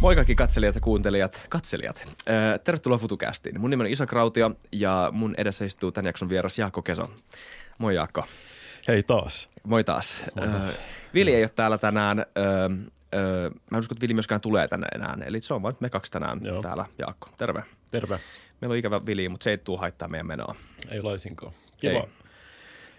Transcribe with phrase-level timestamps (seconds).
[0.00, 1.46] Moi kaikki katselijat ja kuuntelijat.
[1.48, 2.16] Katselijat.
[2.64, 3.60] Tervetuloa FutuCastiin.
[3.60, 7.10] Mun nimi on Isa Krautio ja mun edessä istuu tämän jakson vieras Jaakko Keso.
[7.78, 8.24] Moi Jaakko.
[8.88, 9.50] Hei taas.
[9.64, 10.22] Moi taas.
[10.42, 10.74] Äh,
[11.14, 12.18] Vili ei ole täällä tänään.
[12.18, 12.24] Äh,
[12.64, 15.16] äh, mä en usko, että Vili myöskään tulee tänne enää.
[15.26, 16.62] Eli se on vain me kaksi tänään Joo.
[16.62, 16.84] täällä.
[16.98, 17.62] Jaakko, terve.
[17.90, 18.20] Terve.
[18.60, 20.54] Meillä on ikävä Vili, mutta se ei tule haittaa meidän menoa.
[20.88, 21.52] Ei laisinkaan.
[21.76, 21.98] Kiva.
[21.98, 22.25] Ei.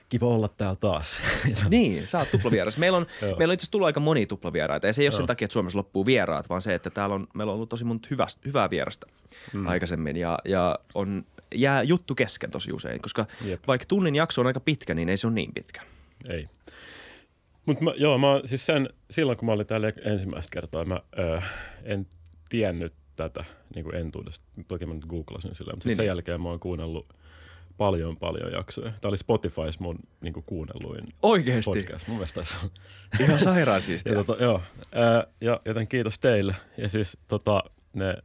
[0.10, 1.22] Kiva olla täällä taas.
[1.70, 2.78] Niin, sä oot tuplavieras.
[2.78, 4.88] Meillä on, meillä on itse asiassa tullut aika moni tuplavieraita.
[4.88, 7.28] Ja se ei ole sen takia, että Suomessa loppuu vieraat, vaan se, että täällä on,
[7.34, 9.08] meillä on ollut tosi monta hyvä, hyvää vierasta
[9.54, 9.68] mm.
[9.68, 10.18] aikaisemmin.
[10.18, 13.68] Ja, ja on, jää juttu kesken tosi usein, koska Jep.
[13.68, 15.82] vaikka tunnin jakso on aika pitkä, niin ei se ole niin pitkä.
[16.30, 16.48] Ei.
[17.66, 21.42] Mutta joo, mä, siis sen, silloin kun mä olin täällä ensimmäistä kertaa, mä ö,
[21.84, 22.08] en
[22.50, 24.46] tiennyt tätä niin kuin entuudesta.
[24.68, 26.08] Toki mä nyt googlasin silleen, mutta Niin, niin, sen niin.
[26.08, 27.08] jälkeen mä oon kuunnellut
[27.78, 28.92] paljon, paljon jaksoja.
[29.02, 31.72] Tämä oli Spotifys mun niin kuin kuunnelluin Oikeesti?
[31.72, 32.08] podcast.
[32.08, 32.72] Mun mielestä taisi olla.
[33.20, 34.14] Ihan sairaan Ja, siistiä.
[34.14, 36.56] tota, joo, ää, ja joten kiitos teille.
[36.78, 38.18] Ja siis tota, ne,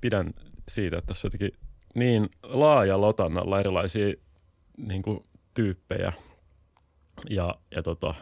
[0.00, 0.34] pidän
[0.68, 1.60] siitä, että tässä on jotenkin
[1.94, 4.14] niin laaja lotannalla erilaisia
[4.76, 5.22] niin kuin,
[5.54, 6.12] tyyppejä
[7.30, 8.14] ja, ja tota,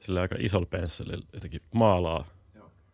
[0.00, 2.26] sillä aika isolla pensselillä jotenkin maalaa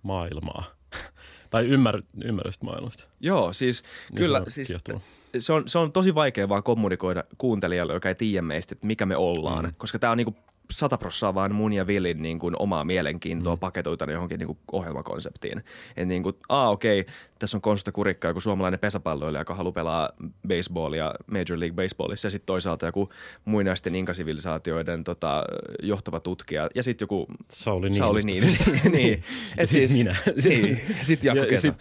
[0.02, 0.64] maailmaa.
[1.50, 3.04] tai ymmär, ymmärrystä maailmasta.
[3.20, 5.00] Joo, siis Niin kyllä, se on siis kiehtova.
[5.38, 9.06] Se on, se on tosi vaikea vaan kommunikoida kuuntelijalle, joka ei tiedä meistä, että mikä
[9.06, 9.64] me ollaan.
[9.64, 9.72] Mm.
[9.78, 10.36] Koska tämä on niinku
[10.70, 13.60] sata prossaa vaan mun ja Villin niin kuin omaa mielenkiintoa mm.
[13.60, 15.58] paketoitana johonkin niin kuin ohjelmakonseptiin.
[15.88, 17.06] Että niin kuin, aa okei,
[17.38, 20.10] tässä on Konsta Kurikka, joku suomalainen pesäpalloilija, joka haluaa pelaa
[20.48, 22.26] baseballia Major League Baseballissa.
[22.26, 23.08] Ja sitten toisaalta joku
[23.44, 25.44] muinaisten inkasivilisaatioiden tota,
[25.82, 26.68] johtava tutkija.
[26.74, 28.04] Ja sitten joku Sauli Niinistö.
[28.04, 28.64] Sauli Niinistö.
[28.96, 29.22] niin.
[29.56, 30.16] Ja sit minä.
[30.44, 30.80] Niin.
[31.00, 31.74] Sitten ja, sit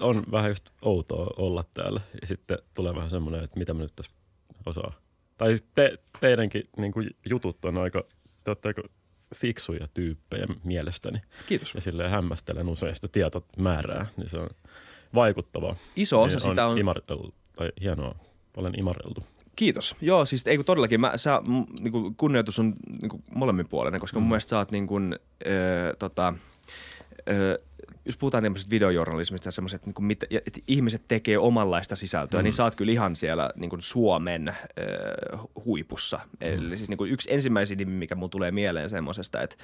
[0.00, 2.00] on vähän just outoa olla täällä.
[2.20, 4.12] Ja sitten tulee vähän semmoinen, että mitä mä nyt tässä
[4.66, 5.05] osaa.
[5.38, 8.04] Tai te, teidänkin niin kuin jutut on aika,
[8.44, 8.82] te olette aika
[9.34, 11.22] fiksuja tyyppejä mielestäni.
[11.46, 11.74] Kiitos.
[11.74, 14.48] Ja silleen hämmästelen usein sitä tietomäärää, niin se on
[15.14, 15.76] vaikuttavaa.
[15.96, 18.14] Iso osa Niin sitä on Imarreltu, tai hienoa,
[18.56, 19.24] olen imarreltu.
[19.56, 19.96] Kiitos.
[20.00, 24.22] Joo, siis ei kun todellakin, mä, sä, m, niinku, kunnioitus on niinku, molemminpuolinen, koska mm.
[24.22, 26.34] mun mielestä sä oot niin kuin, ö, tota,
[27.28, 27.58] ö,
[28.04, 32.44] jos puhutaan tämmöisestä videojournalismista ja semmoiset, että, niinku, mit, että ihmiset tekee omanlaista sisältöä, mm.
[32.44, 34.54] niin sä oot kyllä ihan siellä niin kuin Suomen ö,
[35.64, 36.16] huipussa.
[36.16, 36.36] Mm.
[36.40, 39.56] Eli siis niin kuin yksi ensimmäisiä nimi, mikä mun tulee mieleen semmoisesta, että,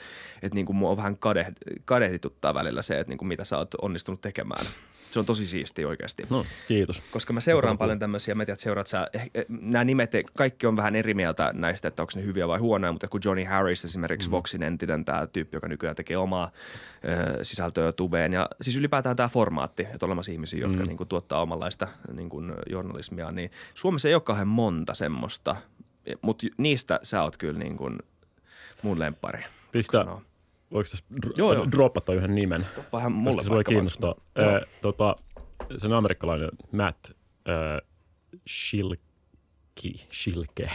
[0.43, 1.47] että niin kuin mua vähän kadeh,
[1.85, 4.67] kadehdituttaa välillä se, että niin kuin mitä sä oot onnistunut tekemään.
[5.13, 7.03] Se on tosi siistiä oikeasti No, kiitos.
[7.11, 10.67] koska mä seuraan paljon tämmöisiä, mä tiedän, että seuraat sä, eh, eh, nämä nimet, kaikki
[10.67, 13.85] on vähän eri mieltä näistä, että onko ne hyviä vai huonoja, mutta kun Johnny Harris
[13.85, 14.31] esimerkiksi, mm.
[14.31, 16.51] Voxin entinen tämä tyyppi, joka nykyään tekee omaa
[17.39, 20.89] ö, sisältöä tubeen, ja siis ylipäätään tämä formaatti, että on olemassa ihmisiä, jotka mm.
[20.89, 25.57] niin kuin, tuottaa omanlaista niin kuin, journalismia, niin Suomessa ei ole kauhean monta semmoista,
[26.23, 27.99] mutta niistä sä oot kyllä niin kuin,
[28.83, 29.45] mun lemppari.
[29.73, 30.07] Pistä.
[30.73, 31.67] Voiko tässä dro- Joo, joo.
[31.73, 32.67] droppata yhden nimen?
[32.93, 34.15] Vähän mulle koska se voi kiinnostaa.
[34.37, 34.47] vaan.
[34.47, 34.57] Joo.
[34.57, 35.17] Ö, tota,
[35.77, 37.13] se on amerikkalainen Matt ö,
[38.49, 39.03] Shilke,
[40.13, 40.71] Shilke,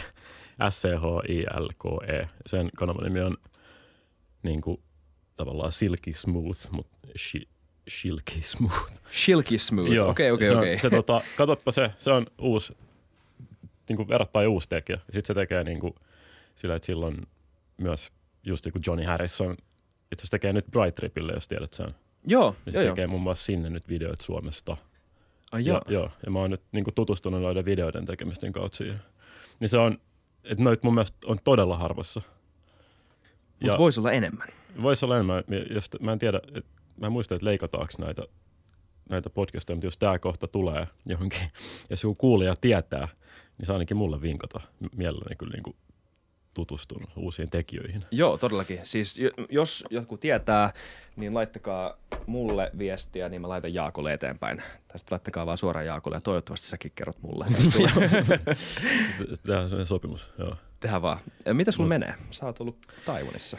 [0.70, 2.28] S-C-H-I-L-K-E.
[2.46, 3.36] Sen kanavan nimi on
[4.42, 4.80] niin kuin,
[5.36, 7.48] tavallaan Silky Smooth, mutta shi,
[7.90, 8.92] Shilky Smooth.
[9.10, 10.78] Silky Smooth, okei, okei, se on- okei.
[10.78, 12.76] Se, tota, katsoppa se, se on uusi,
[13.88, 14.98] niin kuin verrattain uusi tekijä.
[14.98, 15.94] Sitten se tekee niin kuin,
[16.56, 17.16] sillä, että silloin
[17.76, 18.10] myös
[18.44, 19.56] just niin kuin Johnny Harrison,
[20.12, 21.94] itse asiassa tekee nyt Bright Tripille, jos tiedät sen.
[22.26, 22.94] Joo, Ja se joo, joo.
[22.94, 24.76] tekee muun muassa sinne nyt videoita Suomesta.
[25.52, 25.82] Ai Ja, joo.
[25.88, 29.00] joo, ja mä oon nyt niin kuin tutustunut noiden videoiden tekemisten kautta siihen.
[29.60, 29.98] Niin se on,
[30.44, 32.22] että noit mun mielestä on todella harvassa.
[33.60, 34.48] Mutta voisi olla enemmän.
[34.82, 38.22] Voisi olla enemmän, jos, mä en tiedä, et, mä en muista, että leikataanko näitä,
[39.08, 41.50] näitä podcasteja, mutta jos tämä kohta tulee johonkin,
[41.90, 43.08] jos joku kuulija tietää,
[43.58, 44.60] niin saa ainakin mulle vinkata.
[44.96, 45.76] Mielelläni kyllä niin kuin
[46.54, 48.04] tutustun uusiin tekijöihin.
[48.10, 48.80] Joo, todellakin.
[48.82, 50.72] Siis jo- jos joku tietää,
[51.16, 54.58] niin laittakaa mulle viestiä, niin mä laitan Jaakolle eteenpäin.
[54.58, 57.46] Tai sitten laittakaa vaan suoraan Jaakolle ja toivottavasti säkin kerrot mulle.
[59.42, 60.56] Tehdään sellainen sopimus, joo.
[60.80, 61.18] Tehdään vaan.
[61.52, 62.14] Mitä sulla Mut- menee?
[62.30, 63.56] Sä oot ollut Taiwanissa.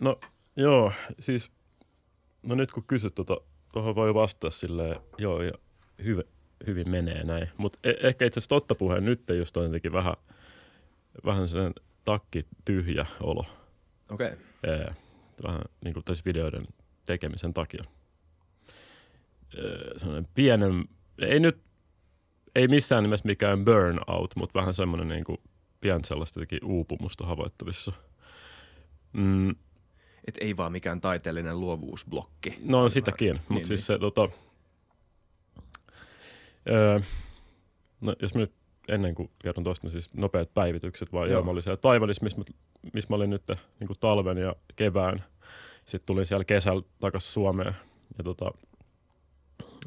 [0.00, 0.20] No
[0.56, 1.50] joo, siis
[2.42, 3.36] no nyt kun kysyt tuota,
[3.72, 5.52] tuohon voi vastata silleen, joo ja
[6.04, 6.24] hyvin,
[6.66, 7.48] hyvin menee näin.
[7.56, 10.14] Mutta e- ehkä itse asiassa totta puheen nyt just on jotenkin vähän,
[11.24, 11.74] vähän sellainen
[12.08, 13.44] takki tyhjä olo.
[14.10, 14.26] Okei.
[14.26, 14.38] Okay.
[14.62, 14.94] Ee,
[15.46, 16.66] vähän niin kuin tässä videoiden
[17.04, 17.84] tekemisen takia.
[19.58, 20.84] Ee, sellainen pienen,
[21.18, 21.60] ei nyt,
[22.54, 25.38] ei missään nimessä mikään burnout, mutta vähän semmoinen niin kuin
[25.80, 27.92] pian sellaista uupumusta havaittavissa.
[29.12, 29.50] Mm,
[30.26, 32.58] Et ei vaan mikään taiteellinen luovuusblokki.
[32.64, 34.28] No on sitäkin, mutta niin, siis se tota,
[36.70, 37.00] öö,
[38.00, 38.52] no jos mä nyt
[38.88, 41.42] ennen kuin kerron tuosta, niin siis nopeat päivitykset, vaan joo.
[41.42, 42.44] Mä olin siellä Taiwanissa, missä mä,
[42.92, 45.24] missä mä olin nyt niin kuin talven ja kevään.
[45.86, 47.74] Sitten tulin siellä kesällä takaisin Suomeen
[48.18, 48.50] Ja tota,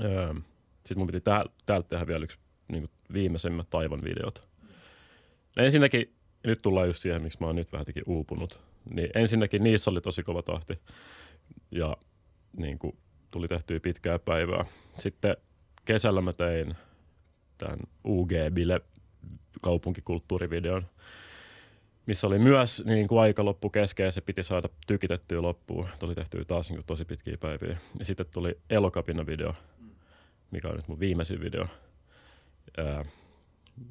[0.04, 0.34] öö,
[0.78, 2.38] sitten mun piti tää, täältä tehdä vielä yksi
[2.68, 4.48] niin viimeisimmät taivon videot.
[5.56, 6.14] Ja ensinnäkin,
[6.44, 8.60] nyt tullaan just siihen, miksi mä oon nyt vähän uupunut.
[8.94, 10.80] Niin ensinnäkin niissä oli tosi kova tahti
[11.72, 11.98] ja
[12.58, 12.98] niin kuin,
[13.32, 14.66] tuli tehtyä pitkää päivää.
[14.98, 15.38] Sitten
[15.86, 16.76] kesällä mä tein
[17.58, 18.82] tämän UG-bile
[19.62, 20.86] kaupunkikulttuurivideon,
[22.06, 25.88] missä oli myös niin kuin aika loppu kesken ja se piti saada tykitettyä loppuun.
[26.00, 27.78] Tuli tehty taas niin kuin tosi pitkiä päiviä.
[28.00, 29.54] Ja sitten tuli Elokapina video,
[30.52, 31.68] mikä on nyt mun viimeisin video,
[32.78, 33.06] ää,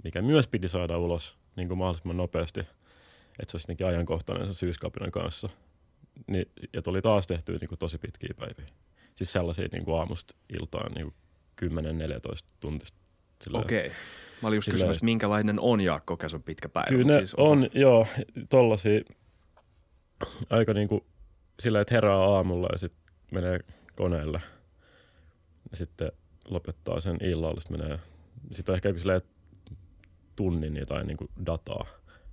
[0.04, 4.54] mikä myös piti saada ulos niin kuin mahdollisimman nopeasti, että se olisi jotenkin ajankohtainen sen
[4.54, 5.48] syyskapinan kanssa.
[6.26, 8.66] Niin, ja tuli taas tehtyä niin kuin tosi pitkiä päiviä.
[9.16, 11.12] Siis sellaisia niin kuin aamusta iltaan niin
[11.60, 11.74] kuin
[12.42, 12.99] 10-14 tuntista.
[13.52, 13.86] Okei.
[13.86, 13.90] Okay.
[14.42, 16.88] Mä olin just silleen, kysymässä, minkälainen on Jaakko Käsön pitkä päivä.
[16.88, 18.06] Kyllä ne siis on, on, joo,
[18.48, 19.00] tollasia
[20.50, 21.06] aika niinku
[21.60, 23.00] sillä, että herää aamulla ja sitten
[23.32, 23.58] menee
[23.96, 24.40] koneelle.
[25.70, 26.12] Ja sitten
[26.48, 27.98] lopettaa sen illalla, sitten menee,
[28.52, 29.22] sitten on ehkä silleen
[30.36, 31.86] tunnin jotain niinku dataa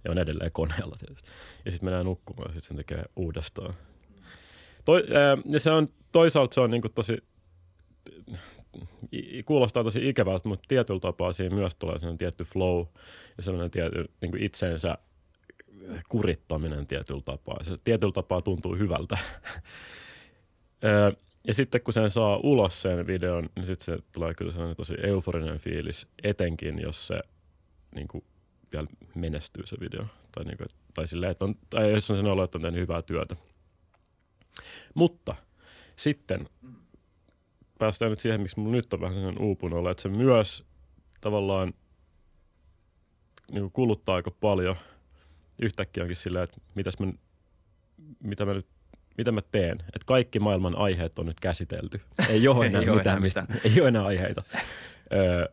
[0.04, 1.30] ja on edelleen koneella tietysti.
[1.66, 3.74] Ja sitten menee nukkumaan ja sitten sen tekee uudestaan.
[4.86, 7.18] Toi, ää, ja se on, toisaalta se on niinku tosi
[9.46, 12.86] kuulostaa tosi ikävältä, mutta tietyllä tapaa siinä myös tulee sellainen tietty flow
[13.38, 14.98] ja sellainen tiety, niin kuin itsensä
[16.10, 17.64] kurittaminen tietyllä tapaa.
[17.64, 19.18] Se tietyllä tapaa tuntuu hyvältä.
[21.48, 24.94] ja sitten kun sen saa ulos sen videon, niin sitten se tulee kyllä sellainen tosi
[25.04, 27.20] euforinen fiilis, etenkin jos se
[27.96, 28.24] niin kuin,
[28.74, 30.06] vielä menestyy se video.
[30.32, 32.82] Tai, niin kuin, tai, silleen, että on, tai jos on sen olo, että on tehnyt
[32.82, 33.36] hyvää työtä.
[34.94, 35.36] Mutta
[35.96, 36.50] sitten
[37.80, 40.66] päästään nyt siihen, miksi mulla nyt on vähän sen uupunut olla, että se myös
[41.22, 41.74] tavallaan
[43.52, 44.76] niin kuluttaa aika paljon.
[45.62, 47.14] Yhtäkkiä onkin silleen, että mitäs mä,
[48.24, 48.68] mitä mä nyt
[49.18, 52.02] mitä mä teen, että kaikki maailman aiheet on nyt käsitelty.
[52.30, 53.48] Ei ole enää, ei mitään, enää mitään.
[53.64, 54.44] Ei ole enää aiheita.
[55.14, 55.46] Öö,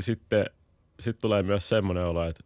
[0.00, 0.46] sitten
[1.00, 2.44] sit tulee myös semmoinen olo, että,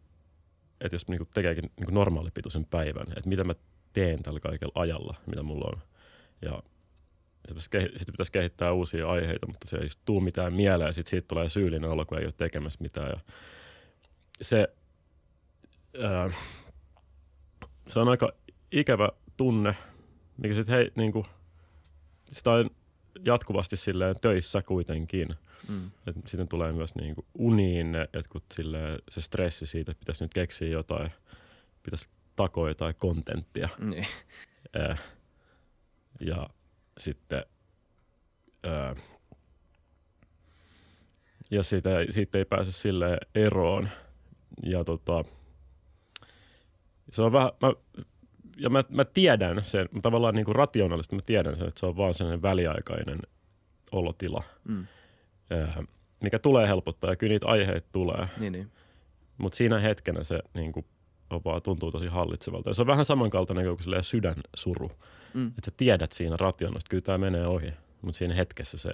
[0.81, 3.55] että jos niinku tekeekin niinku normaalipituisen päivän, että mitä mä
[3.93, 5.81] teen tällä kaikella ajalla, mitä mulla on.
[6.41, 6.63] Ja
[7.57, 11.89] sitten pitäisi kehittää uusia aiheita, mutta se ei tule mitään mieleen sitten siitä tulee syyllinen
[11.89, 13.09] olo, kun ei ole tekemässä mitään.
[13.09, 13.19] Ja
[14.41, 14.67] se,
[16.03, 16.29] ää,
[17.87, 18.31] se on aika
[18.71, 19.75] ikävä tunne,
[20.37, 21.25] mikä sitten hei, niin kuin,
[22.31, 22.69] sitä on
[23.25, 25.35] jatkuvasti silleen töissä kuitenkin.
[25.67, 25.91] Mm.
[26.07, 30.23] Et sitten tulee myös niin kuin uniin ne jotkut silleen, se stressi siitä, että pitäisi
[30.23, 31.11] nyt keksiä jotain,
[31.83, 33.69] pitäisi takoa jotain kontenttia.
[33.79, 34.07] Niin.
[36.19, 36.49] ja
[36.99, 37.43] sitten
[38.63, 38.95] ää,
[41.51, 43.89] ja siitä, siitä ei pääse sille eroon.
[44.63, 45.23] Ja tota,
[47.11, 47.73] se on vähän, mä,
[48.57, 51.85] ja mä, mä tiedän sen, mä tavallaan niin kuin rationaalisesti mä tiedän sen, että se
[51.85, 53.19] on vaan sellainen väliaikainen
[53.91, 54.87] olotila, mm.
[55.49, 55.83] ää,
[56.23, 58.27] mikä tulee helpottaa ja kyllä niitä aiheita tulee.
[58.39, 58.71] Niin, niin.
[59.37, 60.85] Mutta siinä hetkenä se niin kuin,
[61.29, 62.69] on vaan tuntuu tosi hallitsevalta.
[62.69, 64.91] Ja se on vähän samankaltainen kuin sydänsuru.
[65.33, 65.47] Mm.
[65.47, 67.73] Että sä tiedät siinä rationaalisesti, kyllä tämä menee ohi.
[68.01, 68.93] Mutta siinä hetkessä se,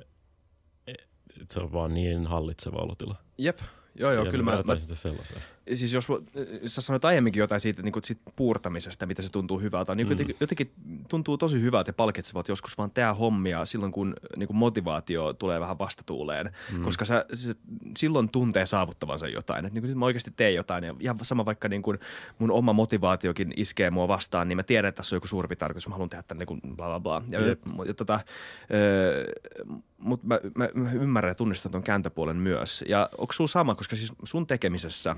[1.50, 3.16] se on vaan niin hallitseva olotila.
[3.38, 3.60] Jep,
[4.00, 5.42] Joo, joo, ja kyllä mä, mä sellaiseen.
[5.74, 6.08] Siis jos
[6.66, 10.12] sä sanoit aiemminkin jotain siitä, niin kuin siitä puurtamisesta, mitä se tuntuu hyvältä, niin mm.
[10.12, 10.72] jotenkin, jotenkin
[11.08, 15.60] tuntuu tosi hyvältä ja palkitsevat joskus vaan tehdä hommia silloin, kun niin kuin motivaatio tulee
[15.60, 16.84] vähän vastatuuleen, mm.
[16.84, 17.54] koska sä, se,
[17.98, 21.68] silloin tuntee saavuttavansa jotain, että niin kuin mä oikeasti teen jotain ja ihan sama vaikka
[21.68, 22.00] niin kuin
[22.40, 25.88] mun oma motivaatiokin iskee mua vastaan, niin mä tiedän, että tässä on joku suurempi tarkoitus,
[25.88, 27.24] mä haluan tehdä tämän niin kuin bla bla bla.
[27.30, 27.56] Ja, ja,
[27.86, 28.19] ja tota,
[29.98, 32.84] mutta mä, mä, mä, ymmärrän ja tunnistan tuon kääntöpuolen myös.
[32.88, 35.16] Ja onko sulla sama, koska siis sun tekemisessä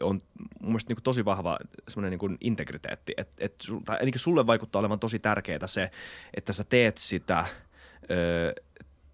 [0.00, 0.20] on
[0.60, 1.58] mun mielestä niin tosi vahva
[1.88, 5.90] semmoinen niin integriteetti, että et, tai ainakin sulle vaikuttaa olevan tosi tärkeää se,
[6.34, 7.46] että sä teet sitä
[8.10, 8.54] ö,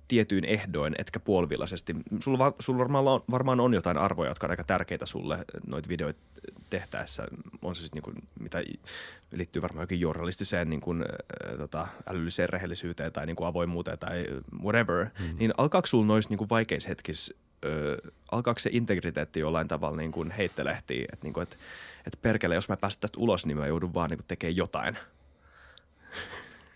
[0.08, 1.96] tietyin ehdoin, etkä puolivillaisesti.
[2.20, 6.20] Sulla, sulla varmaan, on, varmaan on jotain arvoja, jotka on aika tärkeitä sulle noita videoita
[6.70, 7.26] tehtäessä.
[7.62, 8.62] On se sitten niin mitä
[9.32, 14.26] liittyy varmaan jokin journalistiseen niin kuin, äh, tota, älylliseen rehellisyyteen tai niin kuin avoimuuteen tai
[14.62, 15.04] whatever.
[15.04, 15.36] Mm.
[15.38, 17.34] Niin alkaako sulla noissa niin vaikeissa hetkissä
[17.66, 17.96] ö,
[18.32, 21.56] alkaako se integriteetti jollain tavalla niin kuin heittelehtiä, että, niin kuin, että,
[22.06, 24.98] että perkele, jos mä pääsen tästä ulos, niin mä joudun vaan niin kuin tekemään jotain.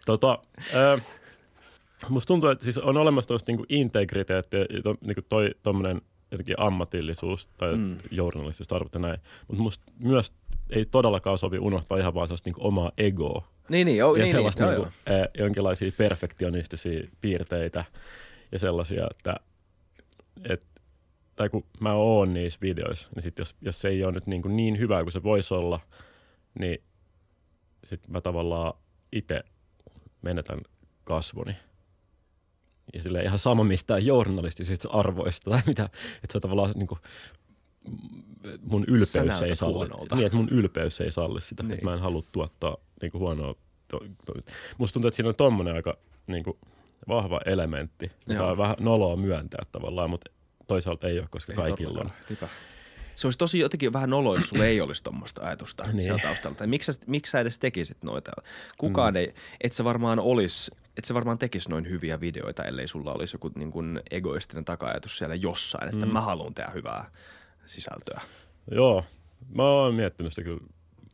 [0.07, 0.39] Tota,
[0.75, 1.03] äh,
[2.09, 6.55] musta tuntuu, että siis on olemassa tuosta niin integriteetti, to, niin kuin toi tommonen jotenkin
[6.59, 7.97] ammatillisuus tai mm.
[8.11, 9.21] journalistista arvot ja näin.
[9.49, 10.33] Mutta musta myös
[10.71, 13.49] ei todellakaan sovi unohtaa ihan vaan sellaista niin omaa egoa.
[13.69, 15.27] Niin, niin, joo, ja niin, sellaista niin, niin joo, joo.
[15.39, 17.85] jonkinlaisia perfektionistisia piirteitä
[18.53, 19.37] ja sellaisia, että
[20.49, 20.63] et,
[21.41, 24.43] tai kun mä oon niissä videoissa, niin sit jos, jos se ei ole nyt niin,
[24.43, 25.81] kuin niin hyvä kuin se voisi olla,
[26.61, 26.83] niin
[27.85, 28.73] sitten mä tavallaan
[29.13, 29.43] itse
[30.23, 30.61] menetän
[31.05, 31.57] kasvoni.
[32.95, 37.01] Ja sille ihan sama mistään journalistisista arvoista tai mitä, että se on tavallaan niin kuin,
[38.63, 39.75] mun ylpeys ei salli.
[39.75, 40.17] huonolta.
[40.17, 41.73] Niin, että mun ylpeys ei salli sitä, Niin.
[41.73, 43.55] että mä en halua tuottaa niin kuin huonoa.
[43.89, 44.33] To, to,
[44.79, 46.59] musta tuntuu, että siinä on tommonen aika niin kuin,
[47.09, 48.51] vahva elementti, Joo.
[48.51, 50.31] on vähän noloa myöntää tavallaan, mutta
[50.71, 52.11] toisaalta ei ole, koska Ei kaikilla on.
[52.29, 52.49] Niinpä.
[53.15, 56.03] Se olisi tosi jotenkin vähän noloa, jos sulla ei olisi tuommoista ajatusta niin.
[56.05, 56.57] Siellä taustalla.
[56.57, 58.31] Tai miksi, sä- miksi sä edes tekisit noita?
[58.79, 59.17] Kukaan mm.
[59.17, 63.35] ei, et sä varmaan olisi, et sä varmaan tekisi noin hyviä videoita, ellei sulla olisi
[63.35, 66.13] joku niin kuin egoistinen taka-ajatus siellä jossain, että mm.
[66.13, 67.11] mä haluan tehdä hyvää
[67.67, 68.21] sisältöä.
[68.71, 69.05] Joo,
[69.55, 70.61] mä oon miettinyt sitä kyllä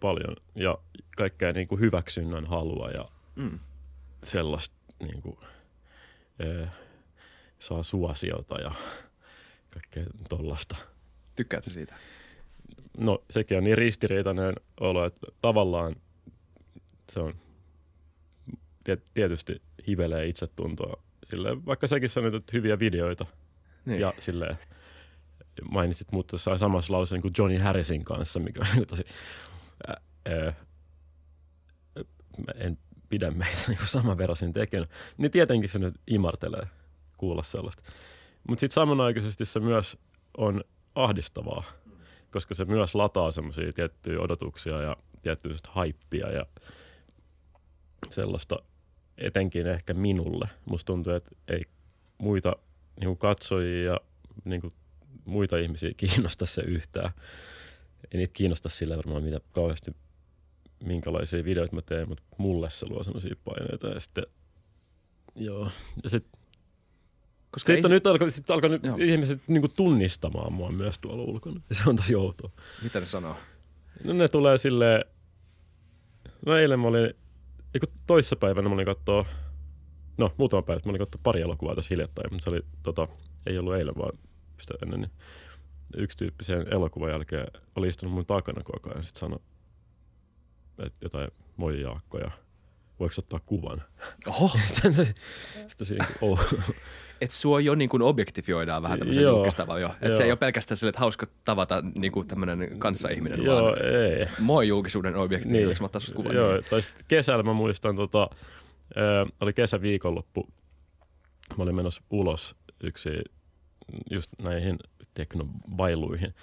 [0.01, 0.79] paljon ja
[1.17, 3.59] kaikkea niin kuin hyväksynnän halua ja Mm.
[4.25, 5.39] sellaista niin kuin,
[6.39, 6.69] ee,
[7.59, 8.73] saa suosiota ja
[9.81, 10.77] kaikkea tollasta.
[11.37, 11.95] Tykkäätkö siitä?
[12.99, 15.97] No sekin on niin ristiriitainen olo, että tavallaan
[17.13, 17.35] se on
[18.85, 21.03] tiet- tietysti hivelee itsetuntoa.
[21.25, 23.27] Silleen, vaikka säkin sanoit, että hyviä videoita
[23.85, 24.01] Niin.
[24.01, 24.57] ja silleen,
[25.71, 29.05] mainitsit mut tuossa samassa lauseen kuin Johnny Harrisin kanssa, mikä on tosi...
[29.89, 29.93] Ä,
[30.29, 30.55] ä,
[32.39, 32.79] mä en
[33.09, 34.87] pidä meitä niin samanveroisin tekijänä.
[35.17, 36.67] Niin tietenkin se nyt imartelee
[37.17, 37.83] kuulla sellaista.
[38.49, 39.99] Mutta sitten samanaikaisesti se myös
[40.37, 41.65] on ahdistavaa,
[42.33, 46.47] koska se myös lataa semmoisia tiettyjä odotuksia ja tiettyä sellaista haippia ja
[48.11, 48.57] sellaista
[49.19, 50.49] etenkin ehkä minulle.
[50.65, 51.63] Musta tuntuu, että ei
[52.19, 52.57] muita
[53.01, 54.01] niin katsojia ja
[54.45, 54.73] niin
[55.25, 57.11] muita ihmisiä kiinnosta se yhtään.
[58.13, 59.97] Ei niitä kiinnosta sillä varmaan, mitä kauheasti,
[60.85, 63.87] minkälaisia videoita mä teen, mutta mulle se luo semmoisia paineita.
[63.87, 64.27] Ja sitten,
[65.35, 65.71] joo.
[66.03, 66.27] Ja sit,
[67.57, 68.97] Koska sitten se- nyt alkanut, sit alkanut Joo.
[69.01, 71.61] ihmiset niin kuin tunnistamaan mua myös tuolla ulkona.
[71.73, 72.51] Se on tosi outoa.
[72.83, 73.37] Mitä ne sanoo?
[74.05, 75.05] No ne tulee silleen,
[76.47, 77.15] no eilen mä olin,
[77.75, 79.27] eikö toissapäivänä mä olin kattoo,
[80.19, 83.09] no muutama päivä, mä olin kattoo pari elokuvaa tässä hiljattain, mutta se oli, tota,
[83.47, 84.19] ei ollut eilen vaan
[84.61, 85.11] sitä ennen, niin
[85.97, 87.47] yksi tyyppi sen elokuvan jälkeen
[87.77, 89.39] oli istunut mun takana koko ajan ja sitten sanoi,
[90.79, 92.31] että jotain, moi Jaakko ja
[93.01, 93.83] voiko ottaa kuvan?
[94.27, 94.51] Oho,
[95.69, 96.41] Sitten siinä, oh.
[97.21, 99.37] että sua jo niin kuin objektifioidaan vähän tämmöisen Joo.
[99.37, 99.89] julkistavalla jo.
[99.89, 100.21] Se Joo.
[100.23, 104.27] ei ole pelkästään sille, että hauska tavata niin kuin tämmöinen kanssaihminen, Joo, vaan ei.
[104.39, 105.77] moi julkisuuden objektiivi, niin.
[105.81, 106.35] mä ottaa kuvan.
[106.35, 106.65] Joo, Niin.
[106.71, 108.31] tai sit kesällä mä muistan, tota,
[108.97, 110.49] ö, oli kesäviikonloppu,
[111.57, 113.11] mä olin menossa ulos yksi
[114.11, 114.79] just näihin
[115.15, 116.35] teknobailuihin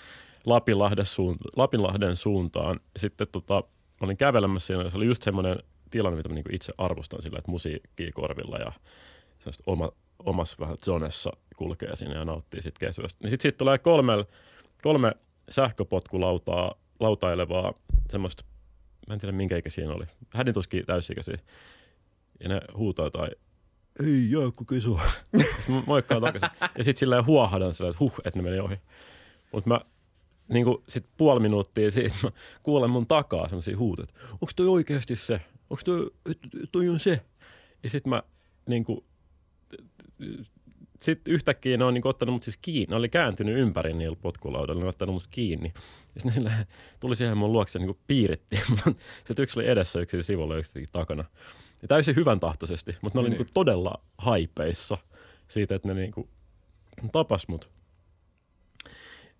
[0.45, 2.79] Lapinlahden, suunta, Lapinlahden suuntaan.
[2.97, 3.53] Sitten tota,
[4.01, 5.59] mä olin kävelemässä siinä, se oli just semmoinen
[5.93, 8.71] tilanne, mitä mä niinku itse arvostan sillä, että musiikkia korvilla ja
[9.65, 13.17] oma, omassa vähän zonessa kulkee sinne ja nauttii sit kesästä.
[13.21, 14.13] Niin sitten sit tulee kolme,
[14.81, 15.11] kolme
[15.49, 17.73] sähköpotkulautaa lautailevaa
[18.09, 18.43] semmoista,
[19.07, 21.37] mä en tiedä minkä ikä siinä oli, hädin tuskin täysikäisiä.
[22.39, 23.29] Ja ne huutaa tai
[23.99, 24.99] ei Jaakko Keso.
[25.57, 26.49] Sitten mä moikkaan takaisin.
[26.77, 28.75] Ja sitten silleen huohadan silleen, että huh, että ne meni ohi.
[29.51, 29.81] Mutta mä
[30.47, 30.83] niin kuin
[31.17, 32.31] puoli minuuttia siitä mä
[32.63, 35.41] kuulen mun takaa semmoisia että onko toi oikeasti se?
[35.73, 36.11] Onko toi,
[36.71, 37.21] toi on se?
[37.83, 38.23] Ja sitten mä
[38.67, 39.03] niin kuin,
[40.99, 42.85] sitten yhtäkkiä ne on niin ottanut mut siis kiinni.
[42.89, 45.73] Ne oli kääntynyt ympäri niillä potkulaudalla, ne on ottanut mut kiinni.
[46.15, 46.65] Ja sitten silleen,
[46.99, 48.55] tuli siihen mun luokse niin piiritti.
[49.27, 51.23] Sitten yksi oli edessä, yksi sivulla, yksi takana.
[51.81, 53.37] Ja täysin hyvän tahtoisesti, mutta ne oli Niin.
[53.37, 53.53] niin.
[53.53, 54.97] todella haipeissa
[55.47, 56.29] siitä, että ne niin kuin
[57.11, 57.69] tapas mut.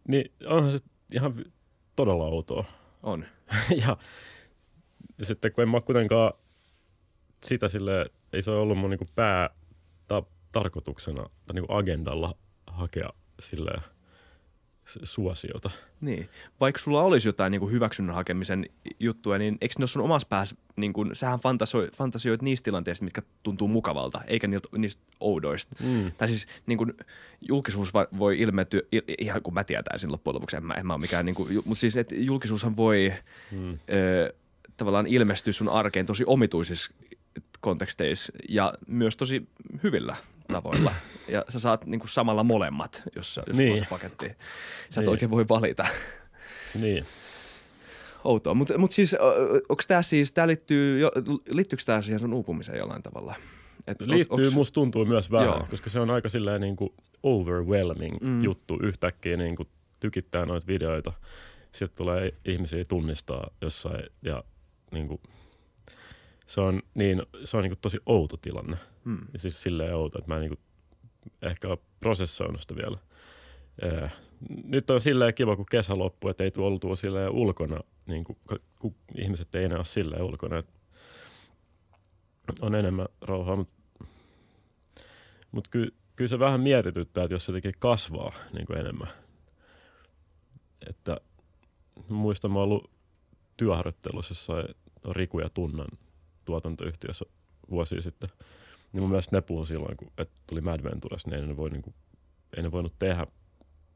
[0.08, 0.80] Niin onhan se
[1.14, 1.46] ihan
[1.96, 2.66] todella outoa.
[3.04, 3.26] On.
[3.86, 3.98] ja,
[5.18, 6.34] ja sitten kun en mä kuitenkaan
[7.46, 9.50] sitä sille ei se ole ollut mun niinku pää
[10.08, 12.36] ta, tarkoituksena tai niinku agendalla
[12.68, 13.10] hakea
[13.42, 13.82] silleen
[14.88, 15.70] s- suosiota.
[16.02, 16.30] Niin.
[16.60, 18.66] Vaikka sulla olisi jotain niin kuin hyväksynnän hakemisen
[19.00, 23.04] juttuja, niin eikö ne ole sun omassa päässä, niin kuin, sähän fantasoi, fantasioit niistä tilanteista,
[23.04, 25.76] mitkä tuntuu mukavalta, eikä niiltä, niistä oudoista.
[25.84, 26.12] Mm.
[26.18, 26.94] Tai siis niin kuin,
[27.42, 28.82] julkisuus voi ilmetyä,
[29.18, 31.80] ihan kun mä tietäisin loppujen lopuksi, en mä, en mä ole mikään, niin kuin, mutta
[31.80, 33.14] siis että julkisuushan voi
[33.52, 33.80] Mm.
[33.90, 34.34] ö,
[34.78, 36.92] tavallaan ilmestyä sun arkeen tosi omituisissa
[37.62, 39.48] konteksteissa ja myös tosi
[39.84, 40.16] hyvillä
[40.48, 40.94] tavoilla.
[41.28, 43.68] Ja sä saat niin kuin samalla molemmat, jos, jos niin.
[43.70, 44.26] Sulla on se paketti.
[44.90, 45.10] Sä et Niin.
[45.10, 45.86] oikein voi valita.
[46.80, 47.06] Niin.
[48.24, 48.54] Outoa.
[48.54, 49.16] Mutta mut siis,
[49.70, 51.02] onko tämä siis, tää liittyy,
[51.50, 53.36] liittyykö tämä siihen sun uupumiseen jollain tavalla?
[53.88, 55.68] Et, Liittyy, onks- musta tuntuu myös vähän, Joo.
[55.70, 58.44] koska se on aika silleen niin kuin overwhelming Mm.
[58.44, 59.68] juttu yhtäkkiä niin kuin
[60.00, 61.14] tykittää noita videoita.
[61.72, 64.44] Sitten tulee ihmisiä tunnistaa jossain ja
[64.94, 65.22] niin kuin,
[66.48, 68.78] se on, niin, se on niin kuin tosi outo tilanne.
[69.06, 69.28] Hmm.
[69.34, 70.60] Ja siis silleen outo, että mä en niin kuin
[71.42, 72.98] ehkä ole prosessoinut sitä vielä.
[73.82, 74.12] Ee,
[74.64, 78.38] Nyt on silleen kiva, kun kesä loppuu, että ei tule oltua silleen ulkona, niin kuin,
[78.80, 80.58] kun ihmiset ei enää ole silleen ulkona.
[80.58, 80.74] Että
[82.62, 83.74] on enemmän rauhaa, mutta
[85.52, 89.08] Mutta ky, kyllä se vähän mietityttää, että jos se jotenkin kasvaa niin kuin enemmän.
[90.90, 91.18] Että
[92.10, 92.92] muistan, mä ollut
[93.58, 94.76] työharjoittelussa jossain
[95.12, 95.88] Riku ja Tunnan
[96.46, 97.26] tuotantoyhtiössä
[97.70, 98.30] vuosia sitten.
[98.94, 101.70] Niin mun mielestä ne puhui silloin, kun et tuli Mad Ventures, niin ei ne, voi,
[101.70, 101.94] niin kuin,
[102.58, 103.28] ei ne voinut tehdä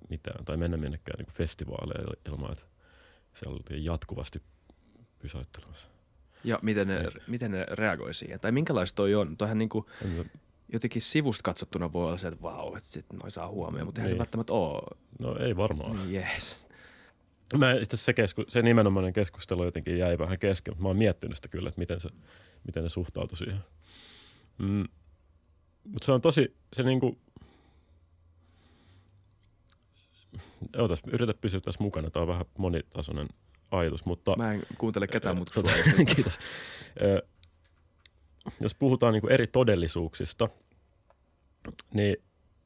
[0.10, 2.64] mitään tai mennä minnekään niin festivaaleille ilman, että
[3.34, 4.42] siellä oltiin jatkuvasti
[5.20, 5.88] pysäyttelemässä.
[6.44, 8.40] Ja miten ne, miten ne reagoi siihen?
[8.40, 9.38] Tai minkälaista toi on?
[9.38, 9.86] Toihan niinku,
[10.74, 14.10] jotenkin sivusta katsottuna voi olla se, että vau, että sit noi saa huomioon, mutta eihän
[14.10, 14.20] se Niin.
[14.20, 14.98] välttämättä ole.
[15.20, 15.96] No ei varmaan.
[15.96, 16.60] Niin, Yes.
[17.58, 20.98] Mä itse asiassa se, kesku, se nimenomainen keskustelu jotenkin jäi vähän kesken, mutta mä oon
[20.98, 22.10] miettinyt sitä kyllä, että miten, se,
[22.64, 23.60] miten ne suhtautui siihen.
[24.58, 24.84] Mm.
[25.84, 27.18] Mutta se on tosi, se niinku,
[30.78, 33.28] Ootas, yritä pysyä tässä mukana, tämä on vähän monitasoinen
[33.72, 35.70] ajatus, mutta Mä en kuuntele ketään muuta Tota.
[36.16, 36.40] Kiitos.
[37.02, 37.22] Ö,
[38.60, 40.50] jos puhutaan niin eri todellisuuksista,
[41.94, 42.18] niin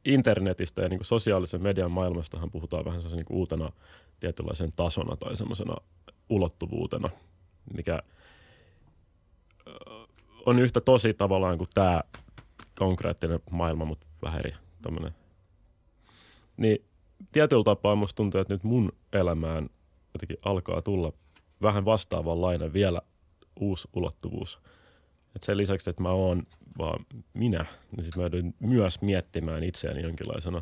[0.05, 3.71] internetistä ja niin sosiaalisen median maailmastahan puhutaan vähän niin uutena
[4.19, 5.75] tietynlaisen tasona tai semmoisena
[6.29, 7.09] ulottuvuutena,
[7.73, 7.99] mikä
[10.45, 12.01] on yhtä tosi tavallaan kuin tämä
[12.77, 15.15] konkreettinen maailma, mutta vähän eri tämmöinen.
[16.57, 16.85] Niin
[17.31, 19.69] tietyllä tapaa musta tuntuu, että nyt mun elämään
[20.13, 21.13] jotenkin alkaa tulla
[21.61, 23.01] vähän vastaavanlainen vielä
[23.59, 24.59] uusi ulottuvuus.
[25.35, 26.43] Et sen lisäksi, että mä oon
[26.77, 30.61] vaan minä, niin sitten mä joudun myös miettimään itseäni jonkinlaisena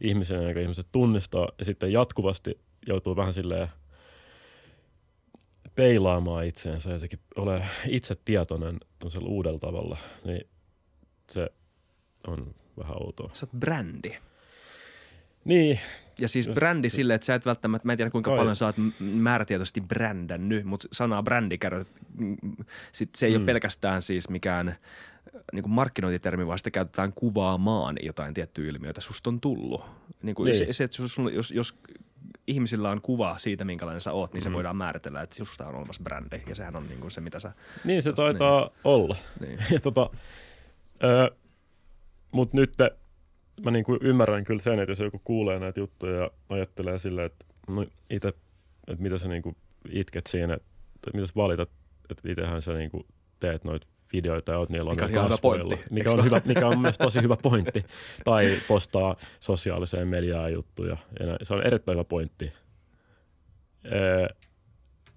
[0.00, 1.48] ihmisenä, jonka ihmiset tunnistaa.
[1.58, 3.68] Ja sitten jatkuvasti joutuu vähän silleen
[5.74, 9.98] peilaamaan itseensä ja jotenkin ole itse tietoinen tämmöisellä uudella tavalla.
[10.24, 10.46] Niin
[11.30, 11.50] se
[12.26, 13.30] on vähän outoa.
[13.32, 14.16] Sä oot brändi.
[15.44, 15.80] Niin,
[16.20, 18.38] Ja siis Just brändi se- silleen, että sä et välttämättä, mä en tiedä kuinka Kai.
[18.38, 21.88] paljon sä oot määrätietoisesti brändännyt, mutta sanaa brändi käydät,
[22.92, 23.36] sit se ei mm.
[23.36, 24.76] ole pelkästään siis mikään
[25.52, 29.00] niin kuin markkinointitermi, vaan sitä käytetään kuvaamaan jotain tiettyä ilmiötä.
[29.00, 29.84] Susta on tullut.
[30.22, 30.66] Niin kuin Niin.
[30.66, 31.74] Se, se, että jos, jos, jos
[32.46, 34.54] ihmisillä on kuva siitä, minkälainen sä oot, niin se Mm.
[34.54, 36.42] voidaan määritellä, että susta on olemassa brändi.
[36.46, 37.52] Ja sehän on niin kuin se, mitä sä...
[37.84, 39.16] niin se taitaa olla.
[39.40, 39.58] Niin.
[39.72, 40.10] Ja tota,
[41.04, 41.28] öö,
[42.32, 42.72] mut nyt
[43.64, 47.44] mä niinku ymmärrän kyllä sen, että jos joku kuulee näitä juttuja ja ajattelee silleen, että
[47.68, 48.28] no ite,
[48.88, 49.56] että mitä sä niinku
[49.90, 51.70] itket siinä, että mitä sä valitat,
[52.10, 53.06] että itsehän sä niinku
[53.40, 56.68] teet noita videoita ja oot niillä Mikä on ihan hyvä pointti, mikä on, hyvä, mikä
[56.68, 57.84] on mielestä tosi hyvä pointti.
[58.24, 60.96] Tai postaa sosiaaliseen mediaan juttuja.
[61.20, 62.52] Ja se on erittäin hyvä pointti.
[63.92, 64.26] Öö,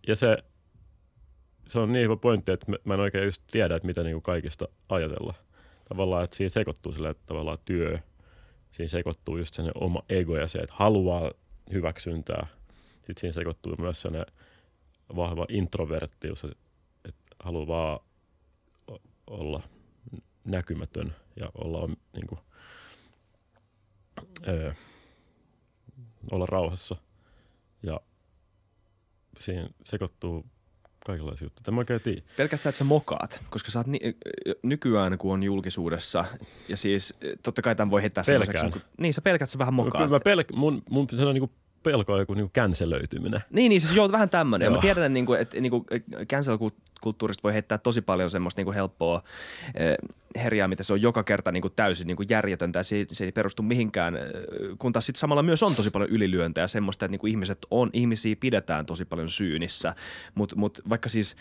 [0.07, 0.37] ja se,
[1.67, 4.67] se on niin hyvä pointti, että mä- en oikein just tiedä, että mitä niinku kaikista
[4.89, 5.33] ajatella.
[5.89, 7.99] Tavallaan, että siinä sekoittuu sille, että tavallaan työ,
[8.77, 11.31] siinä sekoittuu just sen oma ego ja se, että haluaa
[11.73, 12.47] hyväksyntää.
[12.95, 14.13] Sitten siinä sekoittuu myös sen
[15.15, 16.43] vahva introverttius,
[17.05, 17.99] että haluaa vaan
[19.27, 19.63] olla
[20.43, 22.39] näkymätön ja olla om- niinku,
[24.47, 24.73] öö,
[26.31, 26.95] olla rauhassa.
[27.83, 28.01] Ja
[29.39, 30.45] siinä sekoittuu
[31.07, 31.63] kaikenlaisia juttuja.
[31.63, 32.21] Tämä tiedä.
[32.37, 33.99] Pelkät sä, että sä mokaat, koska sä oot ni-
[34.63, 36.25] nykyään, kun on julkisuudessa,
[36.69, 38.47] ja siis totta kai tämän voi heittää Pelkään.
[38.59, 40.09] sellaiseksi, niin sä pelkät sä vähän Kyllä mokaat.
[40.09, 43.41] mä pelk- mun, mun sellainen niinku pelko on joku niinku cancelöityminen.
[43.49, 44.65] Niin, niin siis joo, vähän tämmöinen.
[44.65, 44.81] Ja Mä Joo.
[44.81, 45.85] tiedän, että, niinku, että niinku,
[46.33, 49.23] cancel-kulttuurista voi heittää tosi paljon semmoista niinku helppoa
[49.75, 49.97] eh,
[50.43, 53.63] herjaa, mitä se on joka kerta niinku täysin niinku järjetöntä ja se, se ei perustu
[53.63, 54.15] mihinkään.
[54.17, 54.23] eh,
[54.79, 57.89] Kun taas sitten samalla myös on tosi paljon ylilyöntejä ja semmoista, että niinku ihmiset on,
[57.93, 59.95] ihmisiä pidetään tosi paljon syynissä.
[60.35, 61.35] Mutta mut vaikka siis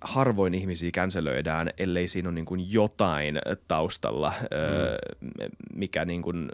[0.00, 5.52] harvoin ihmisiä känselöidään, ellei siinä ole niin kuin jotain taustalla, mm.
[5.74, 6.48] mikä niin kuin,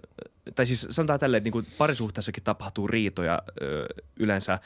[0.54, 4.58] tai siis sanotaan tälleen, että niin kuin parisuhteessakin tapahtuu riitoja ö, yleensä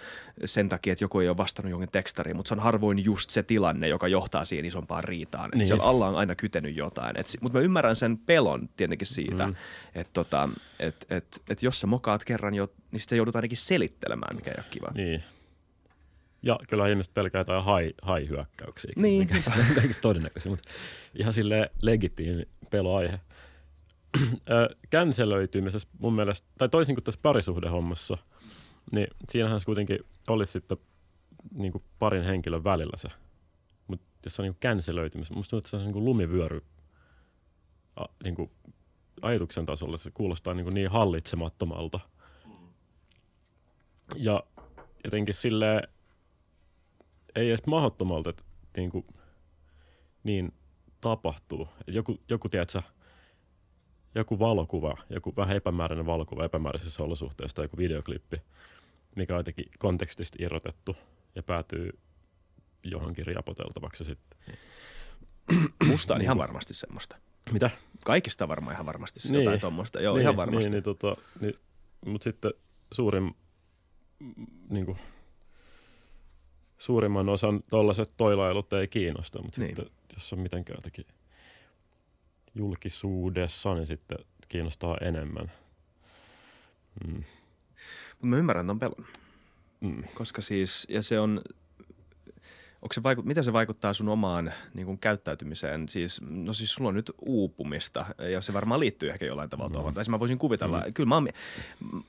[0.44, 3.42] sen takia, että joku ei ole vastannut jonkin tekstariin, mutta se on harvoin just se
[3.42, 5.50] tilanne, joka johtaa siihen isompaan riitaan.
[5.54, 5.66] Niin.
[5.66, 7.18] Siellä alla on aina kytenyt jotain.
[7.18, 9.54] Et, mutta mä ymmärrän sen pelon tietenkin siitä, mm.
[9.94, 10.48] Että tota,
[10.80, 14.56] et, et, et jos sä mokaat kerran jo, niin sitten joudutaan ainakin selittelemään, mikä ei
[14.58, 14.88] ole kiva.
[14.94, 15.24] Niin.
[16.42, 18.92] Ja kyllä ihmiset pelkää jotain hai, hai-hyökkäyksiä.
[18.96, 19.18] Niin.
[19.18, 20.68] Mikä on todennäköisiä, mutta
[21.14, 23.20] ihan sille legitiimi peloaihe.
[24.90, 28.18] Känselöitymisessä mun mielestä, tai toisin kuin tässä parisuhdehommassa,
[28.94, 29.98] niin siinähän se kuitenkin
[30.28, 30.78] olisi sitten
[31.54, 33.08] niin kuin parin henkilön välillä se.
[33.86, 36.64] Mutta jos se on niin känselöitymisessä, musta tuntuu, että se on niin kuin lumivyöry
[37.96, 38.50] a, niin kuin
[39.22, 39.96] ajatuksen tasolla.
[39.96, 42.00] Se kuulostaa niin, kuin niin hallitsemattomalta.
[44.16, 44.42] Ja
[45.04, 45.82] jotenkin sille
[47.34, 48.42] ei edes mahdottomalta, että
[48.76, 49.06] niin, kuin,
[50.24, 50.52] niin
[51.00, 51.68] tapahtuu.
[51.88, 52.82] Et joku, joku, tiedätkö,
[54.16, 58.42] joku valokuva, joku vähän epämääräinen valokuva epämääräisessä olosuhteessa tai joku videoklippi,
[59.16, 60.96] mikä on jotenkin kontekstista irrotettu
[61.34, 61.98] ja päätyy
[62.84, 64.38] johonkin riapoteltavaksi sitten.
[65.86, 67.16] Musta on ihan varmasti semmoista.
[67.52, 67.70] Mitä?
[68.04, 69.44] Kaikista varmaan ihan varmasti Niin.
[69.44, 70.00] jotain tuommoista.
[70.00, 70.70] Joo, niin, ihan varmasti.
[70.70, 71.54] Niin, niin, tota, niin,
[72.06, 72.50] mutta sitten
[72.92, 73.34] suurin,
[74.70, 74.98] niin kuin,
[76.78, 79.74] suurimman osan tollaiset toilailut ei kiinnosta, mutta Niin.
[79.74, 79.86] niin.
[79.86, 81.06] sitten jos on mitenkään jotenkin
[82.56, 85.52] julkisuudessa, niin sitten kiinnostaa enemmän.
[87.06, 87.24] Mm.
[88.20, 89.06] Mut mä ymmärrän ton pelon.
[89.80, 90.04] Mm.
[90.14, 91.42] Koska siis, ja se on,
[92.86, 95.88] onko se vaiku, mitä se vaikuttaa sun omaan niin kuin käyttäytymiseen?
[95.88, 99.72] Siis, no siis sulla on nyt uupumista, ja se varmaan liittyy ehkä jollain tavalla Mm.
[99.72, 99.94] tuohon.
[99.94, 100.92] Tai siis mä voisin kuvitella, Mm.
[100.94, 101.28] kyllä mä oon,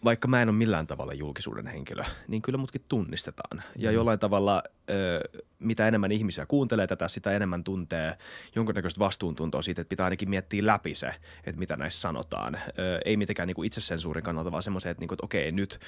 [0.04, 3.64] vaikka mä en ole millään tavalla julkisuuden henkilö, niin kyllä mutkin tunnistetaan.
[3.76, 3.96] Ja Mm.
[3.96, 8.18] jollain tavalla, ö, mitä enemmän ihmisiä kuuntelee tätä, sitä enemmän tuntee
[8.56, 11.08] jonkunnäköistä vastuuntuntoa siitä, että pitää ainakin miettiä läpi se,
[11.44, 12.56] että mitä näissä sanotaan.
[12.56, 12.60] Ö,
[13.06, 15.80] ei mitenkään niin kuin itsesensuurin kannalta, vaan semmoisen, että, niin kuin, että okei, nyt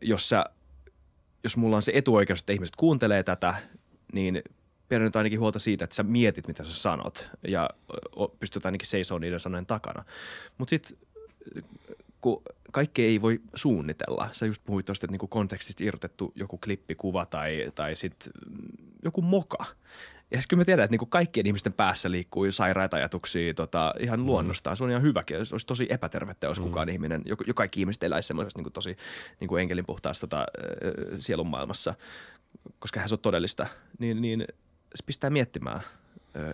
[0.00, 0.44] jos sä
[1.44, 3.54] jos mulla on se etuoikeus, että ihmiset kuuntelee tätä,
[4.12, 4.42] niin
[4.88, 7.70] pidän nyt ainakin huolta siitä, että sä mietit, mitä sä sanot ja
[8.40, 10.04] pystyt ainakin seisoo niiden sanojen takana.
[10.58, 10.96] Mutta sitten
[12.20, 12.42] kun
[12.72, 14.28] kaikki ei voi suunnitella.
[14.32, 18.32] Sä just puhuit tuosta, että niinku kontekstista irrotettu joku klippikuva tai, tai sitten
[19.04, 19.64] joku moka.
[20.30, 24.76] Ja kyllä mä tiedän, että niinku kaikkien ihmisten päässä liikkuu sairaita ajatuksia tota, ihan luonnostaan.
[24.76, 25.36] Se on ihan hyväkin.
[25.36, 26.64] Olisi, olisi tosi epätervettä, jos Mm.
[26.64, 28.96] kukaan ihminen, jo, jo kaikki ihmiset eläisi semmoisessa niinku tosi
[29.40, 30.46] niinku enkelin puhtaassa tota,
[31.18, 31.94] sielun maailmassa,
[32.78, 33.66] koska hän se on todellista.
[33.98, 34.44] Niin, niin
[34.94, 35.80] se pistää miettimään,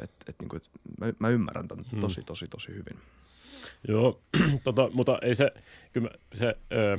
[0.03, 2.01] että et, niinku, et mä, mä ymmärrän ton Mm.
[2.01, 2.99] tosi, tosi, tosi hyvin.
[3.89, 4.21] Joo,
[4.65, 5.51] tota, mutta ei se,
[5.93, 6.99] kyllä mä, se, öö,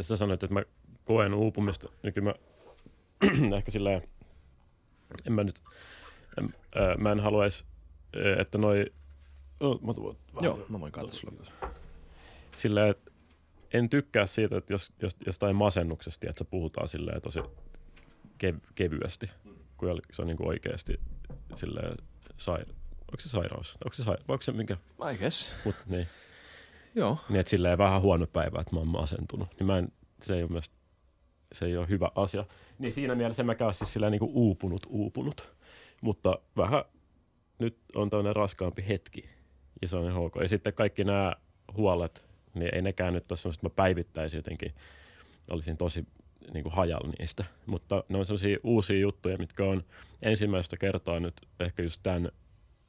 [0.00, 0.62] sä sanoit, että mä
[1.04, 2.34] koen uupumista, niin kyllä mä
[3.56, 4.02] ehkä silleen,
[5.26, 5.62] en mä nyt,
[6.38, 7.64] en, öö, mä en haluaisi,
[8.38, 8.86] että noi,
[9.60, 11.46] oh, mä tuon Joo, mä voin katsoa sulle.
[12.56, 13.07] silleen, että
[13.72, 17.40] en tykkää siitä, että jos, jos jostain masennuksesta, että se puhutaan silleen tosi
[18.44, 19.30] kev- kevyesti,
[19.76, 21.00] kun se on niin kuin oikeasti
[21.54, 21.96] silleen
[22.38, 23.72] saira- Onko se sairaus?
[23.84, 24.76] Onko se, saira- onko se minkä?
[25.12, 25.50] I guess.
[25.64, 26.06] Mut, niin.
[26.94, 27.18] Joo.
[27.28, 29.48] Niin, että silleen vähän huono päivä, että mä oon masentunut.
[29.58, 30.70] Niin mä en, se ei ole myös,
[31.52, 32.44] se ei ole hyvä asia.
[32.78, 35.48] Niin siinä mielessä mäkään ole siis silleen niin kuin uupunut, uupunut.
[36.00, 36.84] Mutta vähän
[37.58, 39.28] nyt on tämmöinen raskaampi hetki.
[39.82, 40.34] Ja se on ihan ok.
[40.40, 41.32] Ja sitten kaikki nämä
[41.76, 42.24] huolet,
[42.58, 44.74] niin ei nekään nyt ole semmoista, että mä päivittäisin jotenkin,
[45.50, 46.06] olisin tosi
[46.52, 47.44] niin kuin hajalla niistä.
[47.66, 49.84] Mutta ne on sellaisia uusia juttuja, mitkä on
[50.22, 52.28] ensimmäistä kertaa nyt ehkä just tämän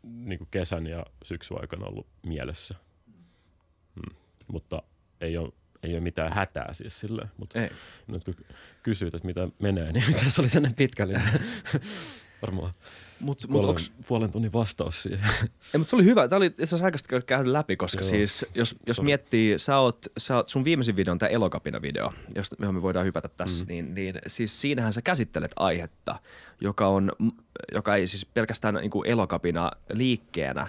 [0.04, 2.76] niin kuin kesän ja syksyn aikana ollut mielessä.
[3.96, 4.16] Mm.
[4.48, 4.84] Mutta
[5.22, 5.52] ei ole,
[5.84, 7.30] ei ole mitään hätää siis silleen.
[7.38, 7.70] Mutta Ei.
[8.08, 8.36] nyt kun
[8.84, 11.22] kysyt, että mitä menee, niin mitä se oli tänne pitkälle?
[12.42, 12.74] Varmaan
[13.20, 15.30] Mut, mut onks, puolen tunnin vastaus siihen.
[15.74, 16.28] ei, mut se oli hyvä.
[16.28, 18.10] Tämä oli itse asiassa käydä läpi, koska Joo.
[18.10, 22.56] siis jos, jos miettii, sä oot, sä oot, sun viimeisin video on tämä Elokapina-video, josta
[22.60, 23.68] johon me voidaan hypätä tässä, Mm.
[23.70, 26.16] niin, niin siis siinähän sä käsittelet aihetta,
[26.62, 27.12] joka, on,
[27.74, 30.68] joka ei siis pelkästään niin kuin elokapina liikkeenä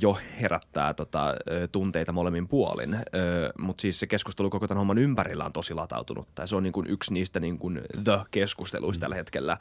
[0.00, 1.34] jo herättää tota,
[1.72, 2.96] tunteita molemmin puolin,
[3.58, 6.28] mutta siis se keskustelu koko tämän homman ympärillä on tosi latautunut.
[6.34, 9.00] Tai se on niin kuin yksi niistä niin kuin the-keskusteluista Mm.
[9.00, 9.56] tällä hetkellä.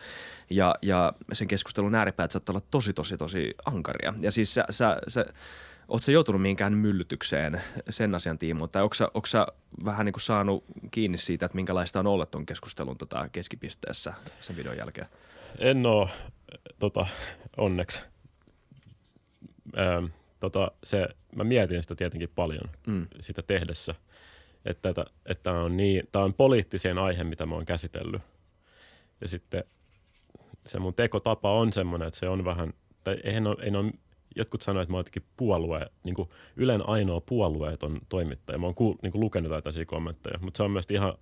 [0.50, 4.14] Ja, ja sen keskustelun ääripäät saattaa olla tosi, tosi, tosi ankaria.
[4.22, 5.26] Ja siis sä, sä, sä
[5.88, 8.72] Oletko sä joutunut mihinkään myllytykseen sen asian tiimoilta?
[8.72, 9.48] Tai onko sä, onko sä
[9.86, 14.56] vähän niin kuin saanut kiinni siitä, että minkälaista on olla tuon keskustelun tota keskipisteessä sen
[14.58, 15.08] videon jälkeen?
[15.60, 16.10] En oo,
[16.80, 17.08] tota,
[17.58, 18.04] onneksi.
[19.78, 23.08] Öm, tota, se, mä mietin sitä tietenkin paljon Mm.
[23.20, 23.96] sitä tehdessä,
[24.66, 28.22] että, että, että on niin, tämä on poliittiseen aihe, mitä mä oon käsitellyt.
[29.22, 29.64] Ja sitten
[30.68, 33.92] se mun tekotapa on semmoinen, että se on vähän, tai eihän ole, ei ole
[34.36, 38.60] jotkut sanoivat, että mä oon puolue, niin kuin Ylen ainoa puolueeton toimittaja.
[38.60, 41.14] Mä oon kuul, niin kuin lukenut tällaisia kommentteja, mutta se on myös ihan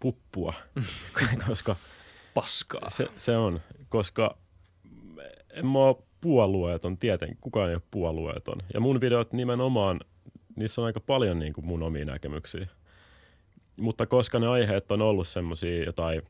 [0.00, 0.54] puppua,
[1.48, 1.76] koska
[2.34, 2.90] Paskaa.
[2.90, 4.36] se, se on, koska
[5.50, 8.58] en mä ole puolueeton, tieten kukaan ei ole puolueeton.
[8.74, 10.00] Ja mun videot nimenomaan,
[10.56, 12.66] niissä on aika paljon niin kuin mun omia näkemyksiä.
[13.76, 16.22] Mutta koska ne aiheet on ollut semmoisia jotain,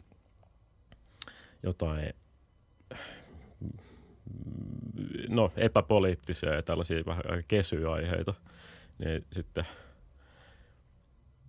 [1.62, 2.14] jotain
[5.28, 8.34] no, epäpoliittisia ja tällaisia vähän aika kesyjä aiheita,
[8.98, 9.66] niin sitten,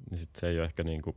[0.09, 1.15] niin sitten se ei ole ehkä niin kuin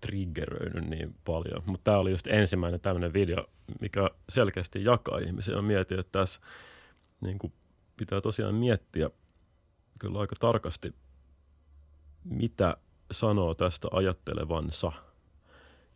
[0.00, 1.62] triggeröinyt niin paljon.
[1.66, 3.50] Mutta tämä oli just ensimmäinen tämmöinen video,
[3.80, 5.54] mikä selkeästi jakaa ihmisiä.
[5.54, 6.40] Ja mietin, että tässä
[7.20, 7.52] niin kuin
[7.96, 9.10] pitää tosiaan miettiä
[9.98, 10.94] kyllä aika tarkasti,
[12.24, 12.76] mitä
[13.10, 14.92] sanoo tästä ajattelevansa.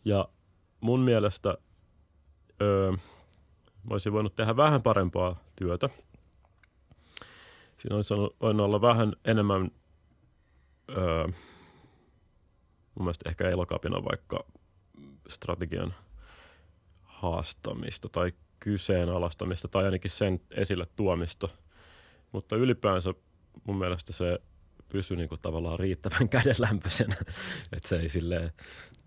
[0.05, 0.29] Ja
[0.81, 1.59] mun mielestä
[2.63, 2.91] öö,
[3.83, 5.89] mä olisin voinut tehdä vähän parempaa työtä.
[7.79, 9.71] Siinä olisi voinut olla vähän enemmän
[10.89, 11.27] öö,
[12.95, 14.45] mun mielestä ehkä elokapina vaikka
[15.29, 15.95] strategian
[17.03, 21.49] haastamista tai kyseenalaistamista tai ainakin sen esille tuomista.
[22.33, 23.15] Mutta ylipäänsä
[23.65, 24.39] mun mielestä se
[24.89, 27.17] pysyi niin tavallaan riittävän kädenlämpöisenä,
[27.73, 28.53] että se ei silleen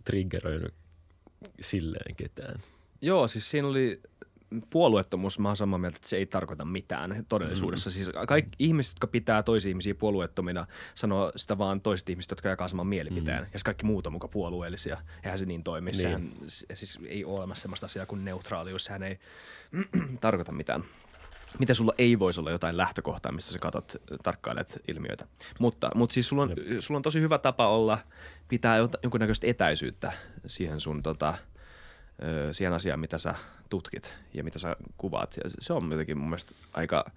[0.06, 0.74] triggeröinyt
[1.62, 2.63] silleen ketään.
[3.02, 4.02] Joo, siis siinä oli
[4.70, 7.90] puolueettomuus, mä oon samaa mieltä, että se ei tarkoita mitään todellisuudessa.
[7.90, 7.94] Mm.
[7.94, 12.68] Siis kaikki ihmiset, jotka pitää toisia ihmisiä puolueettomina, sanoo sitä vaan toiset ihmiset, jotka jakaa
[12.68, 13.44] saman mielipiteen.
[13.44, 13.50] Mm.
[13.54, 14.98] Ja kaikki muut on muka puolueellisia.
[15.24, 15.92] Eihän se niin toimi.
[15.92, 16.02] Niin.
[16.02, 16.32] Sehän
[16.74, 18.86] siis ei ole olemassa sellaista asiaa kuin neutraalius.
[18.86, 19.20] Sehän ei
[20.22, 20.84] tarkoita mitään.
[21.60, 25.28] Miten sulla ei voisi olla jotain lähtökohtaa, missä sä katot, tarkkailet ilmiöitä.
[25.60, 27.98] Mutta, mutta siis sulla on, sulla on tosi hyvä tapa olla,
[28.48, 30.12] pitää jonkunnäköistä etäisyyttä
[30.48, 31.34] siihen sun tota,–
[32.51, 33.36] siihen asiaan, mitä sä
[33.69, 35.38] tutkit ja mitä sä kuvaat.
[35.43, 37.12] Ja se on jotenkin mun mielestä aika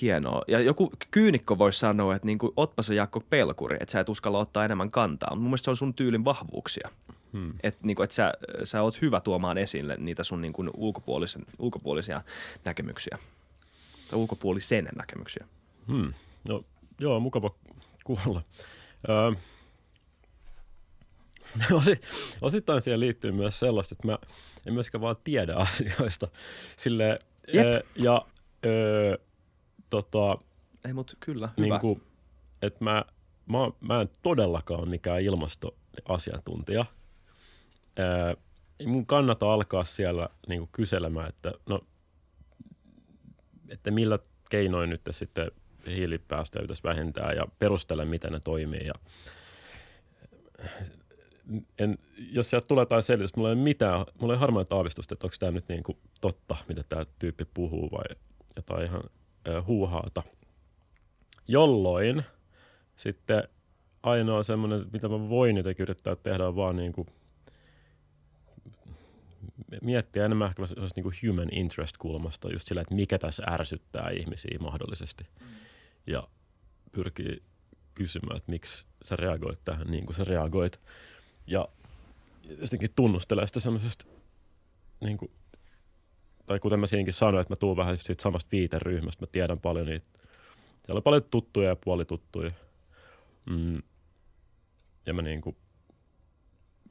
[0.00, 0.42] hienoa.
[0.48, 4.08] Ja joku kyynikko voisi sanoa, että niin kuin, otpa se Jakko pelkuri, että sä et
[4.08, 5.34] uskalla ottaa enemmän kantaa.
[5.34, 6.88] Mun mielestä se on sun tyylin vahvuuksia.
[7.32, 7.52] Hmm.
[7.62, 8.32] Että niin et sä,
[8.64, 12.22] sä oot hyvä tuomaan esille niitä sun niin kuin ulkopuolisen, ulkopuolisia
[12.64, 13.18] näkemyksiä.
[14.10, 15.46] Tai ulkopuolisen näkemyksiä.
[15.88, 16.12] Hmm.
[16.48, 16.64] No
[16.98, 17.50] joo, mukava
[18.04, 18.42] kuulla.
[19.08, 19.32] Öö,
[22.42, 24.18] osittain siihen liittyy myös sellaista, että mä
[24.66, 26.28] en myöskään vaan tiedä asioista.
[26.76, 27.18] Sille,
[27.52, 27.86] Jep.
[27.96, 28.26] ja
[28.66, 29.18] ö,
[29.90, 30.38] tota,
[30.84, 31.66] Ei, mutta kyllä, hyvä.
[31.66, 32.02] Niin kuin,
[32.62, 33.04] että mä,
[33.46, 36.84] mä, mä en todellakaan ole mikään ilmastoasiantuntija.
[37.98, 38.36] Ö,
[38.86, 41.80] mun kannata alkaa siellä niin kuin kyselemään, että no,
[43.68, 44.18] että millä
[44.50, 45.50] keinoin nyt sitten
[45.86, 48.86] hiilipäästöjä pitäisi vähentää ja perustele, miten ne toimii.
[48.86, 48.94] Ja
[51.78, 55.26] en, jos sieltä tulee jotain selitystä, mulla ei ole mitään, mulla ei harmaita aavistusta, että
[55.26, 58.16] onko tämä nyt niin kuin totta, mitä tämä tyyppi puhuu vai
[58.56, 59.02] jotain ihan
[59.48, 60.22] äh, huuhaata.
[61.48, 62.22] Jolloin
[62.96, 63.42] sitten
[64.02, 67.06] ainoa semmoinen, mitä mä voin jotenkin yrittää tehdä, on vaan niin kuin
[69.82, 70.62] miettiä enemmän ehkä
[70.96, 75.26] niin kuin human interest kulmasta, just sillä, että mikä tässä ärsyttää ihmisiä mahdollisesti.
[76.06, 76.28] Ja
[76.92, 77.42] pyrkii
[77.94, 80.80] kysymään, että miksi sä reagoit tähän niin kuin sä reagoit
[81.46, 81.68] ja
[82.60, 84.06] jotenkin tunnustelee sitä semmoisesta,
[85.00, 85.30] niin kuin,
[86.46, 89.86] tai kuten mä siinäkin sanoin, että mä tuun vähän siitä samasta viiteryhmästä, mä tiedän paljon
[89.86, 90.06] niitä,
[90.86, 92.50] siellä on paljon tuttuja ja puolituttuja.
[93.50, 93.82] Mm.
[95.06, 95.56] Ja mä niin kuin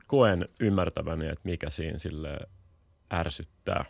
[0.08, 2.38] koen ymmärtäväni, että mikä siinä sille
[3.13, 3.86] ärsyttää.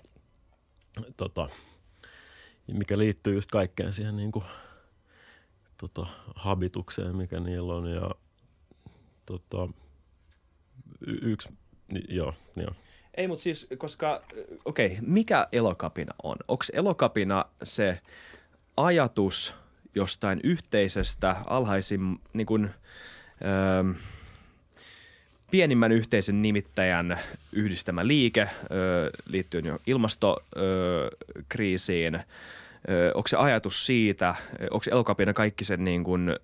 [1.17, 1.49] Tota,
[2.67, 4.45] mikä liittyy just kaikkeen siihen niin kuin,
[5.77, 7.91] tota, habitukseen, mikä niillä on.
[7.91, 8.09] Ja
[9.25, 9.69] tota,
[11.07, 11.49] y- yksi,
[11.91, 12.71] niin, joo, joo.
[13.17, 14.21] Ei, mutta siis, koska,
[14.65, 16.37] okei, okay, mikä elokapina on?
[16.47, 17.99] Onko elokapina se
[18.77, 19.55] ajatus
[19.95, 22.69] jostain yhteisestä, alhaisin, niin kuin,
[23.45, 23.83] öö,
[25.51, 27.19] pienimmän yhteisen nimittäjän
[27.51, 32.15] yhdistämä liike öö, liittyen jo ilmastokriisiin?
[32.89, 34.35] Öö, onko se ajatus siitä,
[34.71, 36.35] onko elokapina kaikki sen niin kuin,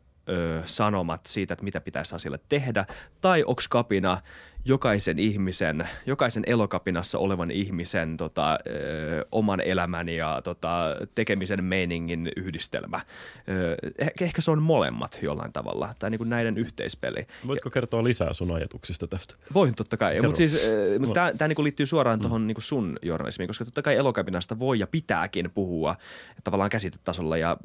[0.66, 2.86] sanomat siitä, että mitä pitäisi asialle tehdä,
[3.22, 4.22] tai onko kapina
[4.66, 13.02] jokaisen ihmisen, jokaisen elokapinassa olevan ihmisen tota, ö, oman elämän ja tota, tekemisen meiningin yhdistelmä.
[13.50, 13.76] Ö,
[14.22, 17.26] ehkä se on molemmat jollain tavalla, tai niin kuin näiden yhteispeli.
[17.48, 19.36] Voitko kertoa lisää sun ajatuksista tästä?
[19.54, 20.58] Voin totta kai, mutta siis,
[21.00, 21.14] mut no.
[21.14, 22.22] tämä niin liittyy suoraan mm.
[22.22, 25.96] tuohon niin sun journalismiin, koska totta kai elokapinasta voi ja pitääkin puhua
[26.44, 27.58] tavallaan käsitetasolla, ja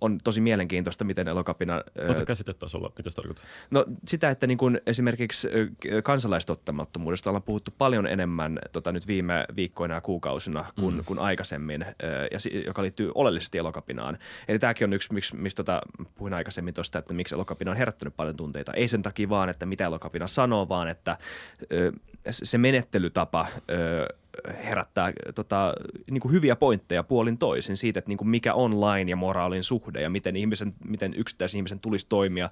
[0.00, 1.82] on tosi mielenkiintoista, miten elokapina...
[2.06, 3.44] Mutta käsitetasolla, mitä se tarkoittaa?
[3.70, 5.48] No sitä, että niin kuin esimerkiksi
[6.02, 11.04] kansalaiset kansalaistottamattomuudesta ollaan puhuttu paljon enemmän tota, nyt viime viikkoina ja kuukausina kuin, mm.
[11.04, 11.84] kuin aikaisemmin,
[12.30, 14.18] ja, joka liittyy oleellisesti elokapinaan.
[14.48, 15.80] Eli tämäkin on yksi, miksi, mistä tota,
[16.14, 18.72] puhuin aikaisemmin tuosta, että miksi elokapina on herättänyt paljon tunteita.
[18.72, 21.16] Ei sen takia vaan, että mitä elokapina sanoo, vaan että
[22.30, 23.46] se menettelytapa
[24.64, 25.74] herättää tota,
[26.10, 29.64] niin kuin hyviä pointteja puolin toisin siitä, että niin kuin mikä on lain ja moraalin
[29.64, 32.50] suhde ja miten, ihmisen, miten yksittäisen ihmisen tulisi toimia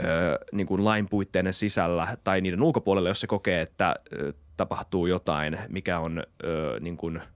[0.00, 0.04] ö,
[0.52, 5.58] niin kuin lain puitteiden sisällä tai niiden ulkopuolella, jos se kokee, että ö, tapahtuu jotain,
[5.68, 7.20] mikä on ö, niin kuin–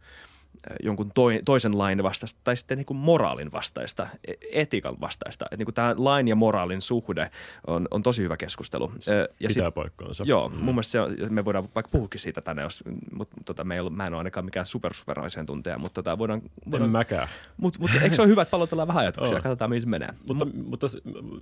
[0.82, 5.44] jonkun toi, toisen lain vastaista tai sitten niin kuin moraalin vastaista, e-, etiikan vastaista.
[5.44, 7.30] Että niin kuin tämä lain ja moraalin suhde
[7.66, 8.92] on, on tosi hyvä keskustelu.
[9.06, 10.24] Ja Pitää sit, paikkaansa.
[10.26, 10.56] Joo, mm.
[10.56, 13.80] mun mielestä se on, me voidaan vaikka puhukin siitä tänne, jos, mutta tota, me ei
[13.80, 16.88] ollut, mä en ole ainakaan mikään super, super tunteja, mutta tota, voidaan, voidaan...
[16.88, 17.28] En mäkään.
[17.56, 19.42] Mutta mut, eikö se ole hyvä, että palotellaan vähän ajatuksia, oh.
[19.42, 20.08] katsotaan mihin se menee.
[20.28, 20.86] Mutta, M- mutta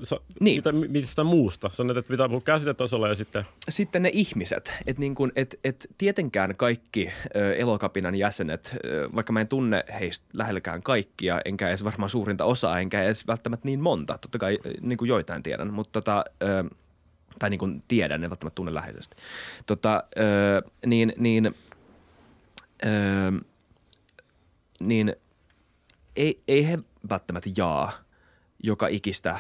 [0.03, 0.57] sa, niin.
[0.57, 1.71] mitä, mitä muusta?
[1.73, 3.45] Sanoit, että pitää puhua käsitetasolla ja sitten...
[3.69, 4.75] Sitten ne ihmiset.
[4.87, 10.27] Että niin et, et tietenkään kaikki ö, elokapinan jäsenet, ö, vaikka mä en tunne heistä
[10.33, 14.19] lähellekään kaikkia, enkä edes varmaan suurinta osaa, enkä edes välttämättä niin monta.
[14.19, 16.65] Totta kai niin kuin joitain tiedän, mutta tota, ö,
[17.39, 19.17] tai niin kuin tiedän, en välttämättä tunne läheisesti.
[19.67, 21.55] Tota, ö, niin, niin
[22.85, 22.89] ö,
[24.81, 25.17] niin
[26.17, 26.79] ei, ei he
[27.11, 27.93] välttämättä jaa
[28.63, 29.39] joka ikistä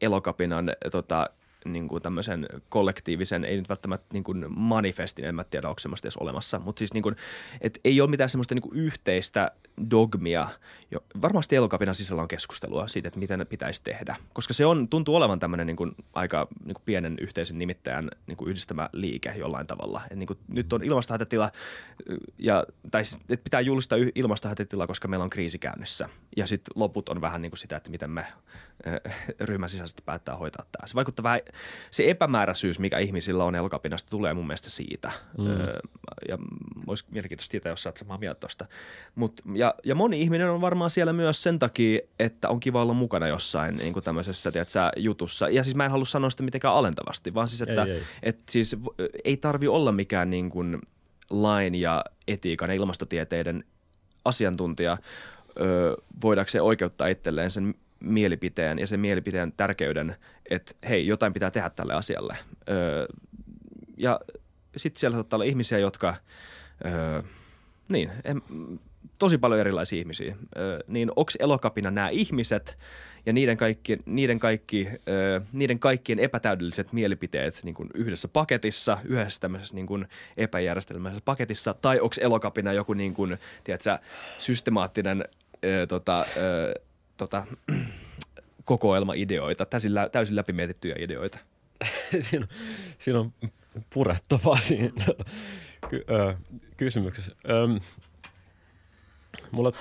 [0.00, 1.30] elokapinan tota,
[1.72, 6.06] niin kuin tämmöisen kollektiivisen, ei nyt välttämättä niin kuin manifestin, en mä tiedä onko semmoista
[6.06, 7.16] edes olemassa, mutta siis niin kuin,
[7.60, 9.50] että ei ole mitään semmoista niin kuin yhteistä
[9.90, 10.48] dogmia.
[10.90, 14.88] Jo, varmasti elokapina sisällä on keskustelua siitä, että mitä ne pitäisi tehdä, koska se on,
[14.88, 19.34] tuntuu olevan tämmöinen niin kuin aika niin kuin pienen yhteisen nimittäjän niin kuin yhdistämä liike
[19.36, 20.00] jollain tavalla.
[20.10, 21.50] Et niin kuin, nyt on ilmastohätätila,
[22.38, 26.08] ja, tai että pitää julistaa ilmastohätätila, koska meillä on kriisi käynnissä.
[26.36, 28.26] Ja sitten loput on vähän niin kuin sitä, että miten me
[29.40, 30.86] ryhmän sisäisesti päättää hoitaa tämä.
[30.86, 31.40] Se vaikuttaa vähän,
[31.90, 35.12] se epämääräisyys, mikä ihmisillä on elokapinasta, tulee mun mielestä siitä.
[35.38, 35.46] Mm.
[36.28, 36.38] ja
[36.86, 38.66] olisi mielenkiintoista tietää, jos saat samaa mieltä tuosta.
[39.14, 42.94] Mut, ja, ja moni ihminen on varmaan siellä myös sen takia, että on kiva olla
[42.94, 45.48] mukana jossain niin kuin tämmöisessä tiedätkö, jutussa.
[45.48, 48.02] Ja siis mä en halua sanoa sitä mitenkään alentavasti, vaan siis, että ei, ei.
[48.22, 48.76] Et siis,
[49.24, 50.78] ei tarvi olla mikään niin kuin
[51.30, 53.64] lain ja etiikan ja ilmastotieteiden
[54.24, 54.98] asiantuntija,
[56.22, 60.16] voidaanko oikeuttaa itselleen sen mielipiteen ja sen mielipiteen tärkeyden,
[60.50, 62.36] että hei, jotain pitää tehdä tälle asialle.
[62.70, 63.06] Öö,
[63.96, 64.20] ja
[64.76, 66.14] sitten siellä saattaa olla ihmisiä, jotka,
[66.84, 67.22] öö,
[67.88, 68.42] niin, en,
[69.18, 70.36] tosi paljon erilaisia ihmisiä.
[70.56, 72.78] Öö, niin onko elokapina nämä ihmiset
[73.26, 79.40] ja niiden, kaikki, niiden, kaikki, öö, niiden kaikkien epätäydelliset mielipiteet niin kuin yhdessä paketissa, yhdessä
[79.40, 83.98] tämmöisessä niin kuin epäjärjestelmäisessä paketissa, tai onko elokapina joku niin kuin, tiedätkö,
[84.38, 85.24] systemaattinen
[85.64, 86.74] öö, tota, öö,
[87.16, 87.46] tota,
[88.64, 91.38] kokoelma-ideoita, täysin, lä- täysin läpimietittyjä ideoita.
[92.20, 92.56] siinä, on,
[92.98, 93.32] siinä on
[93.90, 94.90] purettavaa siinä
[95.88, 96.34] ky- ö,
[96.76, 97.32] kysymyksessä.
[97.50, 97.80] Öm,
[99.50, 99.72] mulla,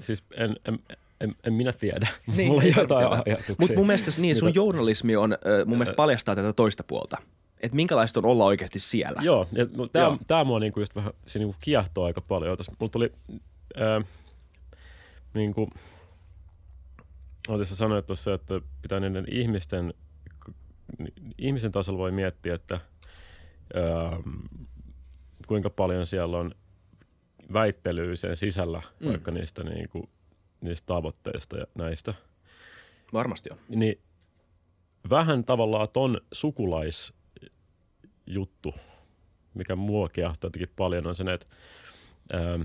[0.00, 0.78] siis en, en,
[1.20, 2.08] en, en minä tiedä.
[2.36, 3.54] Niin, mulla ei jotain ajatuksia.
[3.58, 7.16] Mutta mun mielestä niin, sun journalismi on, mun mielestä paljastaa tätä toista puolta.
[7.60, 9.22] Että minkälaista on olla oikeasti siellä.
[9.22, 9.88] Joo, ja Joo.
[9.88, 12.56] tämä, tämä mua niinku just vähän, se niinku kiehtoo aika paljon.
[12.56, 13.12] Tässä mulla tuli,
[13.76, 14.02] ää,
[15.34, 15.70] niinku,
[17.48, 19.94] oletko sä sanoit tuossa, että pitää niiden ihmisten,
[21.38, 22.74] ihmisen tasolla voi miettiä, että
[23.74, 24.20] ää,
[25.46, 26.54] kuinka paljon siellä on
[27.52, 29.08] väittelyä sen sisällä, Mm.
[29.08, 30.08] vaikka niistä, niinku,
[30.60, 32.14] niistä tavoitteista ja näistä.
[33.12, 33.58] Varmasti on.
[33.68, 34.00] Niin
[35.10, 38.74] vähän tavallaan ton sukulaisjuttu,
[39.54, 41.46] mikä mua kiehtoo jotenkin paljon, on se, että
[42.34, 42.62] ähm,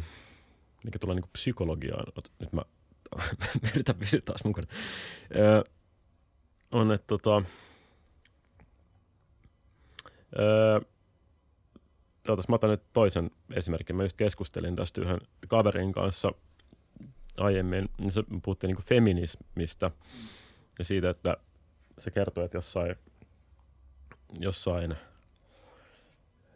[0.84, 2.06] mikä tulee niinku psykologiaan.
[2.40, 2.62] Nyt mä
[3.73, 4.67] yritän pysyä taas mukana.
[5.36, 5.63] Öö,
[6.71, 7.41] on, että tota,
[10.39, 10.80] öö,
[12.28, 13.95] mä otan nyt toisen esimerkin.
[13.95, 16.32] Mä just keskustelin tästä yhden kaverin kanssa
[17.38, 17.89] aiemmin.
[17.97, 19.91] niin Se puhuttiin niinku feminismistä
[20.80, 21.38] ja siitä, että
[21.99, 22.95] se kertoi, että jossain,
[24.39, 24.95] jossain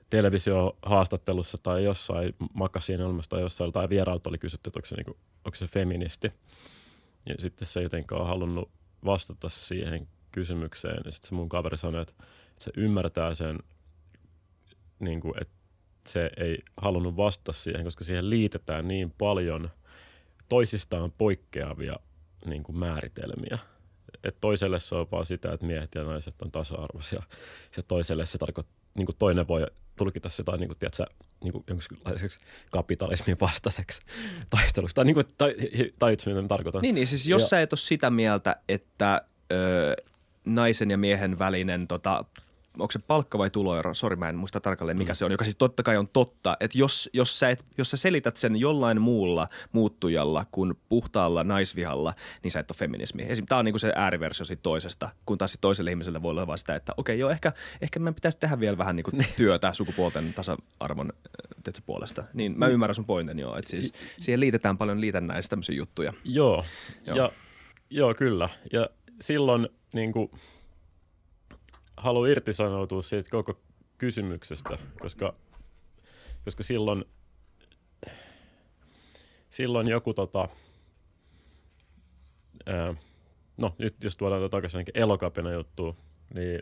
[0.10, 5.56] televisiohaastattelussa tai jossain makasiinilmassa tai jossain tai vieraalta oli kysytty, että onko se, niinku, onko
[5.56, 6.32] se feministi.
[7.26, 8.70] Ja sitten se jotenkaan halunnut
[9.06, 11.02] vastata siihen kysymykseen.
[11.06, 12.14] Ja sitten se mun kaveri sanoi, että,
[12.50, 13.60] että se ymmärtää sen,
[15.00, 15.54] niin kuin, että
[16.08, 19.70] se ei halunnut vastata siihen, koska siihen liitetään niin paljon
[20.50, 21.96] toisistaan poikkeavia
[22.46, 23.60] niin kuin määritelmiä.
[24.24, 27.24] Et toiselle se on vaan sitä, että miehet ja naiset on tasa-arvoisia.
[27.78, 29.66] Ja toiselle se tarkoittaa, niin kuin toinen voi
[30.00, 31.06] tulkita sitä niin kuin, tiedätkö,
[31.44, 32.40] niin kuin jonkinlaiseksi
[32.72, 34.02] kapitalismin vastaiseksi
[34.50, 34.96] taisteluksi.
[34.96, 35.56] Tai, niin kuin, tai,
[36.00, 36.82] tai itse mitä mä tarkoitan.
[36.82, 39.96] Niin, niin siis jos Ja- sä et ole sitä mieltä, että ö,
[40.46, 42.26] naisen ja miehen välinen, tota,
[42.80, 45.16] onko se palkka vai tuloero, sori mä en muista tarkalleen mikä Mm.
[45.16, 47.98] se on, joka siis totta kai on totta, että jos, jos, sä et, jos sä
[47.98, 53.24] selität sen jollain muulla muuttujalla kuin puhtaalla naisvihalla, niin sä et ole feminismi.
[53.24, 53.46] Esim.
[53.46, 56.76] Tämä on niinku se ääriversio siitä toisesta, kun taas toiselle ihmiselle voi olla vaan sitä,
[56.76, 61.64] että okei joo, ehkä, ehkä meidän pitäisi tehdä vielä vähän niinku työtä sukupuolten tasa-arvon äh,
[61.64, 62.24] tiedätkö, puolesta.
[62.34, 66.14] Niin mä ymmärrän sun pointin joo, että siis siihen liitetään paljon liitännäistä tämmöisiä juttuja.
[66.24, 66.66] Joo,
[67.06, 67.16] Joo.
[67.16, 67.18] joo.
[67.18, 67.32] Ja,
[67.90, 68.50] joo kyllä.
[68.74, 68.90] Ja
[69.22, 70.32] silloin niin kuin,
[72.00, 73.60] haluan irtisanoutua siitä koko
[73.98, 75.34] kysymyksestä, koska,
[76.46, 77.06] koska silloin,
[79.50, 80.50] silloin joku tota,
[82.66, 82.96] ää,
[83.62, 85.96] no nyt jos tuodaan tätä takaisin elokapina juttuun,
[86.34, 86.62] niin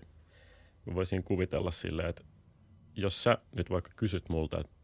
[0.85, 2.23] mä voisin kuvitella silleen, että
[2.95, 4.77] jos sä nyt vaikka kysyt multa, että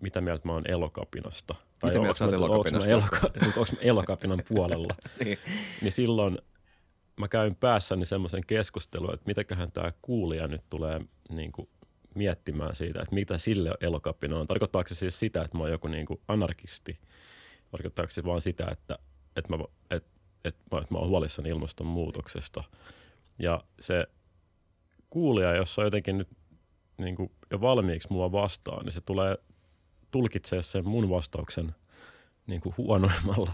[0.00, 1.54] mitä mieltä mä oon elokapinasta.
[1.82, 2.94] Mitä mieltä sä elokapinasta?
[2.94, 4.94] Onks mä, eloka, elokapinan puolella.
[5.24, 5.38] Niin.
[5.82, 6.38] Niin silloin
[7.16, 11.68] mä käyn päässäni semmoisen keskustelun, että mitäköhän tämä kuulija nyt tulee niin kuin
[12.14, 14.46] miettimään siitä, että mitä sille elokapina on.
[14.46, 16.98] Tarkoittaako se siis sitä, että mä oon joku niin kuin anarkisti?
[17.70, 18.98] Tarkoittaako se vaan sitä, että,
[19.36, 20.10] että, mä, että,
[20.44, 22.64] että, mä, että mä oon huolissani ilmastonmuutoksesta?
[23.38, 24.06] Ja se
[25.10, 26.28] kuulija, jos on jotenkin nyt
[26.98, 29.38] niin kuin jo valmiiksi mua vastaan, niin se tulee
[30.10, 31.74] tulkitsee sen mun vastauksen
[32.46, 33.52] niin kuin huonoimmalla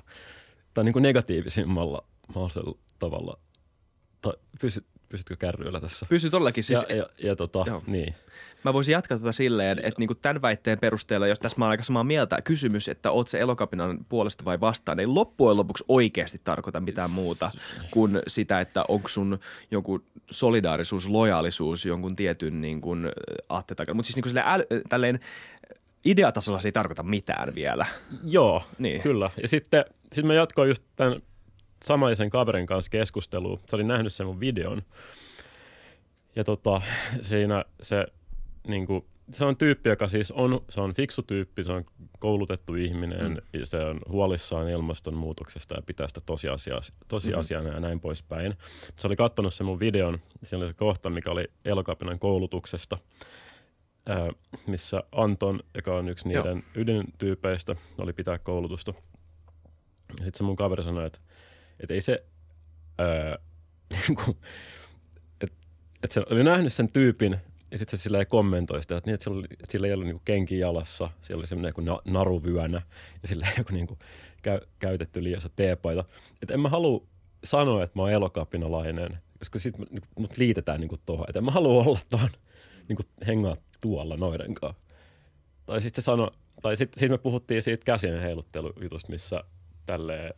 [0.74, 2.04] tai niin kuin negatiivisimmalla
[2.34, 3.38] mahdollisella tavalla.
[4.20, 6.06] Tai pysyt, pysytkö kärryillä tässä?
[6.08, 6.84] Pysy todellakin siis.
[6.88, 7.82] ja, ja, ja tota, Joo.
[7.86, 8.14] niin.
[8.64, 11.82] Mä voisin jatkaa tuota silleen, että niinku tämän väitteen perusteella, jos tässä mä oon aika
[11.84, 16.80] samaa mieltä, kysymys, että oot se elokapinan puolesta vai vastaan, ei loppujen lopuksi oikeasti tarkoita
[16.80, 17.50] mitään muuta
[17.90, 19.38] kuin sitä, että onko sun
[19.70, 20.00] joku
[20.30, 23.08] solidaarisuus, lojaalisuus jonkun tietyn niin kuin,
[23.48, 23.94] aatteen takana.
[23.94, 25.20] Mutta siis niin kuin silleen, äl, tälleen
[26.04, 27.86] ideatasolla se ei tarkoita mitään vielä.
[28.24, 29.02] Joo, Niin.
[29.02, 29.30] kyllä.
[29.42, 31.22] Ja sitten sit mä jatkoin just tämän
[31.84, 33.60] samaisen kaverin kanssa keskustelua.
[33.66, 34.82] Se oli nähnyt sen mun videon.
[36.36, 36.82] Ja tota,
[37.20, 38.06] siinä se,
[38.68, 41.84] niin kuin, se on tyyppi, joka siis on, se on fiksu tyyppi, se on
[42.18, 43.36] koulutettu ihminen, mm.
[43.60, 47.74] ja se on huolissaan ilmastonmuutoksesta ja pitää sitä tosiasia, tosiasiana mm.
[47.74, 48.54] ja näin poispäin.
[48.96, 52.98] Se oli katsonut sen mun videon, siinä oli se kohta, mikä oli Elokapinan koulutuksesta,
[54.66, 56.44] missä Anton, joka on yksi Joo.
[56.44, 58.94] niiden ydintyypeistä, oli pitää koulutusta.
[60.08, 61.18] Sitten se mun kaveri sanoi, että,
[61.80, 62.24] että ei se,
[62.98, 63.38] ää,
[64.08, 64.36] niinku,
[65.40, 65.56] että,
[66.02, 67.36] että se oli nähnyt sen tyypin
[67.70, 70.06] ja sitten se silleen kommentoi sitä, että, niin, että, sillä, oli, että sillä ei ollut
[70.06, 72.82] niinku kenki jalassa, siellä oli semmoinen joku na, naruvyönä
[73.22, 73.98] ja sillä joku niinku
[74.42, 76.04] käy, käytetty liiassa teepaita.
[76.42, 77.06] Että en mä halua
[77.44, 79.86] sanoa, että mä oon elokapinalainen, koska sitten
[80.18, 82.30] mut liitetään niinku tuohon, että en mä halua olla tuohon
[82.88, 84.88] niinku hengaa tuolla noiden kanssa.
[85.66, 86.30] Tai sitten se sano,
[86.62, 89.44] tai sitten sit me puhuttiin siitä käsien heiluttelujutusta, missä
[89.86, 90.34] tälleen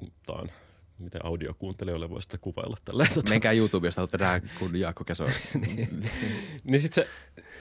[0.00, 0.50] vispataan,
[0.98, 3.14] miten audiokuuntelijoille voi sitä kuvailla tälleen.
[3.14, 5.26] Tota, Menkää YouTubesta, olette nähdä, kun Jaakko Keso.
[6.64, 7.08] niin sitten se,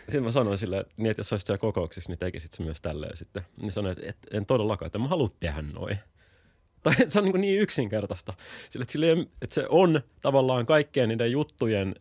[0.10, 2.82] sit mä sanoin silleen, että, niin, että jos olisit siellä kokouksessa, niin tekisit se myös
[2.82, 3.44] tälleen sitten.
[3.62, 5.98] Niin sanoin, että, että en todellakaan, että mä haluan tehdä noin.
[6.84, 8.34] Tai se on niin, niin yksinkertaista.
[8.70, 11.96] Sillä, että, ole- että se on tavallaan kaikkien niiden juttujen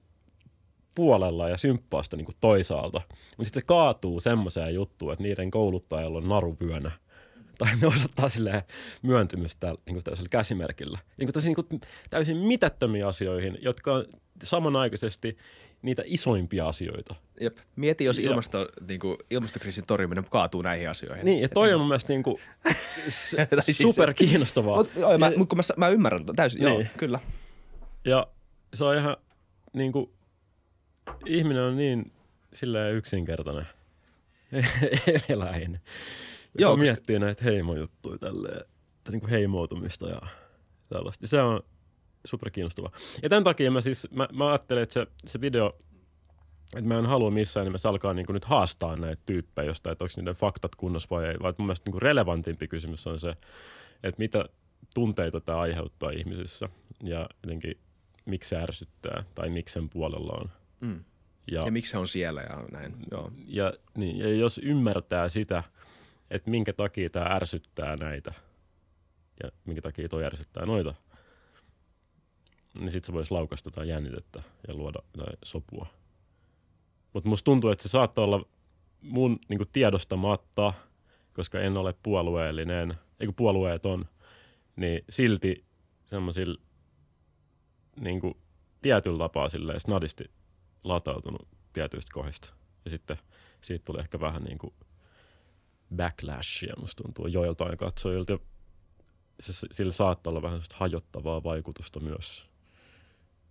[0.95, 3.01] puolella ja symppaasta niin toisaalta.
[3.09, 6.91] Mutta sitten se kaatuu semmoiseen juttuun, että niiden kouluttajalla on naruvyönä.
[7.59, 8.63] Tai ne osoittaa silleen
[9.03, 10.99] myöntymystä niin tällaisella käsimerkillä.
[11.17, 11.81] Niin kuin täysin, niin
[12.11, 14.05] täysin mitättömiin asioihin, jotka on
[14.43, 15.37] samanaikaisesti
[15.83, 17.15] niitä isoimpia asioita.
[17.41, 17.59] Jep.
[17.77, 21.25] Mieti, jos Ja- ilmasto, niin kuin, ilmastokriisin torjuminen kaatuu näihin asioihin.
[21.25, 22.37] Niin, ja toi on mun mielestä niin kuin,
[23.61, 24.77] siis- super kiinnostavaa.
[24.77, 26.91] Mut, joo, mä, ja, mut kun mä, mä ymmärrän täysin, joo, Niin.
[26.97, 27.19] kyllä.
[28.05, 28.27] ja
[28.75, 29.17] se on ihan
[29.73, 30.11] niin kuin,
[31.27, 32.13] ihminen on niin
[32.53, 33.67] silleen yksinkertainen
[35.29, 35.81] eläin.
[36.59, 38.61] Joo, koska- miettii näitä heimojuttuja tälleen,
[38.99, 40.21] että niin kuin heimoutumista ja
[40.89, 41.27] tällaista.
[41.27, 41.61] Se on
[42.25, 42.91] super kiinnostavaa.
[43.23, 45.77] Ja tämän takia mä siis, mä, mä ajattelen, että se, se video,
[46.77, 50.05] että mä en halua missään nimessä alkaa niin kuin nyt haastaa näitä tyyppejä jostain, että
[50.05, 53.31] onko niiden faktat kunnossa vai ei, vaan mun mielestä niin kuin relevantimpi kysymys on se,
[54.03, 54.45] että mitä
[54.95, 56.69] tunteita tämä aiheuttaa ihmisissä
[57.03, 57.79] ja jotenkin
[58.25, 60.51] miksi se ärsyttää tai miksi sen puolella on.
[60.81, 61.05] Mm.
[61.51, 63.33] Ja, Ja miksi se on siellä ja näin, joo.
[63.47, 65.63] ja, niin, ja jos ymmärtää sitä,
[66.31, 68.35] että minkä takia tämä ärsyttää näitä
[69.43, 70.95] ja minkä takia toi ärsyttää noita,
[72.75, 75.87] niin sitten se voisi laukasta tai jännitettä ja luoda jotain sopua.
[77.13, 78.47] Mutta musta tuntuu, että se saattaa olla
[79.01, 80.73] mun niinku tiedostamatta,
[81.33, 84.05] koska en ole puolueellinen, eikö puolueeton,
[84.77, 85.65] niin silti
[86.05, 86.61] semmoisilla
[88.01, 88.37] niinku
[88.83, 90.25] tietyllä tapaa silleen snadisti
[90.85, 92.55] latautunut tietyistä kohdista.
[92.85, 93.19] Ja sitten
[93.61, 94.75] siitä tuli ehkä vähän niin kuin
[95.97, 98.39] backlashia, musta tuntuu joiltain katsojilta.
[99.41, 102.47] Se, sillä saattaa olla vähän hajottavaa vaikutusta myös.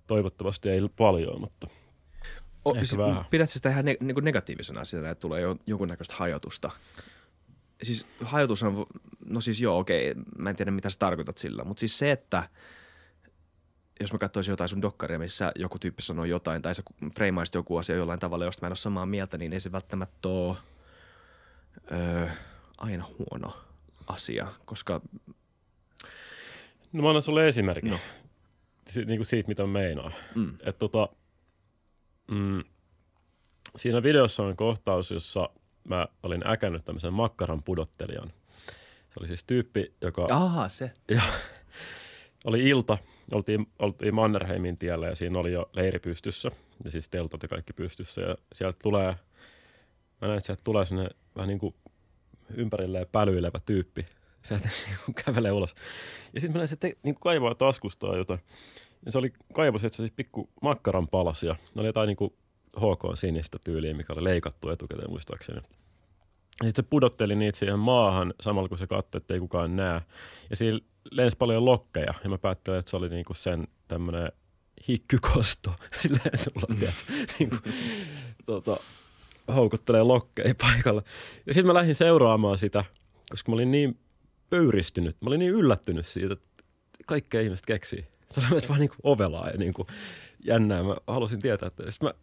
[0.07, 1.67] Toivottavasti ei paljon, mutta
[2.67, 3.25] O, Ehkä siis, vähän.
[3.29, 6.71] Pidätkö sitä ihan ne, niin negatiivisena asiana, että tulee jo, jonkunnäköistä hajotusta?
[7.83, 8.85] Siis hajotus on,
[9.25, 12.49] no siis joo, okei, mä en tiedä mitä sä tarkoitat sillä, mutta siis se, että
[13.99, 16.83] jos mä katsoisin jotain sun dokkaria, missä joku tyyppi sanoo jotain, tai sä
[17.15, 20.29] freimaisit joku asia jollain tavalla, josta mä en ole samaa mieltä, niin ei se välttämättä
[20.29, 20.57] ole
[21.91, 22.28] öö,
[22.78, 23.53] aina huono
[24.07, 25.01] asia, koska
[26.93, 27.91] no mä annan sulle esimerkin.
[27.91, 27.99] No.
[28.89, 30.13] Si- niin kuin siitä, mitä mä meinaan.
[30.36, 31.09] mm, Et tota,
[32.32, 32.63] mm,
[33.75, 35.49] siinä videossa on kohtaus, jossa
[35.84, 38.30] mä olin äkännyt tämmöisen makkaran pudottelijan.
[39.09, 40.91] Se oli siis tyyppi, joka aha, se.
[41.11, 41.21] ja,
[42.45, 42.97] oli ilta,
[43.32, 46.51] oltiin, oltiin Mannerheimin tiellä ja siinä oli jo leiri pystyssä,
[46.86, 49.15] ja siis teltat ja kaikki pystyssä, ja sieltä tulee,
[50.22, 51.76] mä näin, että sieltä tulee sinne vähän niin kuin
[52.55, 54.05] ympärilleen pälyilevä tyyppi,
[54.43, 55.76] sieltä niin kuin kävelee ulos.
[56.34, 58.39] Ja sitten mä näin, että niin kuin kaivaa taskustaan jotain,
[59.05, 62.34] ja se oli kaivos, että se siis pikku makkaran palasia, ne oli jotain niin kuin
[62.78, 65.61] HK sinistä tyyliä, mikä oli leikattu etukäteen muistaakseni.
[66.63, 70.01] Ja sitten se pudotteli niitä siihen maahan samalla kun se katsoi, että ei kukaan näe.
[70.49, 70.80] Ja siinä
[71.11, 74.32] lensi paljon lokkeja ja mä päättelin, että se oli niinku sen tämmönen
[74.88, 75.76] hikkykosto.
[76.01, 77.55] Silleen tulla, tiedätkö, niinku,
[78.45, 78.78] tota,
[79.56, 81.04] houkuttelee lokkeja paikalla.
[81.45, 82.86] Ja sitten mä lähdin seuraamaan sitä,
[83.30, 84.00] koska mä olin niin
[84.50, 86.64] pöyristynyt, mä olin niin yllättynyt siitä, että
[87.06, 88.08] kaikkea ihmiset keksii.
[88.30, 89.88] Se oli vaan niin kuin ovelaa ja niin kuin
[90.39, 90.84] jännää.
[90.84, 92.14] Mä halusin tietää, että sitten mä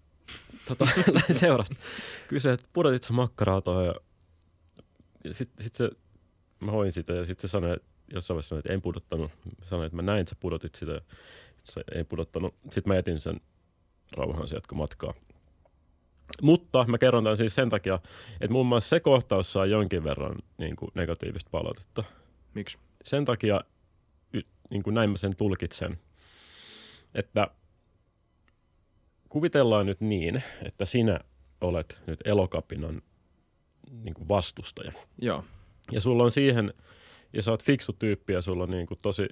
[0.68, 1.74] tota, lähdin seurasta.
[2.28, 3.94] Kysyin, että pudotit sä makkaraa toi ja,
[5.24, 5.90] ja sitten sit se,
[6.60, 7.76] mä hoin sitä ja sitten se sanoi,
[8.12, 9.30] jossain vaiheessa sanoi, että en pudottanut.
[9.44, 11.00] Mä sanoin, että mä näin, että sä pudotit sitä.
[11.62, 12.54] Se ei pudottanut.
[12.70, 13.40] Sitten mä jätin sen
[14.12, 15.14] rauhan se matkaa.
[16.42, 17.98] Mutta mä kerron tämän siis sen takia,
[18.40, 22.04] että muun muassa se kohtaus saa jonkin verran niin kuin negatiivista palautetta.
[22.54, 22.78] Miksi?
[23.04, 23.60] Sen takia,
[24.70, 25.98] niin kuin näin mä sen tulkitsen,
[27.14, 27.48] että
[29.28, 31.20] kuvitellaan nyt niin, että sinä
[31.60, 33.02] olet nyt elokapinan
[34.02, 34.92] niin kuin vastustaja.
[35.20, 35.44] Joo.
[35.92, 36.74] Ja sulla on siihen,
[37.32, 39.26] ja sä oot fiksu tyyppi ja sulla on niin kuin tosi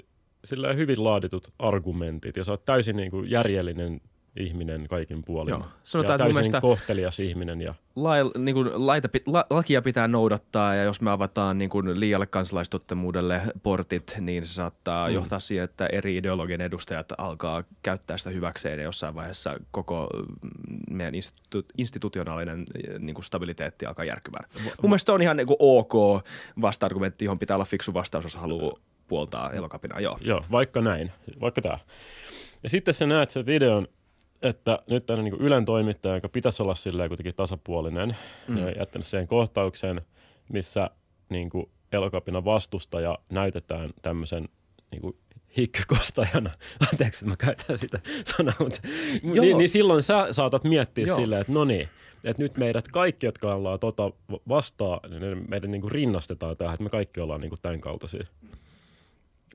[0.45, 4.01] sillä hyvin laaditut argumentit ja sä oot täysin niin kuin järjellinen
[4.37, 5.51] ihminen kaikin puolin.
[5.51, 5.65] Joo.
[5.85, 7.61] Sanotaan, ja täysin mielestä kohtelias ihminen.
[7.61, 7.75] Ja...
[7.97, 12.27] Lai, niin kuin, laita, la, lakia pitää noudattaa ja jos me avataan niin kuin, liialle
[12.27, 15.15] kansalaistottemuudelle portit, niin se saattaa mm.
[15.15, 20.09] johtaa siihen, että eri ideologian edustajat alkaa käyttää sitä hyväkseen ja jossain vaiheessa koko
[20.43, 20.51] mm,
[20.91, 22.65] meidän institu- institutionaalinen
[22.99, 24.45] niin kuin stabiliteetti alkaa järkymään.
[24.83, 26.25] Mun mielestä on ihan niin kuin, ok
[26.61, 28.79] vasta-argumentti, johon pitää olla fiksu vastaus, jos haluaa
[29.09, 30.01] puoltaa elokapinaa.
[30.01, 30.19] Joo.
[30.21, 31.79] Joo, vaikka näin, vaikka tämä.
[32.63, 33.89] Ja sitten sä näet sen videon,
[34.43, 38.17] että nyt tämän niin Ylen toimittaja, joka pitäisi olla silleen kuitenkin tasapuolinen,
[38.49, 38.57] mm.
[38.57, 40.01] ja jättänyt siihen kohtaukseen,
[40.49, 40.91] missä
[41.29, 44.49] niin kuin elokapina vastustaja näytetään tämmöisen
[44.91, 45.17] niin kuin
[45.57, 46.51] hikkykostajana.
[46.93, 48.81] Anteeksi, että mä käytän sitä sanaa, mutta
[49.23, 51.17] niin, niin silloin sä saatat miettiä Joo.
[51.17, 51.89] silleen, että no niin,
[52.25, 54.11] että nyt meidät kaikki, jotka ollaan tota
[54.49, 58.27] vastaan, niin meidän niin kuin rinnastetaan tähän, että me kaikki ollaan niin kuin tämän kaltaisia.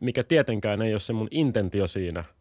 [0.01, 2.23] Mikä tietenkään ei ole se mun intentio siinä–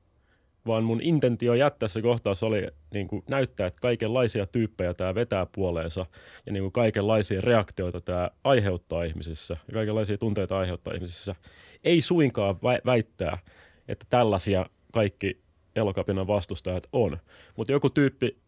[0.67, 5.47] vaan mun intentio jättää se kohtaus oli niin kuin näyttää, että kaikenlaisia tyyppejä tämä vetää
[5.53, 6.07] puoleensa
[6.47, 11.35] ja niin kuin kaikenlaisia reaktioita tämä aiheuttaa ihmisissä ja kaikenlaisia tunteita aiheuttaa ihmisissä.
[11.85, 12.57] Ei suinkaan
[12.87, 13.39] väittää,
[13.89, 15.41] että tällaisia kaikki
[15.77, 17.19] elokapinan vastustajat on,
[17.57, 18.39] mutta joku tyyppi,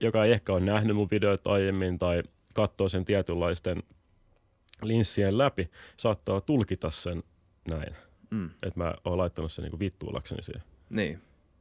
[0.00, 2.22] joka ei ehkä ole nähnyt mun videoita aiemmin tai
[2.54, 3.82] katsoo sen tietynlaisten
[4.82, 7.22] linssien läpi, saattaa tulkita sen
[7.68, 7.96] näin.
[8.30, 8.50] Mm.
[8.62, 10.62] Että mä oon laittanut sen niin vittuulakseni siihen.
[10.90, 11.20] Niin.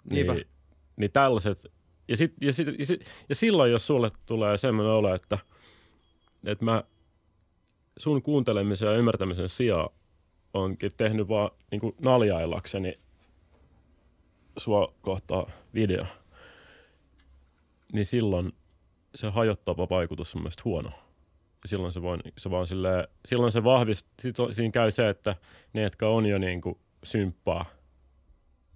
[0.10, 0.34] Niinpä.
[0.34, 0.48] Niin,
[0.96, 1.68] niin tällaiset,
[2.08, 5.38] ja, sit, ja, sit, ja, sit, ja silloin jos sulle tulee semmoinen olo, että,
[6.46, 6.84] että mä
[7.98, 9.90] sun kuuntelemisen ja ymmärtämisen sijaan
[10.54, 13.00] onkin tehnyt vaan niin naljaillakseni
[14.58, 16.06] sua kohtaa video,
[17.94, 18.54] niin silloin
[19.16, 20.90] se hajottava vaikutus on mielestäni huono.
[21.64, 25.36] Ja silloin se, voi, se vaan silleen, silloin se vahvistaa, siinä käy se, että
[25.74, 27.66] ne, jotka on jo niin kuin symppaa,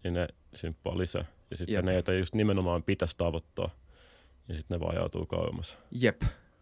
[0.03, 1.25] niin ne symppaa lisää.
[1.49, 1.85] Ja sitten Jep.
[1.85, 3.69] ne, joita just nimenomaan pitäisi tavoittaa,
[4.47, 5.77] niin sitten ne vaan joutuu kauemmas.
[5.91, 6.21] Jep,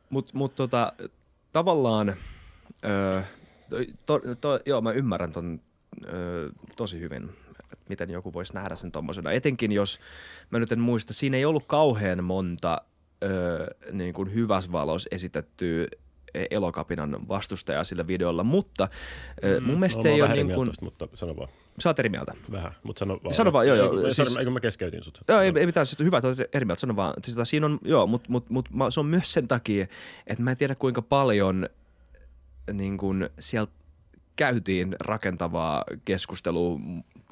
[0.10, 0.94] mutta mut tota,
[1.52, 2.16] tavallaan,
[2.86, 3.22] öö,
[4.06, 5.62] to, to, joo mä ymmärrän ton
[6.14, 7.30] öö, tosi hyvin,
[7.60, 9.32] että miten joku voisi nähdä sen tommosena.
[9.32, 10.00] Etenkin jos,
[10.50, 12.82] mä nyt en muista, siinä ei ollut kauhean monta
[13.24, 15.88] öö, niin kuin hyvässä valossa esitettyä
[16.52, 18.88] elokapinan vastustaja sillä videolla, mutta
[19.60, 20.72] mm, mun mielestä no, ei ole niin kuin...
[20.82, 21.50] mutta sano vaan.
[21.80, 22.34] Sä oot eri mieltä.
[22.52, 23.34] Vähän, mutta sano vaan.
[23.34, 24.06] Sano vaan, joo, joo.
[24.06, 25.22] Ei, siis, eikö mä keskeytin sut?
[25.28, 27.14] Joo, ei, ei mitään, sit hyvä, että eri mieltä, sano vaan.
[27.24, 29.88] Siis, siinä on, joo, mutta mut, mut, se on myös sen takia,
[30.28, 31.70] että mä en tiedä kuinka paljon
[32.74, 33.72] niin kun sieltä
[34.36, 36.80] käytiin rakentavaa keskustelua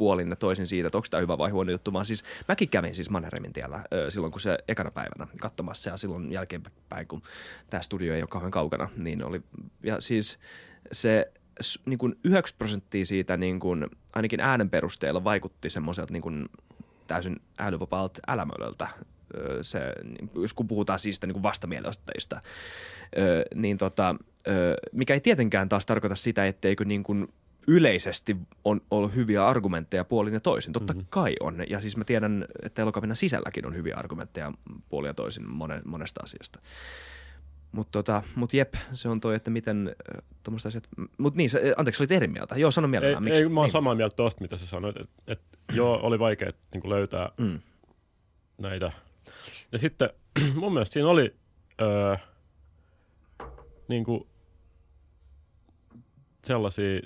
[0.01, 1.91] puolin ja toisin siitä, että onko tämä hyvä vai huono juttu.
[1.91, 6.31] Mä, siis, mäkin kävin siis Mannerheimin tiellä silloin, kun se ekana päivänä katsomassa ja silloin
[6.31, 7.21] jälkeenpäin, kun
[7.69, 9.41] tämä studio ei ole kauhean kaukana, niin oli,
[9.83, 10.39] ja siis
[10.91, 11.31] se
[11.85, 16.49] niin kuin 9 prosenttia siitä niin kuin, ainakin äänen perusteella vaikutti semmoiselta niin kuin,
[17.07, 18.87] täysin älyvapaalta älämölöltä.
[19.61, 19.79] Se,
[20.35, 22.41] jos kun puhutaan siis niin kuin vastamielenosoittajista,
[23.55, 24.15] niin tota,
[24.91, 27.27] mikä ei tietenkään taas tarkoita sitä, etteikö niin kuin
[27.67, 30.73] yleisesti on ollut hyviä argumentteja puolin ja toisin.
[30.73, 31.07] Totta mm-hmm.
[31.09, 31.63] kai on.
[31.69, 34.51] Ja siis mä tiedän, että elokapinan sisälläkin on hyviä argumentteja
[34.89, 35.45] puolin ja toisin
[35.85, 36.59] monesta asiasta.
[37.71, 40.87] Mutta tota, mut jep, se on toi, että miten äh, tuommoista asiat...
[41.17, 42.55] Mutta niin, se, anteeksi, olit eri mieltä.
[42.55, 43.27] Joo, sano mielellään.
[43.27, 43.71] Ei, ei mä oon niin.
[43.71, 44.97] samaa mieltä tuosta, mitä sä sanoit.
[44.97, 45.41] Että et,
[45.73, 47.59] joo, oli vaikea niin löytää mm.
[48.57, 48.91] näitä.
[49.71, 50.09] Ja sitten
[50.59, 51.35] mun mielestä siinä oli
[51.81, 52.15] öö,
[53.87, 54.27] niin kuin
[56.43, 57.01] sellaisia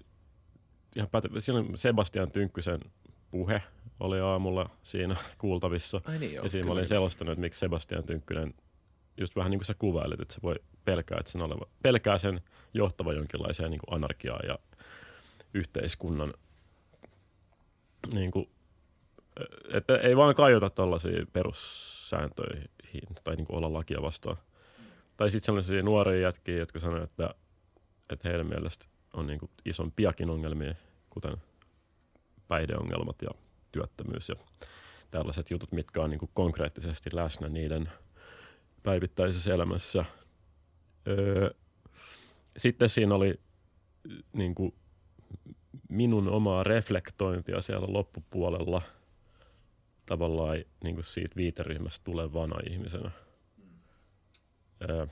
[0.96, 2.80] ihan päte- Siinä Sebastian Tynkkysen
[3.32, 3.64] puhe
[4.00, 6.02] oli aamulla siinä kuultavissa.
[6.06, 8.54] Ai niin, joo, ja siinä mä olin selostanut, että miksi Sebastian Tynkkynen
[9.18, 12.42] just vähän niin kuin sä kuvailit, että se voi pelkää, että sen oleva, pelkää sen
[12.74, 14.60] johtava jonkinlaiseen niin kuin anarkiaa ja
[15.54, 16.34] yhteiskunnan
[18.14, 18.50] niin kuin,
[19.74, 22.70] että ei vaan kajota tällaisiin perussääntöihin
[23.24, 24.38] tai niin kuin olla lakia vastaan.
[25.18, 27.36] tai sitten sellaisia nuoria jätkiä, jotka sanoo, että,
[28.10, 28.86] että heidän mielestä
[29.16, 30.76] on niin kuin isompiakin ongelmia,
[31.10, 31.38] kuten
[32.48, 33.30] päihdeongelmat ja
[33.72, 34.36] työttömyys ja
[35.12, 37.90] tällaiset jutut, mitkä on niin kuin konkreettisesti läsnä niiden
[38.84, 40.06] päivittäisessä elämässä.
[41.08, 41.50] Öö,
[42.58, 43.40] sitten siinä oli
[44.34, 44.74] niin kuin
[45.90, 48.82] minun omaa reflektointia siellä loppupuolella
[50.06, 53.12] tavallaan niin kuin siitä viiteryhmästä tulevana ihmisenä.
[54.90, 55.08] Öö,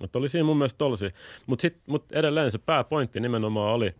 [0.00, 1.10] mutta oli siinä mun mielestä tollasia.
[1.46, 3.94] Mutta mut edelleen se pääpointti nimenomaan oli,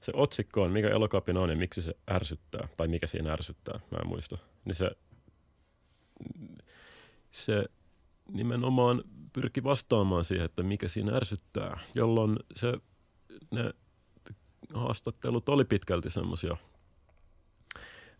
[0.00, 3.98] se otsikko on, mikä elokapina on ja miksi se ärsyttää, tai mikä siinä ärsyttää, mä
[4.02, 4.38] en muista.
[4.64, 4.90] Niin se,
[7.30, 7.64] se
[8.32, 12.72] nimenomaan pyrki vastaamaan siihen, että mikä siinä ärsyttää, jolloin se,
[13.50, 13.72] ne
[14.74, 16.56] haastattelut oli pitkälti semmoisia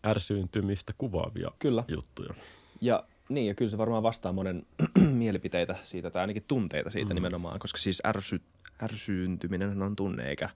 [0.05, 1.83] ärsyyntymistä kuvaavia Kyllä.
[1.87, 2.33] juttuja.
[2.81, 4.65] Ja niin, ja kyllä se varmaan vastaa monen
[5.11, 7.15] mielipiteitä siitä, tai ainakin tunteita siitä mm.
[7.15, 8.41] nimenomaan, koska siis ärsy,
[8.83, 10.49] ärsyyntyminen on tunne eikä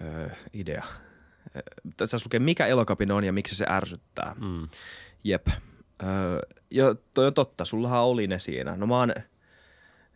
[0.00, 0.84] ö, idea.
[1.96, 4.36] Tässä lukee, mikä elokapina on ja miksi se ärsyttää.
[4.40, 4.68] Mm.
[5.24, 5.48] Jep.
[5.48, 5.56] Ö,
[6.70, 8.76] ja toi on totta, sullahan oli ne siinä.
[8.76, 9.12] No mä oon,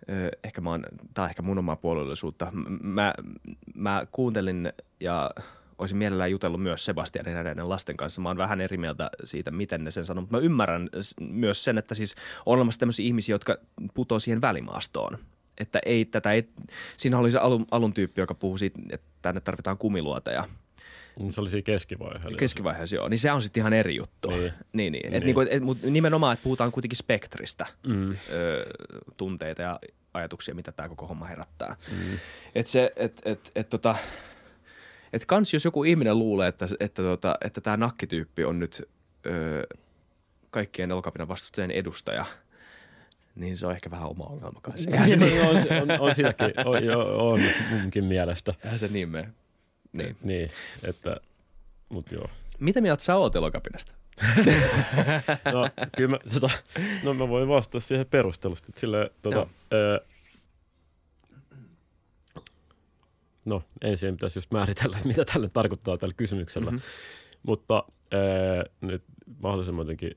[0.08, 2.52] ö, ehkä mä oon, tää on ehkä mun omaa puolellisuutta.
[2.82, 3.14] Mä,
[3.74, 5.30] mä kuuntelin ja
[5.80, 8.20] olisin mielellään jutellut myös Sebastianin ja näiden lasten kanssa.
[8.20, 10.88] Mä oon vähän eri mieltä siitä, miten ne sen sanoo, mutta mä ymmärrän
[11.20, 12.14] myös sen, että siis
[12.46, 13.56] on olemassa tämmöisiä ihmisiä, jotka
[13.94, 15.18] putoaa siihen välimaastoon.
[15.58, 16.48] Että ei tätä, ei,
[16.96, 20.48] siinä oli se alun, alun tyyppi, joka puhui siitä, että tänne tarvitaan kumiluoteja.
[21.18, 22.36] Niin se oli siinä keskivaiheessa.
[22.38, 23.08] Keskivaiheessa, joo.
[23.08, 24.30] Niin se on sitten ihan eri juttu.
[24.30, 24.52] Niin.
[24.72, 25.06] niin, niin.
[25.06, 25.22] Et niin.
[25.24, 28.10] Niinku, et, mutta nimenomaan, että puhutaan kuitenkin spektristä, mm.
[28.10, 28.16] ö,
[29.16, 29.80] tunteita ja
[30.14, 31.76] ajatuksia, mitä tämä koko homma herättää.
[31.92, 32.18] Mm.
[32.54, 33.96] Että se, että et, et, tota,
[35.12, 38.82] että kans jos joku ihminen luulee, että, että, tota, että tämä nakkityyppi on nyt
[39.26, 39.62] öö,
[40.50, 42.24] kaikkien elokapinan vastustajien edustaja,
[43.34, 44.90] niin se on ehkä vähän oma ongelma kanssa.
[45.08, 47.40] se niin, on, on, on sitäkin, on, jo, on
[47.70, 48.54] munkin mielestä.
[48.64, 49.28] Eihän se niin mene.
[49.92, 50.16] Niin.
[50.22, 50.50] niin,
[50.82, 51.16] että,
[51.88, 52.30] mut joo.
[52.58, 53.94] Mitä mieltä sä oot elokapinasta?
[55.52, 56.50] no, kyllä mä, tota,
[57.02, 58.66] no mä voin vastata siihen perustelusti.
[58.68, 59.98] Että sille, tota, öö,
[63.44, 66.70] no ensin pitäisi just määritellä, että mitä tälle tarkoittaa tällä kysymyksellä.
[66.70, 66.86] Mm-hmm.
[67.42, 69.02] Mutta ää, nyt
[69.42, 70.16] mahdollisimman jotenkin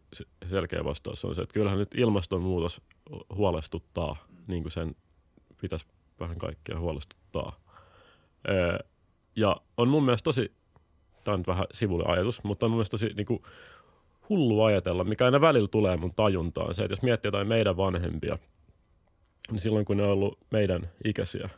[0.49, 2.81] selkeä vastaus on se, että kyllähän nyt ilmastonmuutos
[3.35, 4.15] huolestuttaa,
[4.47, 4.95] niin kuin sen
[5.61, 5.85] pitäisi
[6.19, 7.59] vähän kaikkea huolestuttaa.
[8.47, 8.79] Ää,
[9.35, 10.51] ja on mun mielestä tosi,
[11.23, 13.43] tämä on nyt vähän sivulle ajatus, mutta on mun mielestä tosi niin kuin,
[14.29, 18.37] hullu ajatella, mikä aina välillä tulee mun tajuntaan, se, että jos miettii jotain meidän vanhempia,
[19.51, 21.49] niin silloin kun ne on ollut meidän ikäisiä,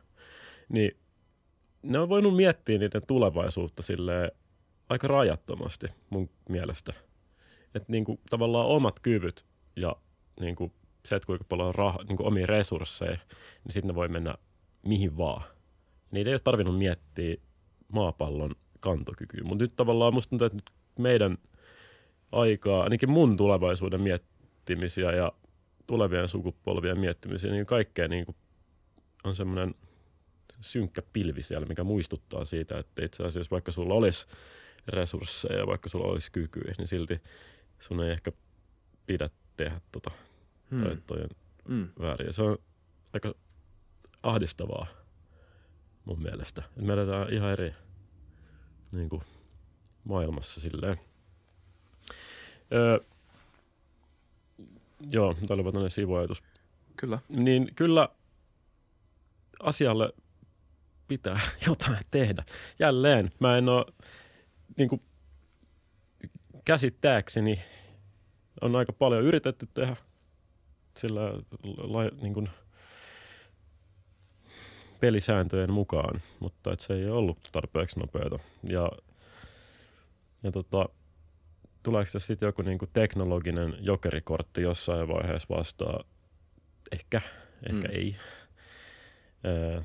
[0.70, 0.98] niin
[1.86, 4.32] ne on voinut miettiä niiden tulevaisuutta sille
[4.90, 6.94] aika rajattomasti mun mielestä.
[7.76, 9.96] Että niinku, tavallaan omat kyvyt ja
[10.40, 10.72] niinku,
[11.06, 13.18] se, että kuinka paljon on rah, niinku, omia resursseja,
[13.64, 14.36] niin sitten ne voi mennä
[14.86, 15.44] mihin vaan.
[16.12, 17.36] Niitä ei ole tarvinnut miettiä
[17.94, 19.44] maapallon kantokykyä.
[19.44, 20.70] Mutta nyt tavallaan musta tuntuu, että nyt
[21.00, 21.38] meidän
[22.32, 25.32] aikaa, ainakin mun tulevaisuuden miettimisiä ja
[25.88, 28.36] tulevien sukupolvien miettimisiä, niin kaikkea niin kuin
[29.24, 29.76] on semmoinen–
[30.66, 34.28] synkkä pilvi siellä, mikä muistuttaa siitä, että itse asiassa vaikka sulla olisi
[34.88, 37.22] resursseja, vaikka sulla olisi kykyä, niin silti
[37.80, 38.32] sun ei ehkä
[39.06, 40.12] pidä tehdä tota,
[40.72, 40.84] hmm.
[40.84, 41.30] tai toi on
[41.68, 41.90] hmm.
[42.02, 42.34] väärin.
[42.34, 42.58] Se on
[43.14, 43.34] aika
[44.24, 44.88] ahdistavaa
[46.06, 46.64] mun mielestä.
[46.78, 47.74] Et me eletään ihan eri
[48.92, 49.22] niin kuin,
[50.04, 50.98] maailmassa silleen.
[52.74, 53.00] Öö,
[55.10, 56.44] joo, tämä oli tämmöinen sivuajatus.
[56.98, 57.20] Kyllä.
[57.30, 58.10] Niin kyllä
[59.60, 60.14] asialle
[61.08, 62.44] pitää jotain tehdä.
[62.80, 63.86] Jälleen, mä en ole
[64.78, 65.02] niin kuin,
[66.66, 67.60] käsittääkseni
[68.62, 69.96] on aika paljon yritetty tehdä
[70.98, 71.22] sillä
[71.78, 72.50] la, niin kuin,
[75.00, 78.40] pelisääntöjen mukaan, mutta et se ei ollut tarpeeksi nopeata.
[78.64, 78.92] Ja,
[80.44, 80.90] ja tota,
[81.84, 86.04] tuleeko tässä sitten joku niin kuin teknologinen jokerikortti jossain vaiheessa vastaa?
[86.92, 87.22] Ehkä,
[87.70, 87.96] ehkä mm.
[87.96, 88.16] ei.
[89.46, 89.82] Öö,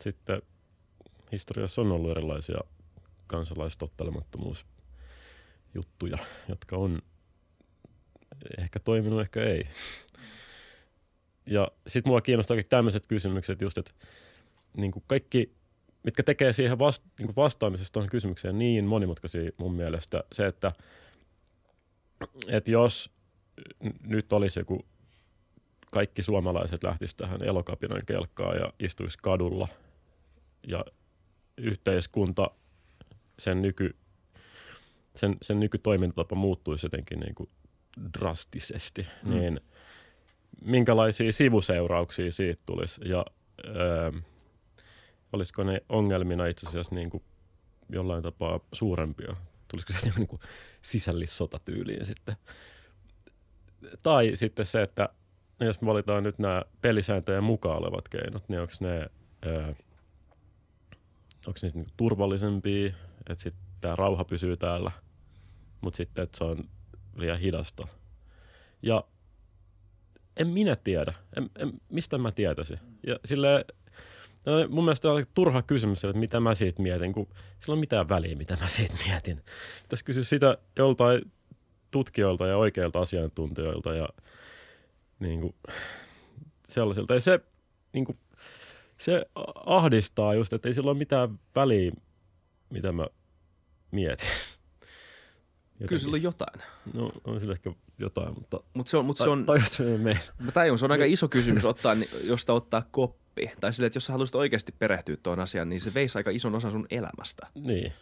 [0.00, 0.42] sitten
[1.32, 2.58] historiassa on ollut erilaisia
[3.26, 6.18] kansalaistottelemattomuusjuttuja,
[6.48, 7.02] jotka on
[8.58, 9.64] ehkä toiminut, ehkä ei.
[11.46, 13.92] Ja sitten mua kiinnostaa tämmöiset kysymykset just, että
[14.76, 15.54] niin kaikki,
[16.02, 20.24] mitkä tekee siihen vasta, niin vastaamisesta tuohon kysymykseen niin monimutkaisia mun mielestä.
[20.32, 20.72] Se, että,
[22.48, 23.10] että jos
[24.02, 24.86] nyt olisi joku
[25.90, 29.68] kaikki suomalaiset lähtisivät tähän elokapinan kelkkaan ja istuisi kadulla
[30.68, 30.84] ja
[31.56, 32.50] yhteiskunta,
[33.38, 33.96] sen, nyky,
[35.16, 37.50] sen, sen nykytoimintatapa muuttuisi jotenkin niin kuin
[38.18, 39.30] drastisesti, mm.
[39.30, 39.60] niin
[40.64, 43.26] minkälaisia sivuseurauksia siitä tulisi ja
[43.64, 44.12] öö,
[45.32, 47.22] olisiko ne ongelmina itse asiassa niin kuin
[47.88, 49.36] jollain tapaa suurempia.
[49.68, 50.40] Tulisiko se niin kuin
[50.82, 52.36] sisällissotatyyliin sitten.
[54.02, 55.08] Tai sitten se, että
[55.60, 59.10] jos me valitaan nyt nämä pelisääntöjen mukaan olevat keinot, niin onko ne,
[59.46, 59.74] öö,
[61.46, 62.86] onko ne niin turvallisempia,
[63.30, 64.90] että sitten tämä rauha pysyy täällä,
[65.80, 66.64] mutta sitten, että se on
[67.16, 67.88] liian hidasta.
[68.82, 69.04] Ja
[70.36, 71.14] en minä tiedä.
[71.36, 72.78] En, en, mistä mä tietäisin?
[73.06, 73.64] Ja sille,
[74.46, 77.28] no, mun mielestä on turha kysymys, että mitä mä siitä mietin, kun
[77.58, 79.42] sillä on mitään väliä, mitä mä siitä mietin.
[79.88, 81.32] Tässä kysyä sitä joltain
[81.90, 84.08] tutkijoilta ja oikeilta asiantuntijoilta ja
[85.20, 85.54] niin kuin,
[86.68, 87.14] sellaisilta.
[87.14, 87.40] Ja se,
[87.92, 88.18] niin kuin,
[88.98, 89.26] se
[89.66, 91.92] ahdistaa just, että ei sillä ole mitään väliä,
[92.70, 93.06] mitä mä
[93.90, 94.28] mietin.
[94.28, 95.88] Jotenkin.
[95.88, 96.62] Kyllä sillä on jotain.
[96.94, 98.60] No on sillä ehkä jotain, mutta...
[98.74, 99.84] Mut se on, mut se on, tai, se.
[100.38, 103.50] Mä tajun, se on aika iso kysymys, ottaa, josta ottaa koppi.
[103.60, 106.54] Tai sille, että jos sä haluaisit oikeasti perehtyä tuon asiaan, niin se veisi aika ison
[106.54, 107.46] osan sun elämästä.
[107.54, 107.92] Niin.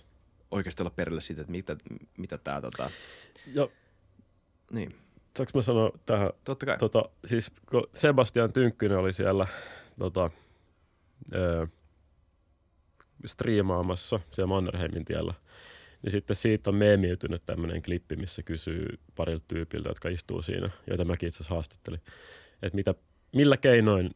[0.51, 1.77] Oikeasti olla perille siitä, että mitä,
[2.17, 2.91] mitä tää tota...
[3.55, 3.69] Ja,
[4.71, 4.91] niin.
[5.37, 6.31] Saanko mä sanoa tähän?
[6.45, 6.79] Totta kai.
[6.79, 9.47] Tota, siis kun Sebastian Tynkkynen oli siellä
[9.99, 10.31] tota,
[11.35, 11.67] ö,
[13.27, 15.35] striimaamassa siellä Mannerheimin tiellä–
[16.07, 21.05] niin sitten siitä on meemiytynyt tämmöinen klippi, missä kysyy parilta tyypiltä, jotka istuu siinä, joita
[21.05, 22.01] mäkin itse asiassa haastattelin,
[22.63, 22.95] että mitä,
[23.33, 24.11] millä keinoin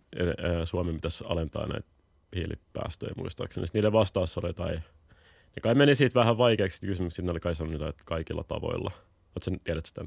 [0.64, 1.88] Suomi pitäisi alentaa näitä
[2.36, 3.66] hiilipäästöjä muistaakseni.
[3.66, 4.74] Sitten niiden vastaus oli tai
[5.57, 8.90] ne kai meni siitä vähän vaikeaksi kysymyksiä, ne oli kai sanonut, että kaikilla tavoilla.
[9.36, 10.05] Oletko tiedät sitä?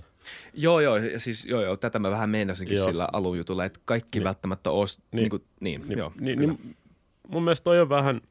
[0.53, 2.85] Joo, joo, siis joo, joo, tätä mä vähän meinasinkin joo.
[2.85, 4.23] sillä alunjutulla, että kaikki niin.
[4.23, 6.75] välttämättä olisi, niin, niin, kuin, niin, niin, joo, niin, niin,
[7.27, 8.21] mun mielestä toi on vähän,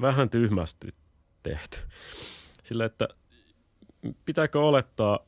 [0.00, 0.94] vähän tyhmästi
[1.42, 1.78] tehty.
[2.62, 3.08] Sillä, että
[4.24, 5.18] pitääkö olettaa,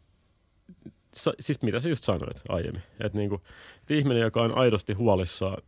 [1.41, 3.43] siis mitä sä just sanoit aiemmin, että, niin kuin,
[3.81, 5.63] että ihminen, joka on aidosti huolissaan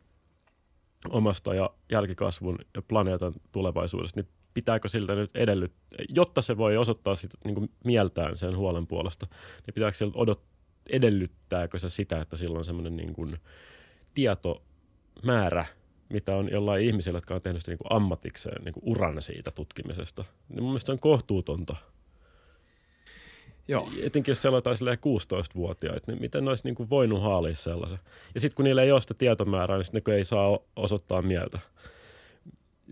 [1.08, 7.16] omasta ja jälkikasvun ja planeetan tulevaisuudesta, niin pitääkö siltä nyt edellyttää, jotta se voi osoittaa
[7.16, 9.26] sit, niin kuin mieltään sen huolen puolesta,
[9.66, 10.42] niin pitääkö siltä odot,
[10.90, 13.36] edellyttääkö se sitä, että sillä on semmoinen niin kuin
[14.14, 15.66] tietomäärä–
[16.14, 19.50] mitä on jollain ihmisellä, jotka on tehnyt sitä niin kuin ammatikseen niin kuin uran siitä
[19.50, 20.24] tutkimisesta.
[20.48, 21.76] Niin mun mielestä se on kohtuutonta.
[23.68, 23.90] Joo.
[24.02, 24.62] Etenkin jos siellä on
[24.96, 27.98] 16-vuotiaita, niin miten ne olisi niin kuin voinut haalia sellaisen.
[28.34, 31.58] Ja sitten kun niillä ei ole sitä tietomäärää, niin sitten ne ei saa osoittaa mieltä.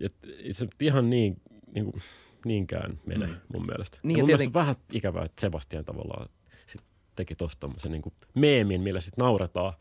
[0.01, 0.15] Et
[0.51, 1.41] se ihan niin,
[1.75, 2.01] niin kuin,
[2.45, 3.35] niinkään mene mm.
[3.53, 3.99] mun mielestä.
[4.03, 4.39] Niin, ja mun tieten...
[4.39, 6.29] mielestä vähän ikävää, että Sebastian tavallaan
[6.65, 6.81] sit
[7.15, 8.01] teki tuosta niin
[8.33, 9.73] meemin, millä sitten nauretaan,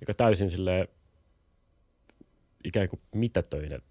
[0.00, 0.88] joka täysin silleen
[2.64, 3.82] ikään kuin mitätöinen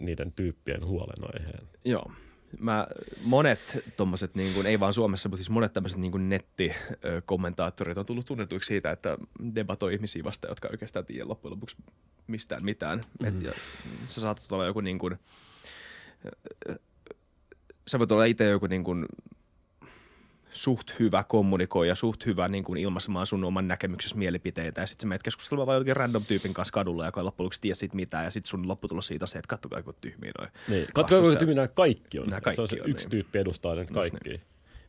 [0.00, 1.68] niiden tyyppien huolenaiheen.
[1.84, 2.12] Joo.
[2.60, 2.86] Mä,
[3.24, 8.26] monet tommoset, niin kuin, ei vaan Suomessa, mutta siis monet tämmöiset niin nettikommentaattorit on tullut
[8.26, 9.18] tunnetuiksi siitä, että
[9.54, 11.76] debatoi ihmisiä vasta, jotka oikeastaan tiedä loppujen lopuksi
[12.26, 12.98] mistään mitään.
[12.98, 13.38] Mm-hmm.
[13.38, 13.52] Et, ja,
[14.06, 15.16] sä saatat olla joku niin kuin,
[17.86, 19.06] sä voit olla itse joku niin kuin
[20.54, 25.08] suht hyvä kommunikoija, suht hyvä niin kuin ilmaisemaan sun oman näkemyksessä mielipiteitä ja sitten sä
[25.08, 28.24] menet keskustelemaan vain jokin random tyypin kanssa kadulla, joka ei loppujen lopuksi tiedä siitä mitään
[28.24, 30.50] ja sitten sun lopputulos siitä se, että kattokaa joku tyhmiä noin.
[30.68, 32.26] Niin, kattokaa joku tyhmiä nämä kaikki on.
[32.26, 33.10] Nämä kaikki se on se on, yksi niin.
[33.10, 34.28] tyyppi edustaa ne kaikki.
[34.28, 34.40] niin.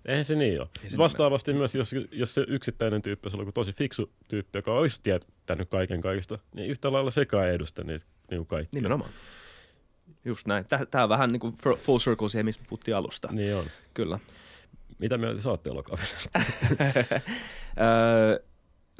[0.05, 0.69] Eihän se niin ole.
[0.87, 5.69] se Vastaavasti myös, jos, jos se yksittäinen tyyppi on tosi fiksu tyyppi, joka olisi tietänyt
[5.69, 8.77] kaiken kaikista, niin yhtä lailla sekaan edusta niitä niin kaikki.
[8.77, 9.09] Nimenomaan.
[10.25, 10.65] Just näin.
[10.91, 13.27] Tämä on vähän niin kuin full circle siihen, missä puhuttiin alusta.
[13.31, 13.65] Niin on.
[13.93, 14.19] Kyllä.
[14.99, 16.29] Mitä mieltä saatte elokapinasta?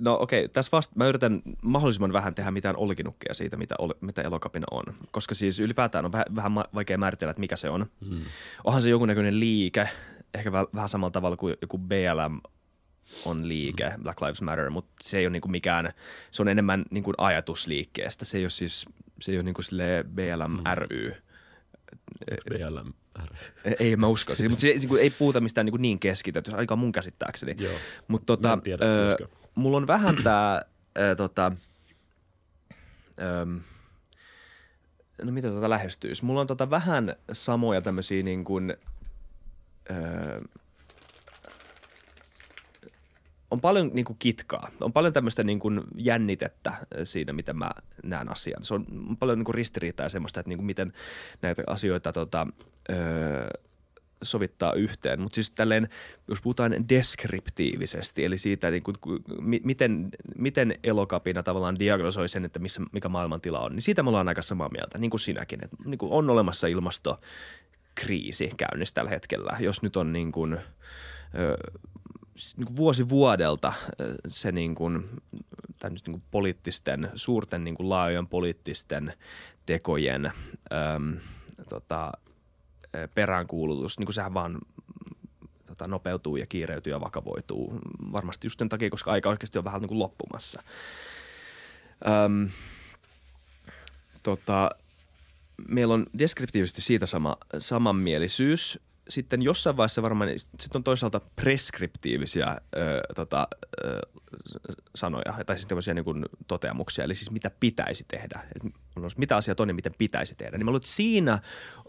[0.01, 3.93] no okei, okay, tässä vasta mä yritän mahdollisimman vähän tehdä mitään olkinukkeja siitä, mitä, ol,
[4.01, 4.83] mitä elokapina on.
[5.11, 7.85] Koska siis ylipäätään on vähän, vähän vaikea määritellä, että mikä se on.
[8.07, 8.21] Hmm.
[8.63, 9.89] Onhan se jonkunnäköinen liike,
[10.33, 12.41] ehkä vähän samalla tavalla kuin joku BLM
[13.25, 14.03] on liike, hmm.
[14.03, 15.93] Black Lives Matter, mutta se ei ole niinku mikään,
[16.31, 18.25] se on enemmän niinku ajatusliikkeestä.
[18.25, 18.85] Se ei ole siis,
[19.21, 19.61] se ei ole niinku
[20.15, 20.63] BLM hmm.
[20.75, 21.13] ry.
[22.49, 22.93] BLM
[23.79, 24.35] ei, mä usko.
[24.35, 27.55] Siis, mutta se, ei puhuta mistään niin, niin keskitetty, aika mun käsittääkseni.
[28.07, 30.65] Mutta tota, tiedä, ö, mulla on vähän tää,
[30.97, 31.51] ö, tota,
[33.21, 33.45] ö,
[35.23, 36.25] no mitä tota lähestyisi?
[36.25, 38.77] Mulla on tota vähän samoja tämmöisiä niin kuin,
[39.89, 40.41] ö,
[43.51, 44.69] on paljon niin kuin kitkaa.
[44.81, 47.71] On paljon tämmöistä niin kuin jännitettä siinä, miten mä
[48.03, 48.63] näen asian.
[48.63, 48.85] Se on
[49.19, 50.93] paljon niin kuin ristiriitaa ja semmoista, että niin kuin miten
[51.41, 52.47] näitä asioita tota,
[52.89, 53.47] öö,
[54.23, 55.21] sovittaa yhteen.
[55.21, 55.89] Mutta siis tälleen,
[56.27, 58.95] jos puhutaan deskriptiivisesti, eli siitä, niin kuin,
[59.63, 64.27] miten, miten elokapina tavallaan diagnosoi sen, että missä, mikä maailmantila on, niin siitä me ollaan
[64.27, 65.63] aika samaa mieltä, niin kuin sinäkin.
[65.63, 69.57] Että niin kuin on olemassa ilmastokriisi käynnissä tällä hetkellä.
[69.59, 70.53] Jos nyt on niin kuin,
[71.39, 71.57] öö,
[72.57, 73.73] niin kuin vuosi vuodelta
[74.27, 75.09] se niin kuin,
[75.83, 79.13] niin kuin poliittisten, suurten niin kuin laajojen poliittisten
[79.65, 81.17] tekojen äm,
[81.69, 82.11] tota,
[83.15, 84.59] peräänkuulutus, niin kuin sehän vaan
[85.65, 87.79] tota, nopeutuu ja kiireytyy ja vakavoituu.
[88.11, 90.63] Varmasti just sen takia, koska aika oikeasti on vähän niin kuin loppumassa.
[92.25, 92.49] Öm,
[94.23, 94.69] tota,
[95.67, 98.79] meillä on deskriptiivisesti siitä sama, samanmielisyys.
[99.09, 103.47] Sitten jossain vaiheessa varmaan, sitten on toisaalta preskriptiivisia ö, tota,
[103.83, 103.99] ö,
[104.95, 108.39] sanoja, tai siis tämmöisiä niin toteamuksia, eli siis mitä pitäisi tehdä.
[108.55, 108.71] Et
[109.17, 110.57] mitä asiat on ja miten pitäisi tehdä.
[110.57, 111.39] Niin mä luulen, että siinä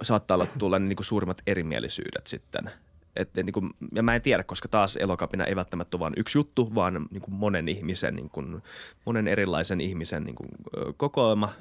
[0.03, 2.71] saattaa olla tulla niin kuin suurimmat erimielisyydet sitten–
[3.17, 6.15] et, et, niin kuin, ja mä en tiedä, koska taas elokapina ei välttämättä ole vain
[6.17, 8.63] yksi juttu, vaan niin kuin monen ihmisen, niin kuin,
[9.05, 10.49] monen erilaisen ihmisen niin kuin,
[10.97, 11.53] kokoelma.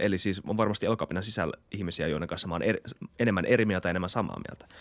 [0.00, 2.80] Eli siis on varmasti elokapinan sisällä ihmisiä, joiden kanssa mä oon eri,
[3.18, 4.74] enemmän eri mieltä enemmän samaa mieltä.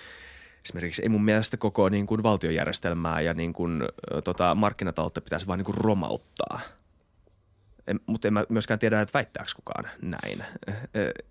[0.65, 3.84] Esimerkiksi ei mun mielestä koko niin kuin, valtiojärjestelmää ja niin kuin,
[4.23, 6.59] tota, markkinataloutta pitäisi vaan niin kuin, romauttaa–
[7.88, 10.45] en, mutta en mä myöskään tiedä, että väittääkö kukaan näin.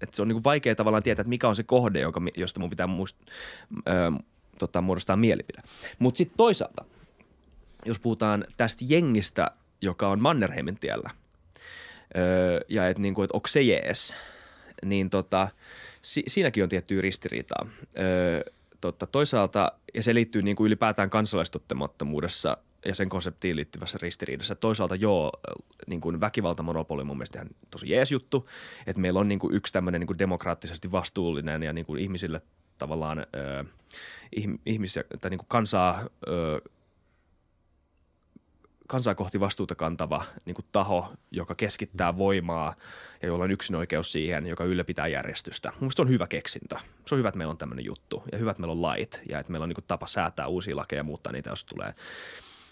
[0.02, 2.70] Et se on niin vaikea tavallaan tietää, että mikä on se kohde, joka, josta mun
[2.70, 3.16] pitää muist,
[4.60, 5.62] tota, muodostaa mielipide.
[5.98, 6.84] Mutta sitten toisaalta,
[7.84, 9.50] jos puhutaan tästä jengistä,
[9.82, 11.10] joka on Mannerheimin tiellä,
[12.16, 14.16] öö, ja että niinku, et onko se jees,
[14.84, 15.48] niin tota,
[16.02, 17.66] si- siinäkin on tiettyä ristiriitaa.
[17.98, 18.42] Öö,
[18.80, 24.54] tota, toisaalta, ja se liittyy niin kuin ylipäätään kansalaistottamattomuudessa ja sen konseptiin liittyvässä ristiriidassa.
[24.54, 25.32] Toisaalta joo,
[25.86, 28.48] niin kuin väkivaltamonopoli on mun mielestä ihan tosi jees juttu,
[28.86, 32.42] että meillä on niin kuin yksi tämmöinen niin kuin demokraattisesti vastuullinen ja niin kuin ihmisille
[32.78, 33.64] tavallaan ö,
[34.66, 36.60] ihmisiä tai niin kuin kansaa, ö,
[38.88, 42.74] kansaa kohti vastuuta kantava niin kuin taho, joka keskittää voimaa
[43.22, 45.72] ja jolla on yksin oikeus siihen, joka ylläpitää järjestystä.
[45.80, 46.76] Mun on hyvä keksintö.
[47.06, 49.38] Se on hyvä, että meillä on tämmöinen juttu ja hyvä, että meillä on lait ja
[49.38, 51.94] että meillä on niin kuin tapa säätää uusia lakeja ja muuttaa niitä, jos tulee,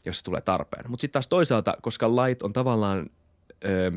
[0.08, 0.90] jos se tulee tarpeen.
[0.90, 3.10] Mutta sitten taas toisaalta, koska lait on tavallaan
[3.64, 3.92] ö,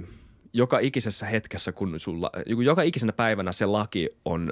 [0.53, 4.49] joka ikisessä hetkessä, kun sulla, joka ikisenä päivänä se laki on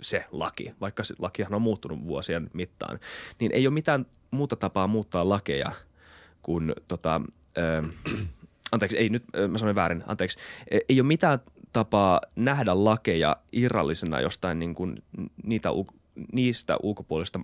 [0.00, 2.98] se laki, vaikka se lakihan on muuttunut vuosien mittaan,
[3.40, 5.72] niin ei ole mitään muuta tapaa muuttaa lakeja
[6.42, 7.20] kuin tota,
[7.58, 7.90] äh,
[8.72, 10.38] anteeksi, ei nyt, mä sanoin väärin, anteeksi,
[10.70, 11.38] e, ei ole mitään
[11.72, 15.02] tapaa nähdä lakeja irrallisena jostain niin kuin
[15.44, 15.68] niitä,
[16.32, 17.40] niistä ulkopuolista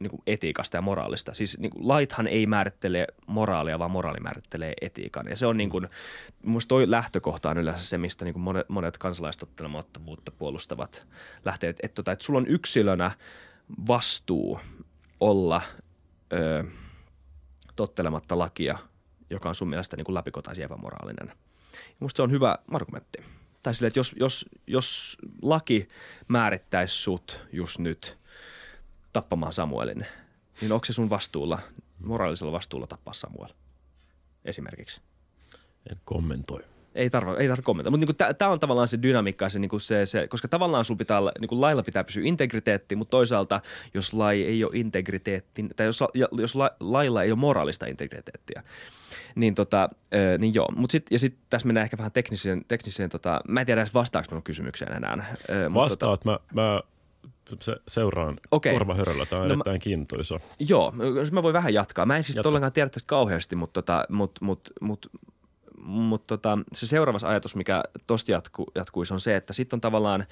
[0.00, 1.34] niin kuin etiikasta ja moraalista.
[1.34, 5.26] Siis niin kuin laithan ei määrittele moraalia, vaan moraali määrittelee etiikan.
[5.28, 5.88] Ja se on niin kuin,
[6.44, 11.06] mun toi lähtökohta on yleensä se, mistä niin kuin monet, monet kansalaistottelemattomuutta puolustavat
[11.44, 11.76] lähteet.
[11.82, 13.10] Että, tota, että sulla on yksilönä
[13.86, 14.60] vastuu
[15.20, 15.62] olla
[16.32, 16.64] ö,
[17.76, 18.78] tottelematta lakia,
[19.30, 21.28] joka on sun mielestä niin kuin läpikotaisin epämoraalinen.
[21.72, 23.18] Ja musta se on hyvä argumentti.
[23.62, 25.88] Tai sille, että jos, jos, jos laki
[26.28, 28.19] määrittäisi sut just nyt–
[29.12, 30.06] tappamaan Samuelin,
[30.60, 31.58] niin onko se sun vastuulla,
[32.04, 33.50] moraalisella vastuulla tappaa Samuel
[34.44, 35.00] esimerkiksi?
[35.90, 36.64] En kommentoi.
[36.94, 40.06] Ei tarvitse ei tarvi kommentoida, mutta niinku tämä on tavallaan se dynamiikka, se, niinku se,
[40.06, 43.60] se, koska tavallaan sulla pitää, niinku lailla pitää pysyä integriteetti, mutta toisaalta
[43.94, 48.62] jos lai ei ole integriteetti, tai jos, jos la, lailla ei ole moraalista integriteettiä,
[49.34, 49.88] niin, tota,
[50.38, 50.68] niin joo.
[50.76, 53.94] Mut sit, ja sitten tässä mennään ehkä vähän tekniseen, tekniseen tota, mä en tiedä edes
[53.94, 55.34] vastaako minun kysymykseen enää.
[55.74, 56.80] Vastaat, tota, mä, mä
[57.60, 58.72] se, seuraan okay.
[58.72, 59.26] korvahöröllä.
[59.26, 60.40] Tämä on no erittäin mä, kiintoisa.
[60.68, 62.06] Joo, jos mä voin vähän jatkaa.
[62.06, 65.10] Mä en siis ollenkaan tiedä tästä kauheasti, mutta tota, mut, mut, mut,
[65.82, 70.26] mut, tota, se seuraava ajatus, mikä tosta jatku, jatkuisi, on se, että sitten on tavallaan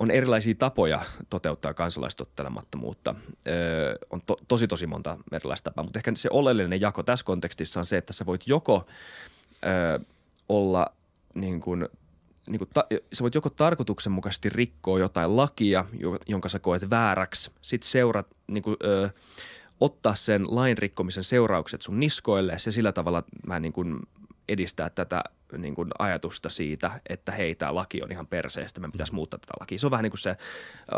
[0.00, 1.00] on erilaisia tapoja
[1.30, 3.14] toteuttaa kansalaistottelemattomuutta.
[3.46, 7.80] Öö, on to, tosi tosi monta erilaista tapaa, mutta ehkä se oleellinen jako tässä kontekstissa
[7.80, 8.86] on se, että sä voit joko
[9.66, 9.98] öö,
[10.48, 10.86] olla
[11.34, 11.88] niin kuin
[12.48, 15.84] niin kuin ta, sä voit joko tarkoituksenmukaisesti rikkoa jotain lakia,
[16.28, 19.10] jonka sä koet vääräksi, sit seurat, niin kuin, ö,
[19.80, 24.00] ottaa sen lain rikkomisen seuraukset sun niskoille ja sillä tavalla mä niin kuin
[24.48, 25.22] edistää tätä
[25.58, 29.54] niin kuin ajatusta siitä, että hei, tämä laki on ihan perseestä, meidän pitäisi muuttaa tätä
[29.60, 29.78] lakia.
[29.78, 30.36] Se on vähän niin kuin se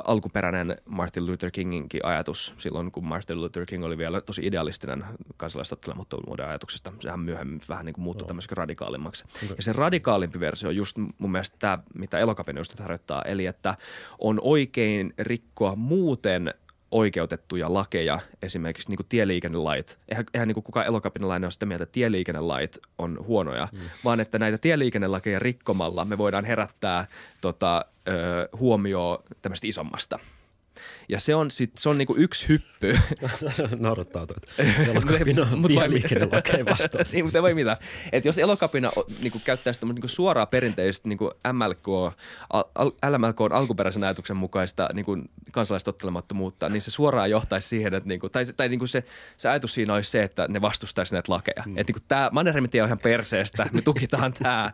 [0.05, 5.05] alkuperäinen Martin Luther Kinginkin ajatus silloin, kun Martin Luther King oli vielä tosi idealistinen
[5.37, 6.93] kansalaistottelemattomuuden ajatuksesta.
[7.01, 8.29] Sehän myöhemmin vähän niin kuin muuttui no.
[8.29, 9.25] tämmöiseksi radikaalimmaksi.
[9.45, 9.57] Okay.
[9.57, 13.77] Ja se radikaalimpi versio on just mun mielestä tämä, mitä elokapin just harjoittaa, eli että
[14.19, 16.55] on oikein rikkoa muuten
[16.91, 19.99] oikeutettuja lakeja, esimerkiksi niin kuin tieliikennelait.
[20.09, 23.79] Eihän, eihän niin kuin kukaan elokapinalainen ole sitä mieltä, että tieliikennelait on huonoja, mm.
[24.05, 27.07] vaan että näitä tieliikennelakeja rikkomalla me voidaan herättää
[27.41, 30.19] tota, ö, huomioon tämmöistä isommasta.
[31.11, 32.99] Ja se on, sit, se on niinku yksi hyppy.
[33.79, 34.37] Naurattaa toi.
[34.91, 37.05] Elokapina on Mut vai- tieliikenne lakeen vastaan.
[37.13, 37.77] niin, mutta ei voi mitään.
[38.13, 38.91] Et jos elokapina
[39.21, 42.15] niinku, käyttää sitä niinku, suoraa perinteistä niinku MLK,
[42.53, 45.19] al, LMLK on alkuperäisen ajatuksen mukaista niinku,
[45.53, 49.05] kansalaistottelemattomuutta, niin se suoraan johtaisi siihen, että niinku, tai, tai niinku se,
[49.37, 51.63] se ajatus siinä olisi se, että ne vastustaisi näitä lakeja.
[51.67, 51.79] Mm.
[51.79, 54.73] Että niinku, tämä Mannerheimin tie on ihan perseestä, me tukitaan tämä.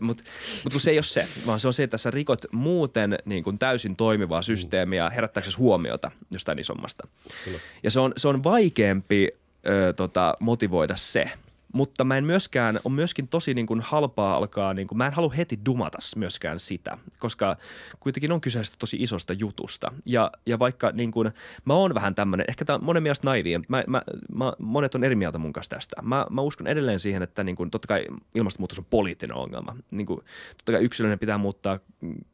[0.00, 0.24] Mutta
[0.64, 3.52] mut kun se ei ole se, vaan se on se, että sä rikot muuten niinku,
[3.52, 7.08] täysin toimivaa systeemiä herättääksesi huomiota jostain isommasta.
[7.44, 7.58] Kyllä.
[7.82, 9.28] Ja se on, se on vaikeampi
[9.66, 11.30] ö, tota, motivoida se.
[11.72, 15.12] Mutta mä en myöskään, on myöskin tosi niin kuin halpaa alkaa, niin kuin, mä en
[15.12, 17.56] halua heti dumata myöskään sitä, koska
[18.00, 19.92] kuitenkin on kyseessä tosi isosta jutusta.
[20.04, 21.30] Ja, ja vaikka niin kuin,
[21.64, 24.02] mä oon vähän tämmöinen, ehkä tämä on monen mielestä naivi, mä, mä,
[24.34, 26.02] mä, monet on eri mieltä mun kanssa tästä.
[26.02, 29.76] Mä, mä uskon edelleen siihen, että niin kuin, totta kai ilmastonmuutos on poliittinen ongelma.
[29.90, 30.20] Niin kuin,
[30.56, 31.78] totta kai yksilöinen pitää muuttaa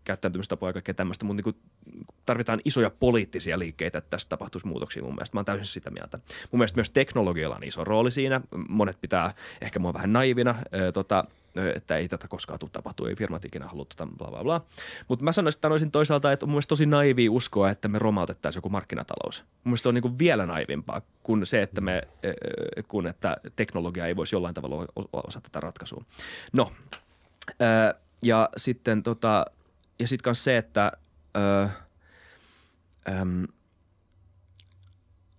[0.04, 1.56] käyttäytymistapoja ja kaikkea tämmöistä, mutta niin kuin,
[2.26, 5.36] tarvitaan isoja poliittisia liikkeitä, että tässä tapahtuisi muutoksia mun mielestä.
[5.36, 6.18] Mä oon täysin sitä mieltä.
[6.50, 8.40] Mun mielestä myös teknologialla on iso rooli siinä.
[8.68, 11.24] Monet pitää ehkä mua vähän naivina, ö, tota,
[11.74, 14.60] että ei tätä koskaan tule tapahtua, ei firmat ikinä halua tätä, bla bla bla.
[15.08, 18.58] Mutta mä sanoisin, sanoisin toisaalta, että on mun mielestä tosi naivi uskoa, että me romautettaisiin
[18.58, 19.42] joku markkinatalous.
[19.42, 22.02] Mun mielestä on niin vielä naivimpaa kuin se, että me,
[22.88, 26.04] kun että teknologia ei voisi jollain tavalla osa tätä ratkaisua.
[26.52, 26.72] No,
[28.22, 29.44] ja sitten tota,
[29.98, 30.92] ja sitten se, että
[33.08, 33.46] Öm,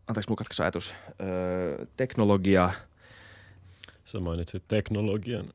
[0.08, 0.94] anteeksi, mulla katkesi ajatus.
[1.22, 2.72] Öö, teknologia.
[4.06, 5.46] Sä mainitsit teknologian,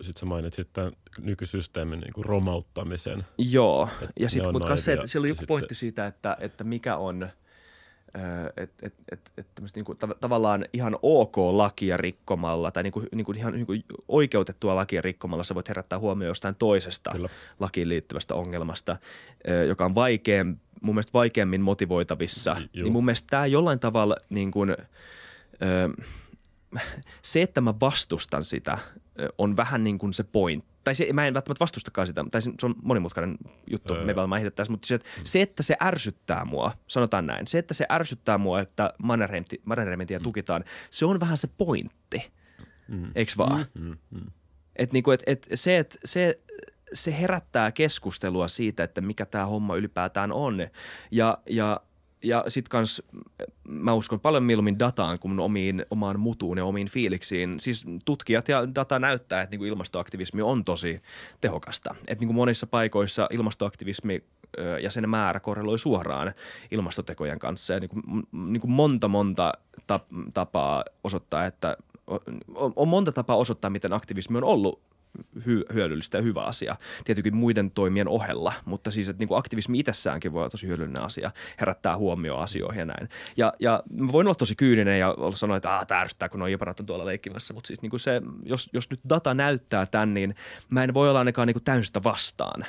[0.00, 3.26] sitten sä mainitsit tämän nykysysteemin niin kuin romauttamisen.
[3.38, 3.88] Joo.
[4.02, 6.96] Et Ja sitten, mutta se, että siellä oli joku sitten- pointti siitä, että, että mikä
[6.96, 7.28] on,
[8.56, 13.52] että et, et, et, niinku, tav- tavallaan ihan ok lakia rikkomalla tai niinku, niinku ihan
[13.52, 13.72] niinku
[14.08, 17.28] oikeutettua lakia rikkomalla sä voit herättää huomioon jostain toisesta Kyllä.
[17.60, 18.96] lakiin liittyvästä ongelmasta,
[19.48, 22.56] ö, joka on vaikeam, mun mielestä vaikeammin motivoitavissa.
[22.72, 22.82] J-.
[22.82, 24.76] Niin mun mielestä tämä jollain tavalla niin kuin, ö,
[27.22, 28.78] se, että mä vastustan sitä,
[29.38, 30.64] on vähän niin kuin se point.
[30.84, 33.36] Tai se, mä en välttämättä vastustakaan sitä, tai se se on monimutkainen
[33.70, 34.04] juttu, Öö.
[34.04, 37.74] me varmaan ehdettäisiin, mutta se, että, se, että se ärsyttää mua, sanotaan näin, se, että
[37.74, 42.32] se ärsyttää mua, että Mannerheim, Mannerheimin tie tukitaan, se on vähän se pointti,
[42.88, 43.10] Mm.
[43.14, 43.66] eikö vaan?
[43.74, 44.26] Mm, mm.
[44.76, 46.38] Et niinku, et, et se, et se,
[46.92, 50.68] se herättää keskustelua siitä, että mikä tämä homma ylipäätään on.
[51.10, 51.80] Ja, ja,
[52.24, 53.02] ja sitten kans
[53.68, 57.60] mä uskon paljon mieluummin dataan kuin omiin, omaan mutuun ja omiin fiiliksiin.
[57.60, 61.02] Siis tutkijat ja data näyttää, että niinku ilmastoaktivismi on tosi
[61.40, 61.94] tehokasta.
[62.08, 64.24] Että niinku monissa paikoissa ilmastoaktivismi
[64.82, 66.34] ja sen määrä korreloi suoraan
[66.70, 67.72] ilmastotekojen kanssa.
[67.72, 68.00] Ja niinku,
[68.32, 69.52] niinku monta monta
[69.92, 71.76] tap- tapaa osoittaa, että
[72.76, 74.93] on monta tapaa osoittaa, miten aktivismi on ollut
[75.38, 76.76] hy- hyödyllistä ja hyvä asia.
[77.04, 81.02] Tietenkin muiden toimien ohella, mutta siis että niin kuin aktivismi itsessäänkin voi olla tosi hyödyllinen
[81.02, 83.08] asia, herättää huomioon asioihin ja näin.
[83.36, 86.42] Ja, ja mä voin olla tosi kyyninen ja olla sanoa, että ah, tämä ärsyttää, kun
[86.42, 89.86] on jeparat on tuolla leikkimässä, mutta siis niin kuin se, jos, jos nyt data näyttää
[89.86, 90.34] tämän, niin
[90.70, 92.66] mä en voi olla ainakaan niin kuin täysin sitä vastaan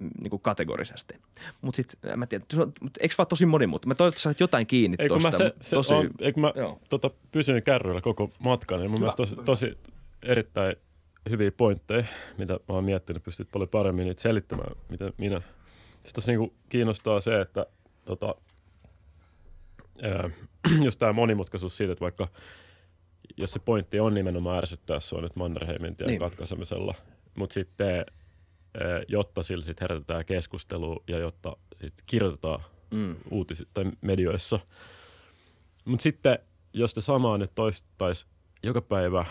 [0.00, 1.14] niin kuin kategorisesti.
[1.60, 3.90] Mutta sitten, mä tiedän, se on, mutta eikö vaan tosi monimutkainen?
[3.90, 5.30] Mä toivottavasti sait jotain kiinni Eikö tuosta.
[5.30, 6.80] mä, se, se tosi, on, eikö mä Joo.
[6.88, 9.74] tota, pysyin kärryillä koko matkan, niin mun mielestä tosi, tosi
[10.22, 10.76] erittäin
[11.30, 12.04] hyviä pointteja,
[12.38, 15.40] mitä mä oon miettinyt, pystyt paljon paremmin niitä selittämään, mitä minä.
[15.40, 17.66] Sitten tässä niinku kiinnostaa se, että
[18.04, 18.34] tota,
[20.02, 20.30] ää,
[20.84, 22.28] just tämä monimutkaisuus siitä, että vaikka
[23.36, 26.20] jos se pointti on nimenomaan ärsyttää sua nyt Mannerheimin tien Niin.
[26.20, 26.94] katkaisemisella,
[27.34, 28.04] mutta sitten ää,
[29.08, 32.60] jotta sillä sit herätetään keskustelua ja jotta sit kirjoitetaan
[32.90, 34.60] mm, uutis- tai medioissa.
[35.84, 36.38] Mutta sitten,
[36.72, 38.26] jos te samaa nyt toistaisi
[38.62, 39.24] joka päivä,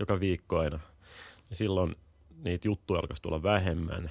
[0.00, 0.80] joka viikko aina,
[1.52, 1.96] niin silloin
[2.44, 4.10] niitä juttuja alkaisi tulla vähemmän.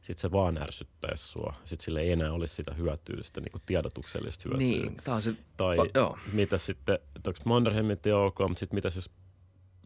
[0.00, 1.54] Sitten se vaan ärsyttäisi sua.
[1.64, 4.58] Sitten sille ei enää olisi sitä hyötyä, sitä niinku tiedotuksellista hyötyä.
[4.66, 6.18] niin, tämä on se, Tai va- joo.
[6.32, 9.10] mitä sitten, että onko Mannerheimin tie ok, mutta sitten mitä jos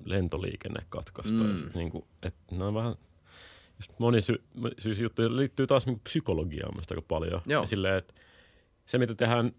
[0.04, 1.60] lentoliikenne katkaistaan.
[1.60, 1.70] Mm.
[1.74, 2.94] Niin kuin, että ne on vähän
[3.78, 7.42] just monisyisiä juttuja liittyy taas niin psykologiaan aika paljon.
[7.46, 7.62] Joo.
[7.62, 8.14] Ja silleen, että
[8.86, 9.52] se mitä tehdään,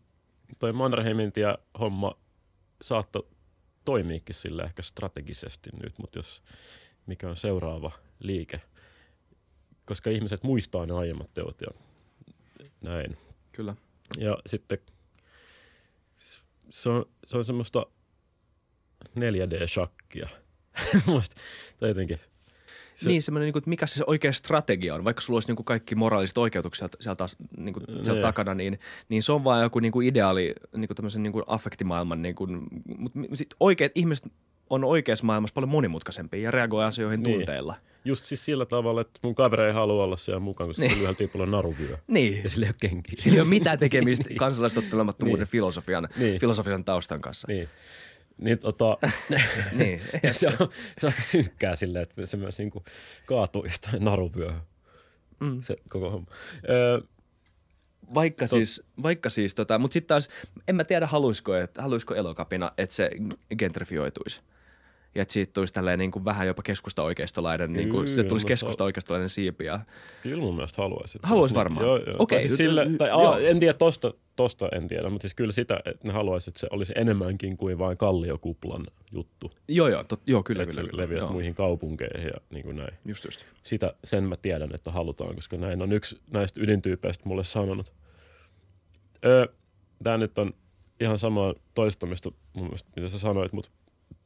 [0.59, 2.17] toi Mannerheimin tie homma
[2.81, 3.27] saattoi
[3.85, 6.41] toimiikin sille ehkä strategisesti nyt, mutta jos
[7.07, 8.61] mikä on seuraava liike,
[9.85, 11.67] koska ihmiset muistaa ne aiemmat teot ja
[12.81, 13.17] näin.
[13.51, 13.75] Kyllä.
[14.17, 14.77] Ja sitten
[16.69, 17.85] se on, se on semmoista
[19.09, 20.29] 4D-shakkia.
[21.07, 21.35] Musta,
[21.79, 22.19] tai jotenkin.
[22.95, 25.65] Se- niin, semmoinen, niin että mikä se oikea strategia on, vaikka sulla olisi niin kuin
[25.65, 28.79] kaikki moraaliset oikeutukset sieltä, sieltä, taas, niin kuin, sieltä takana, niin,
[29.09, 32.35] niin se on vaan joku niin kuin ideaali niin kuin tämmöisen niin kuin affektimaailman, niin
[32.35, 34.31] kuin, mutta sit oikeat ihmiset
[34.69, 37.37] on oikeassa maailmassa paljon monimutkaisempia ja reagoi asioihin Niin.
[37.37, 37.75] tunteilla.
[38.05, 40.87] Just siis sillä tavalla, että mun kaveri ei halua olla siellä mukaan, koska Niin.
[40.89, 40.95] niin.
[40.97, 41.97] sillä yhdellä tyypillä on naruvyö.
[42.07, 42.43] Niin.
[42.43, 43.13] Ja sillä ei ole kenkiä.
[43.17, 45.51] Sillä ei ole mitään tekemistä kansalaistottelemattomuuden Niin.
[45.51, 46.39] filosofian, Niin.
[46.39, 47.47] filosofian taustan kanssa.
[47.47, 47.69] Niin.
[48.37, 48.97] Niin, tota,
[49.79, 50.01] niin.
[50.23, 52.83] ja se, on, se on synkkää silleen, että se myös niinku
[53.25, 54.61] kaatuu jostain naruvyöhön.
[55.39, 55.61] Mm.
[55.63, 56.27] Se koko homma.
[56.69, 56.99] Öö,
[58.13, 60.29] Vaikka siis, vaikka siis tota, mutta sitten taas
[60.67, 63.11] en mä tiedä haluisiko, että, haluisiko elokapina, että se
[63.57, 64.41] gentrifioituisi.
[65.15, 68.47] Ja että siitä tulisi tälleen niin kuin vähän jopa keskusta-oikeistolainen, niin kuin, Kyllä, siitä tulisi
[68.47, 69.65] keskusta-oikeistolainen siipi.
[69.65, 69.79] Ja,
[70.23, 71.23] Kyllä mun mielestä haluaisit.
[71.23, 71.85] Haluais Siis varmaan.
[71.85, 72.13] Joo, joo.
[72.19, 73.37] Okei, Tai siis sille, tai, joo.
[73.37, 76.67] en tiedä tosta, tosta en tiedä, mutta siis kyllä sitä, että ne haluaisivat, että se
[76.71, 79.51] olisi enemmänkin kuin vain kalliokuplan juttu.
[79.67, 81.01] joo, joo, tot, joo, kyllä, että kyllä.
[81.01, 81.19] se kyllä.
[81.19, 81.31] joo.
[81.31, 82.93] muihin kaupunkeihin ja niin kuin näin.
[83.05, 83.45] Just just.
[83.63, 87.93] Sitä, sen mä tiedän, että halutaan, koska näin on yksi näistä ydintyypeistä mulle sanonut.
[89.25, 89.47] Öö,
[90.03, 90.53] Tämä nyt on
[90.99, 93.71] ihan samaa toistamista mun mielestä, mitä sä sanoit, mutta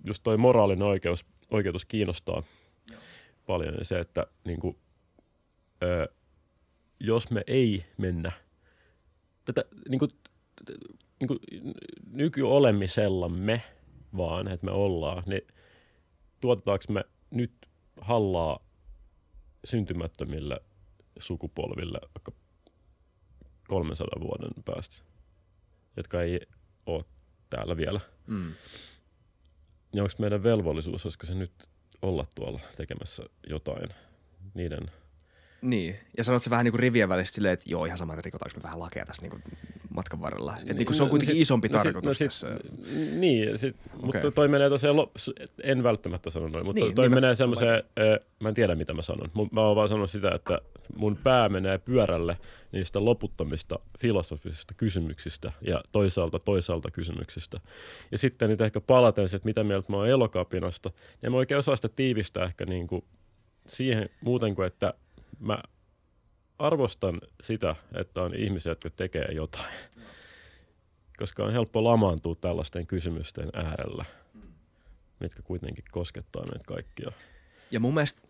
[0.05, 2.43] just toi moraalinen oikeus, oikeutus kiinnostaa
[3.47, 3.75] paljon.
[3.79, 4.77] Ja se, että niin kuin,
[5.83, 6.05] öö,
[6.99, 8.31] jos me ei mennä
[9.45, 10.11] tätä niin kuin,
[11.19, 11.39] niin kuin
[12.11, 13.29] nykyolemisella
[14.17, 15.41] vaan, että me ollaan, niin
[16.41, 17.53] tuotetaanko me nyt
[18.01, 18.65] hallaa
[19.63, 20.61] syntymättömille
[21.19, 22.31] sukupolville vaikka
[23.67, 25.03] 300 vuoden päästä,
[25.97, 26.39] jotka ei
[26.85, 27.05] ole
[27.49, 27.99] täällä vielä.
[28.27, 28.53] Mm.
[29.93, 31.51] Ja onko meidän velvollisuus, olisiko se nyt
[32.01, 33.89] olla tuolla tekemässä jotain
[34.53, 34.91] niiden
[35.61, 38.21] Niin, ja sanot se vähän niin kuin rivien välistä silleen, että joo, ihan sama, että
[38.25, 39.43] rikotaanko me vähän lakeja tässä niin kuin
[39.89, 40.57] matkan varrella.
[40.67, 42.47] Et niin kuin se on kuitenkin sit- isompi no tarkoitus sit, tässä.
[43.15, 44.05] Niin, sit, okay.
[44.05, 45.31] mutta toi menee tosiaan, lo, s-
[45.63, 47.83] en välttämättä sano noin, mutta Niin, niin, toi niin mä- menee semmoiseen,
[48.39, 50.61] mä en tiedä mitä mä sanon, mä oon vaan sanonut sitä, että
[50.95, 52.37] mun pää menee pyörälle
[52.71, 57.59] niistä loputtomista filosofisista kysymyksistä ja toisaalta toisaalta kysymyksistä.
[58.11, 61.59] Ja sitten nyt ehkä palaten että mitä mieltä mä oon elokapinasta, niin en mä oikein
[61.59, 63.03] osaa sitä tiivistää ehkä niin kuin
[63.67, 64.93] siihen muuten kuin, että
[65.39, 65.63] mä
[66.59, 69.73] arvostan sitä, että on ihmisiä, jotka tekee jotain.
[71.17, 74.05] Koska on helppo lamaantua tällaisten kysymysten äärellä,
[75.19, 77.11] mitkä kuitenkin koskettaa meitä kaikkia.
[77.71, 78.21] Ja mun mielestä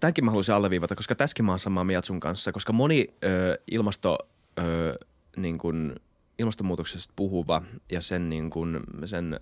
[0.00, 3.58] tämänkin mä haluaisin alleviivata, koska tässäkin mä oon samaa mieltä sun kanssa, koska moni ö,
[3.70, 4.18] ilmasto,
[4.58, 4.98] ö,
[5.36, 5.94] niin kun,
[6.38, 9.38] ilmastonmuutoksesta puhuva ja sen, niin kun, sen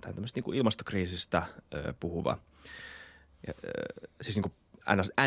[0.00, 1.42] tai niin ilmastokriisistä
[1.74, 2.38] ö, puhuva,
[3.46, 3.70] ja, ö,
[4.20, 4.54] siis niin kuin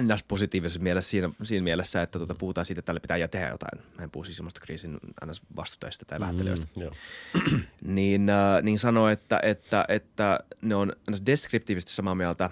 [0.02, 3.84] NS-positiivisessa mielessä siinä, siinä mielessä, että tuota, puhutaan siitä, että tälle pitää tehdä jotain.
[3.98, 7.60] Mä en puhu siis ilmastokriisin NS-vastustajista tai vähättelijöistä Mm,
[7.96, 10.94] niin, äh, niin sanoi, että, että, että ne on
[11.26, 12.46] deskriptiivisesti samaa mieltä.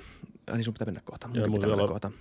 [0.50, 1.28] Äh, niin sun pitää mennä kohta.
[1.28, 2.12] Mulla pitää mennä kohta.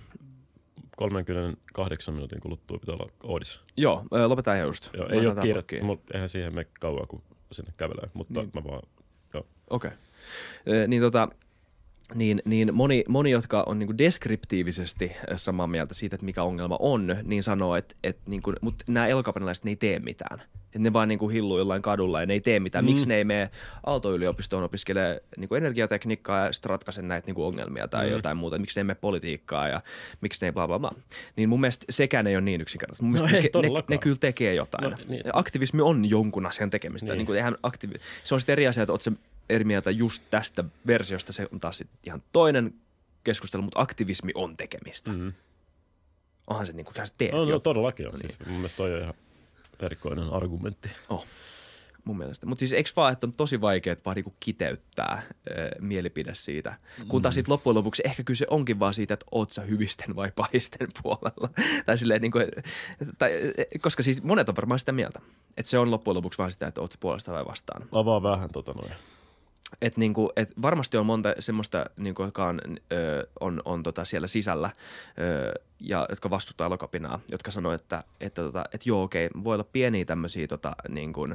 [0.97, 3.61] 38 minuutin kuluttua pitää olla Oodissa.
[3.77, 4.89] Joo, äh, lopetaan ihan just.
[4.93, 5.63] Joo, ei ole kiire,
[6.13, 8.51] eihän siihen mene kauan, kun sinne kävelee, mutta Niin.
[8.53, 8.63] niin.
[8.63, 8.81] mä vaan,
[9.33, 9.47] joo.
[9.69, 9.91] Okei.
[10.65, 10.87] Okay.
[10.87, 11.29] Niin tota,
[12.13, 17.15] niin, niin moni, moni, jotka on niin deskriptiivisesti samaa mieltä siitä, että mikä ongelma on,
[17.23, 20.41] niin sanoo, että, että niin kuin, mutta nämä elokapanalaiset ne ei tee mitään.
[20.65, 22.85] Että ne vaan niin kuin hilluu jollain kadulla ja ne ei tee mitään.
[22.85, 22.91] Mm.
[22.91, 23.49] Miksi ne ei mene
[23.85, 28.11] Aalto-yliopistoon opiskelee niin kuin energiatekniikkaa ja sitten ratkaise näitä niin kuin ongelmia tai mm.
[28.11, 28.59] Jotain muuta.
[28.59, 29.81] Miksi ne ei mene politiikkaa ja
[30.21, 30.95] miksi ne ei bla bla bla.
[31.35, 33.03] Niin mun mielestä sekään ei ole niin yksinkertaista.
[33.03, 34.91] Mun No mielestä ei ne, ne, ne, kyllä tekee jotain.
[34.91, 35.23] No, niin.
[35.33, 37.05] Aktivismi on jonkun asian tekemistä.
[37.05, 37.11] Niin.
[37.11, 37.17] Niin.
[37.17, 39.11] Niin kuin, eihän aktivi- se on sitten eri asia, että oot se
[39.49, 41.33] eri mieltä just tästä versiosta.
[41.33, 42.73] Se on taas ihan toinen
[43.23, 45.11] keskustelu, mutta aktivismi on tekemistä.
[45.11, 45.17] Mm.
[45.19, 45.33] Mm.
[46.47, 48.11] Onhan se niin kuin, sä teet No, jo, no, todellakin on.
[48.11, 48.29] No No, niin.
[48.37, 49.13] siis mun mielestä toi on ihan
[49.79, 50.89] erikoinen argumentti.
[52.05, 52.45] mun mielestä.
[52.45, 55.23] Mutta siis eikö vaan, että on tosi vaikea vaan niinku kiteyttää äh,
[55.79, 56.75] mielipide siitä.
[57.07, 60.31] Kun taas sitten loppujen lopuksi ehkä kyse onkin vaan siitä, että oot sä hyvisten vai
[60.35, 61.49] pahisten puolella.
[61.85, 62.39] tai silleen niinku,
[63.17, 63.31] tai,
[63.81, 65.19] koska siis monet on varmaan sitä mieltä,
[65.57, 67.87] että se on loppujen lopuksi vaan sitä, että oot sä puolesta vai vastaan.
[67.91, 68.91] Avaa vähän tota noin.
[69.81, 72.61] Et niinku, et varmasti on monta semmoista, niinku, jotka on,
[72.91, 74.69] ö, on, on tota siellä sisällä
[75.19, 79.63] ö, ja jotka vastustaa elokapinaa, jotka sanoo, että, että, tota, että joo okei, voi olla
[79.63, 81.27] pieniä tämmöisiä tota, niinku,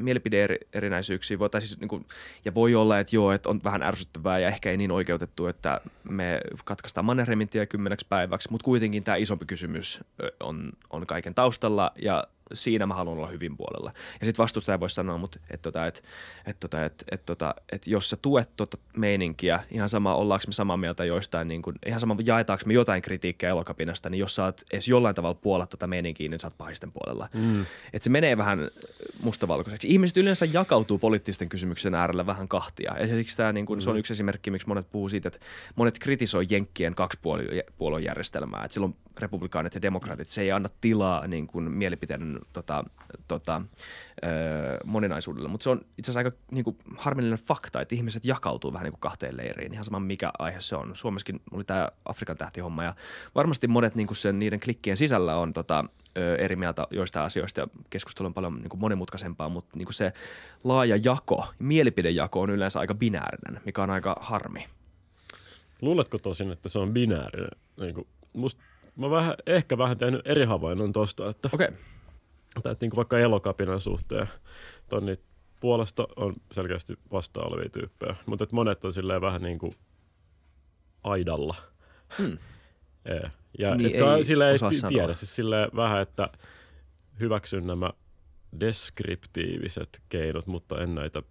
[0.00, 2.04] mielipide-erinäisyyksiä, voi, siis, niinku,
[2.44, 5.80] ja voi olla, että joo, että on vähän ärsyttävää ja ehkä ei niin oikeutettu, että
[6.04, 10.00] me katkaistaan Mannerheimin tie kymmeneksi päiväksi, mutta kuitenkin tämä isompi kysymys
[10.40, 12.24] on, on kaiken taustalla ja
[12.54, 13.92] siinä mä haluan olla hyvin puolella.
[14.20, 16.02] Ja sitten vastustaja voisi sanoa, mutta että tota, et,
[16.46, 20.52] et, tota, et, et, tota, et jos sä tuet tota meininkiä, ihan sama ollaanko me
[20.52, 24.44] samaa mieltä joistain, niin kun, ihan sama jaetaanko me jotain kritiikkiä elokapinasta, niin jos sä
[24.44, 27.28] oot edes jollain tavalla puolla tota meininkiä, niin sä oot pahisten puolella.
[27.34, 27.66] Mm.
[27.92, 28.70] Et se menee vähän
[29.22, 29.88] mustavalkoiseksi.
[29.88, 32.98] Ihmiset yleensä jakautuu poliittisten kysymyksen äärellä vähän kahtia.
[32.98, 35.40] Ja siksi tää, niin kun, se on yksi esimerkki, miksi monet puhuu siitä, että
[35.76, 38.64] monet kritisoi Jenkkien kaksipuoluejärjestelmää.
[38.64, 42.84] Että silloin republikaanit ja demokraatit, se ei anna tilaa niin kuin mielipiteen tota,
[43.28, 43.62] tota,
[44.24, 45.48] öö, moninaisuudelle.
[45.48, 48.92] Mutta se on itse asiassa aika niin kuin, harmillinen fakta, että ihmiset jakautuu vähän niin
[48.92, 50.96] kuin kahteen leiriin, ihan sama mikä aihe se on.
[50.96, 52.94] Suomessakin oli tämä Afrikan tähtihomma ja
[53.34, 55.84] varmasti monet niin kuin sen, niiden klikkien sisällä on tota,
[56.18, 59.94] ö, eri mieltä joista asioista ja keskustelu on paljon niin kuin monimutkaisempaa, mutta niin kuin
[59.94, 60.12] se
[60.64, 64.66] laaja jako, mielipidejako on yleensä aika binäärinen, mikä on aika harmi.
[65.82, 67.50] Luuletko tosin, että se on binäärinen?
[67.80, 68.62] Niin kuin, musta,
[68.96, 71.68] mä vähän, ehkä vähän tehnyt eri havainnon tosta, että, okay.
[72.56, 74.28] että niin kuin vaikka elokapinan suhteen,
[74.88, 75.14] tonni
[75.60, 79.74] puolesta on selkeästi vasta olevia tyyppejä, mutta että monet on silleen vähän niin kuin
[81.04, 81.54] aidalla.
[82.18, 82.38] Hmm.
[83.58, 84.88] Ja Niin, ei sille ei osaa sanoa.
[84.88, 86.28] tiedä, siis silleen vähän, että
[87.20, 87.90] hyväksyn nämä
[88.60, 91.22] deskriptiiviset keinot, mutta en näitä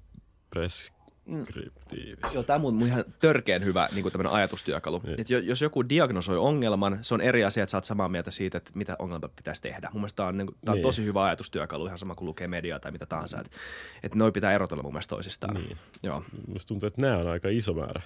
[1.29, 2.29] preskriptiivisiä.
[2.33, 5.01] Joo, tämä on ihan törkeen hyvä niin tämmöinen ajatustyökalu.
[5.05, 5.21] Niin.
[5.21, 8.31] Et jo- jos joku diagnosoi ongelman, se on eri asia, että sä oot samaa mieltä
[8.31, 9.89] siitä, että mitä ongelma pitäisi tehdä.
[9.93, 10.81] Mun mielestä tämä on, niin, tää on Niin.
[10.83, 13.39] tosi hyvä ajatustyökalu, ihan sama kuin lukee mediaa tai mitä tahansa.
[13.41, 13.51] Että
[14.03, 15.53] et noi pitää erotella mun mielestä toisistaan.
[15.53, 15.77] Niin.
[16.03, 16.23] Joo.
[16.47, 18.01] Musta tuntuu, että nämä on aika iso määrä.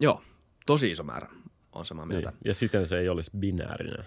[0.00, 0.22] Joo,
[0.66, 1.28] tosi iso määrä
[1.72, 2.30] on samaa mieltä.
[2.30, 2.38] Niin.
[2.44, 4.04] Ja siten se ei olisi binäärinen.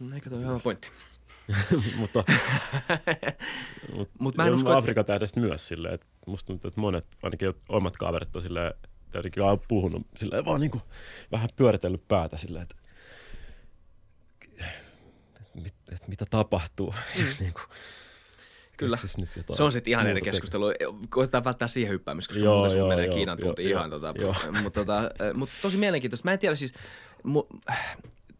[0.00, 0.12] Niin.
[0.14, 0.88] Eikö toi hyvä pointti?
[1.98, 2.22] mutta
[3.96, 7.06] mut, Mut mä en usko, että- Afrikan tähdestä myös silleen, että musta tuntuu, että monet,
[7.22, 8.74] ainakin omat kaverit on silleen,
[9.14, 10.82] jotenkin on puhunut silleen, vaan niinku
[11.32, 12.76] vähän pyöritellyt päätä silleen, että
[15.40, 16.94] et, mit, et mitä tapahtuu.
[17.18, 17.24] Mm.
[17.40, 17.60] niinku,
[18.76, 18.96] Kyllä.
[18.96, 20.64] keksis Nyt Se on sitten ihan eri keskustelu.
[21.08, 23.90] Koitetaan välttää siihen hyppäämistä, koska Joo, muuta sun joo, menee joo, Kiinan tunti joo, ihan.
[23.90, 24.34] joo, Tota, joo.
[24.62, 26.24] mutta, tota, äh, mutta tosi mielenkiintoista.
[26.28, 26.72] Mä en tiedä siis,
[27.22, 27.46] mu,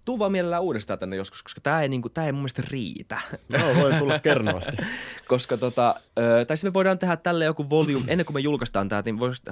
[0.09, 3.21] tuu vaan mielellään uudestaan tänne joskus, koska tämä ei, niinku, tää ei mun mielestä riitä.
[3.49, 4.77] Joo, voi tulla kernaasti.
[5.29, 8.89] koska tota, ö, tai sitten me voidaan tehdä tälle joku volume, ennen kuin me julkaistaan
[8.89, 9.43] tämä, niin voisi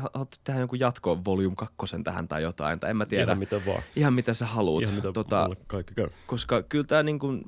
[0.45, 3.25] tehdä jonkun jatko volume kakkosen tähän tai jotain, tai en mä tiedä.
[3.25, 3.83] Ihan mitä vaan.
[3.97, 4.83] Ihan mitä sä haluut.
[4.83, 6.09] Ihan mitä tota, kaikki käy.
[6.27, 7.43] koska kyllä tämä niin kuin,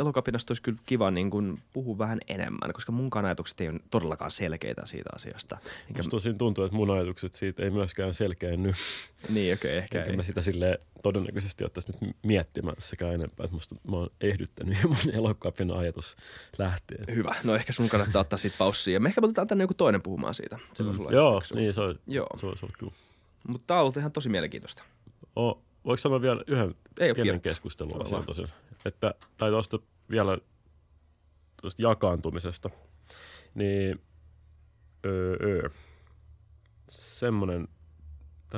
[0.00, 4.30] elokapinasta olisi kyllä kiva niin kuin, puhua vähän enemmän, koska mun ajatukset ei ole todellakaan
[4.30, 5.58] selkeitä siitä asiasta.
[5.88, 8.72] Enkä, Musta tosin tuntuu, että mun ajatukset siitä ei myöskään selkeänny.
[9.28, 10.16] niin, okei, okay, ehkä Enkä ei.
[10.16, 13.44] mä sitä sille todennäköisesti ottaisi nyt miettimään sekä enempää.
[13.44, 16.16] Että musta mä oon ehdyttänyt jo mun elokapin ajatus
[16.58, 17.04] lähtien.
[17.14, 17.34] Hyvä.
[17.44, 18.94] No ehkä sun kannattaa ottaa siitä paussia.
[18.94, 20.58] Ja me ehkä otetaan tänne joku toinen puhumaan siitä.
[20.74, 21.14] Se Mm.
[21.14, 22.26] Joo, niin se on, Joo.
[22.36, 22.92] se on, se on kyllä.
[23.48, 24.82] Mutta tämä on ollut ihan tosi mielenkiintoista.
[25.38, 28.48] O, voiko sanoa vielä yhden Ei pienen keskustelun asian?
[28.84, 29.78] Että, tai tuosta
[30.10, 30.38] vielä
[31.60, 32.70] tuosta jakaantumisesta.
[33.54, 34.00] Niin
[35.06, 35.68] öö, öö,
[36.88, 37.68] semmoinen,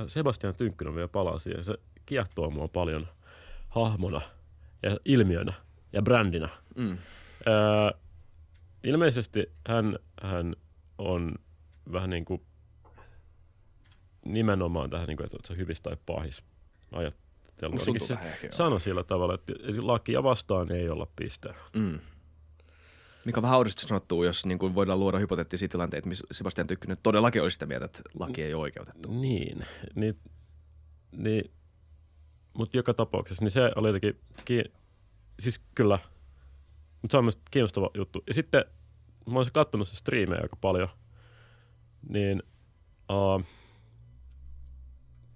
[0.06, 1.64] Sebastian Tynkkynen vielä palaa siihen.
[1.64, 1.74] Se
[2.06, 3.08] kiehtoo mua paljon
[3.68, 4.20] hahmona
[4.82, 5.52] ja ilmiönä
[5.92, 6.48] ja brändinä.
[6.76, 6.98] Mm.
[7.46, 7.98] Öö,
[8.84, 10.56] ilmeisesti hän, hän
[10.98, 11.34] on
[11.92, 12.42] vähän niin kuin
[14.24, 16.44] nimenomaan tähän, niin kuin, että se hyvissä tai pahis
[16.92, 17.20] Ainakin
[17.60, 18.16] tuntuu se
[18.50, 21.54] sano sillä tavalla, että lakia vastaan ei olla piste.
[21.76, 21.98] Mm.
[23.24, 26.96] Mikä on vähän oudosti sanottu, jos niin kuin voidaan luoda hypoteettisia tilanteita, missä Sebastian Tykkynen
[27.02, 29.10] todellakin olisi sitä mieltä, että laki ei ole oikeutettu.
[29.20, 30.18] Niin, niin,
[31.16, 31.50] niin
[32.54, 34.72] mutta joka tapauksessa, niin se oli jotenkin, ki-
[35.40, 35.98] siis kyllä,
[37.02, 38.22] mutta se on myös kiinnostava juttu.
[38.26, 38.64] Ja sitten
[39.30, 40.88] mä oon katsonut se striimejä aika paljon,
[42.08, 42.42] niin
[43.10, 43.44] uh,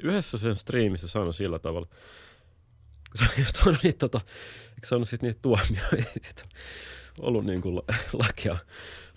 [0.03, 4.21] yhdessä sen striimissä sanoi sillä tavalla, kun se on just ollut niitä, tota,
[4.69, 6.45] eikö saanut sit niitä tuomioita,
[7.19, 7.83] ollut niin kuin
[8.13, 8.57] lakia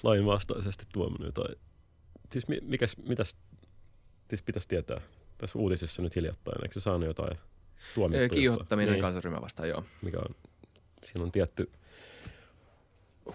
[0.03, 1.55] lainvastaisesti tuominut tai
[2.31, 3.37] siis mi- mikäs, mitäs
[4.29, 5.01] siis pitäisi tietää
[5.37, 7.37] tässä uutisissa nyt hiljattain, eikö se saanut jotain
[7.95, 8.19] tuomittua?
[8.19, 8.39] Ö, jostain?
[8.39, 9.83] Kiihottaminen niin, kansanryhmä vastaan, joo.
[10.01, 10.35] mikä on,
[11.03, 11.71] siinä on tietty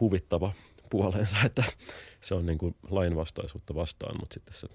[0.00, 0.52] huvittava
[0.90, 1.64] puolensa, että
[2.20, 4.68] se on niin kuin lainvastaisuutta vastaan, mutta sitten se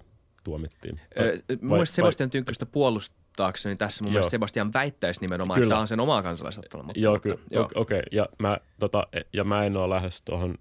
[0.44, 1.00] tuomittiin.
[1.18, 4.12] Ö, Tai- mun vai- Sebastian Tynkkystä puolustaakseni tässä mun Joo.
[4.12, 5.66] mielestä Sebastian väittäisi nimenomaan, Kyllä.
[5.66, 6.84] että tämä on sen omaa kansalaisottelua.
[6.84, 7.40] Mutta, Joo, mutta, kyllä.
[7.50, 7.64] Joo.
[7.64, 8.02] Okei, okay.
[8.12, 10.54] ja, mä, tota, ja mä en ole lähes tuohon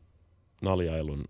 [0.61, 1.26] naljailun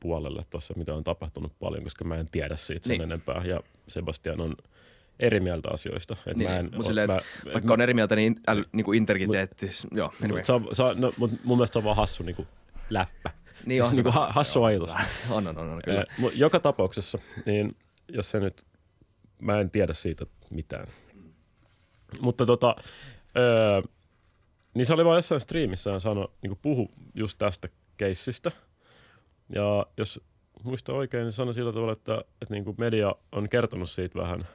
[0.00, 3.02] puolelle tuossa, mitä on tapahtunut paljon, koska mä en tiedä siitä sen Niin.
[3.02, 3.42] enempää.
[3.44, 4.54] Ja Sebastian on
[5.20, 6.16] eri mieltä asioista.
[6.26, 6.76] Et Niin, mä en, niin.
[6.76, 10.42] Mut silleen, mä, et Vaikka on eri mieltä, niin, äly, niin kuin intergiteettis, joo, anyway.
[10.60, 12.48] Mut se on, no, mut mun mielestä se on vaan hassu niin kuin
[12.90, 13.30] läppä.
[13.66, 14.90] Niin siis on ha- hassu ajatus.
[15.30, 16.00] On, on, on, on kyllä.
[16.00, 17.76] Eh, joka tapauksessa, niin
[18.08, 18.64] jos se nyt,
[19.42, 20.86] mä en tiedä siitä mitään.
[22.20, 22.74] Mutta tota,
[23.36, 23.82] öö,
[24.74, 28.52] niin se oli vaan jossain striimissä hän sanoi, niin puhu just tästä keissistä.
[29.54, 30.20] Ja jos
[30.62, 34.48] muista oikein, niin sanoi sillä tavalla, että, että niin media on kertonut siitä vähän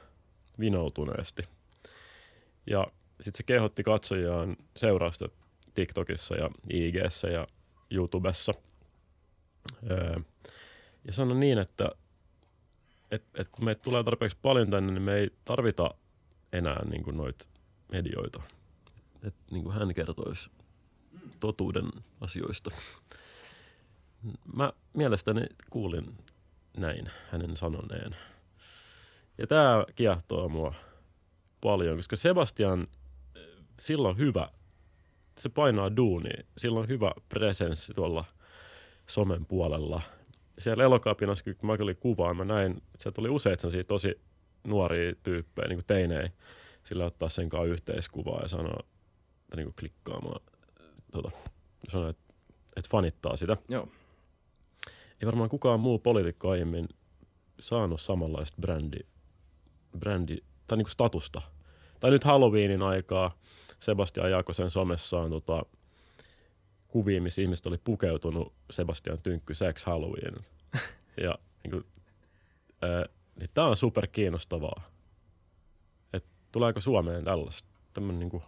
[0.60, 1.42] vinoutuneesti.
[2.66, 2.86] Ja
[3.16, 5.28] sitten se kehotti katsojiaan seurausta
[5.74, 7.46] TikTokissa ja IGssä ja
[7.90, 8.54] YouTubessa.
[9.90, 10.16] Öö,
[11.04, 11.88] ja sanoi niin, että
[13.10, 15.94] et, et kun meitä tulee tarpeeksi paljon tänne, niin me ei tarvita
[16.52, 17.46] enää niin kuin noita
[17.92, 18.42] medioita.
[19.22, 20.50] Et niin kuin hän kertoisi
[21.40, 22.70] totuuden asioista.
[24.54, 26.18] Mä mielestäni kuulin
[26.76, 28.16] näin hänen sanoneen.
[29.38, 30.74] Ja tämä kiehtoo mua
[31.60, 32.88] paljon, koska Sebastian,
[33.80, 34.48] sillä on hyvä,
[35.38, 38.24] se painaa duuni, sillä on hyvä presenssi tuolla
[39.06, 40.00] somen puolella.
[40.58, 44.20] Siellä elokapinassa, kun mä olin kuvaa, mä näin, että sieltä oli useita tosi
[44.66, 46.28] nuoria tyyppejä, niin kuin teinei,
[46.84, 48.76] sillä ottaa sen kanssa yhteiskuvaa ja sanoo,
[49.42, 50.40] että niin kuin klikkaamaan,
[51.12, 51.30] tota,
[51.92, 52.34] sanoo, että,
[52.76, 53.56] että fanittaa sitä.
[53.68, 53.88] Joo.
[55.20, 56.88] Ei varmaan kukaan muu poliitikko aiemmin
[57.60, 58.98] saanut samanlaista brändi,
[59.98, 60.36] brändi
[60.66, 61.42] tai niin kuin statusta.
[62.00, 63.38] Tai nyt Halloweenin aikaa
[63.80, 65.62] Sebastian Jaakosen somessaan tota,
[66.94, 70.34] kuvia, missä ihmiset oli pukeutunut Sebastian Tynkky Sex Halloween.
[71.24, 71.84] ja niin kuin,
[72.82, 73.06] ää,
[73.38, 74.90] niin tämä on super kiinnostavaa.
[76.12, 77.68] Et tuleeko Suomeen tällaista?
[77.92, 78.42] Tämmönen niin kuin,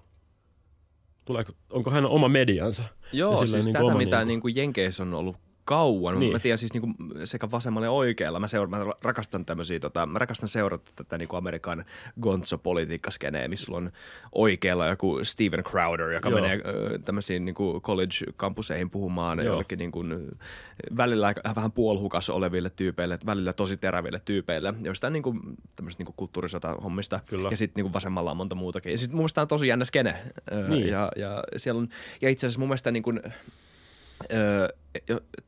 [1.24, 2.84] tuleeko, onko hän oma mediansa?
[3.12, 4.26] Joo, siis niin tätä mitä niin kuin...
[4.26, 5.36] Niin kuin Jenkeissä on ollut
[5.66, 6.20] kauan.
[6.20, 6.32] Niin.
[6.32, 6.88] Mä tiedän siis niinku
[7.24, 8.40] sekä vasemmalla ja oikealla.
[8.40, 11.84] Mä, seura- mä rakastan tämmöisiä, tota, mä rakastan seurata tätä niinku Amerikan
[12.20, 13.92] gonzo-politiikkaskeneä, missä sulla on
[14.32, 16.40] oikealla joku Steven Crowder, joka Joo.
[16.40, 19.46] menee äh, tämmöisiin niinku college-kampuseihin puhumaan Joo.
[19.46, 20.04] jollekin niinku,
[20.96, 25.34] välillä vähän puolhukas oleville tyypeille, välillä tosi teräville tyypeille, joistain niinku,
[25.76, 27.20] tämmöisistä niinku kulttuurisota-hommista.
[27.28, 27.48] Kyllä.
[27.50, 28.92] Ja sitten niinku vasemmalla on monta muutakin.
[28.92, 30.10] Ja sitten mun mielestä on tosi jännä skene.
[30.52, 30.88] Äh, niin.
[30.88, 31.88] ja, ja, siellä on,
[32.20, 33.12] ja itse asiassa mun mielestä niinku,
[34.32, 34.68] öö,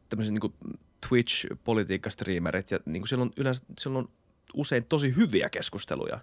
[0.09, 0.75] tämmöiset niin
[1.09, 4.09] Twitch-politiikkastriimerit, ja niin kuin siellä, on yleensä, siellä on
[4.55, 6.19] usein tosi hyviä keskusteluja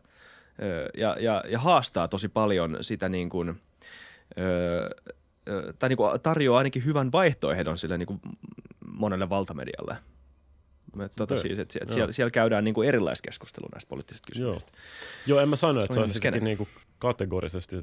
[0.97, 3.61] ja, ja, ja haastaa tosi paljon sitä niin kuin,
[5.79, 8.19] tai niin kuin tarjoaa ainakin hyvän vaihtoehdon sille niin kuin
[8.87, 9.97] monelle valtamedialle.
[11.15, 14.71] Tuota siis, että, että siellä, siellä käydään niin kuin erilaista keskustelua näistä poliittisista kysymyksistä.
[15.27, 15.37] Joo.
[15.37, 16.69] Joo, en mä sano, että se on, se on niin kuin
[16.99, 17.75] kategorisesti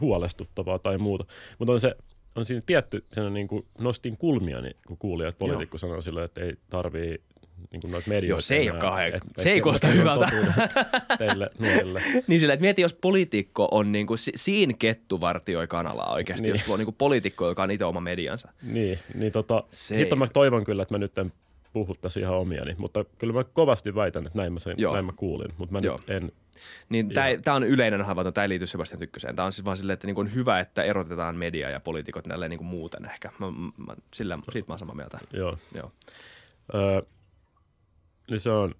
[0.00, 1.24] huolestuttavaa tai muuta,
[1.58, 1.94] mutta on se–
[2.38, 6.40] on siinä tietty, sen niin kuin nostin kulmia, niin kun kuulijat poliitikko sanoo sille, että
[6.40, 7.20] ei tarvii
[7.72, 8.32] niin kuin noita medioita.
[8.32, 10.28] Joo, se ei ole kauhean, et, se ei koosta hyvältä.
[11.18, 12.02] Teille nuorille.
[12.26, 16.52] niin sillä, että mieti, jos poliitikko on niin kuin, siinä kettuvartioi kanalaa oikeasti, niin.
[16.52, 18.52] jos sulla on niin kuin poliitikko, joka on itse oma mediansa.
[18.62, 19.64] Niin, niin tota,
[19.96, 21.32] hitto mä toivon kyllä, että mä nyt en
[21.72, 25.52] puhuttaisi ihan omiani, mutta kyllä mä kovasti väitän, että näin mä, sen, näin mä kuulin,
[25.58, 25.96] mutta mä Joo.
[25.96, 26.32] nyt en
[26.88, 27.08] niin
[27.44, 29.36] tämä on yleinen havainto, tämä ei liity Sebastian Tykköseen.
[29.36, 32.48] Tämä on siis vaan silleen, että niin on hyvä, että erotetaan media ja poliitikot näille
[32.48, 33.32] niin kuin muuten ehkä.
[33.38, 33.46] Mä,
[33.86, 35.18] mä, sillä, siitä mä oon samaa mieltä.
[35.32, 35.58] Joo.
[35.74, 35.92] Joo.
[36.74, 37.02] Öö,
[38.30, 38.74] niin se on,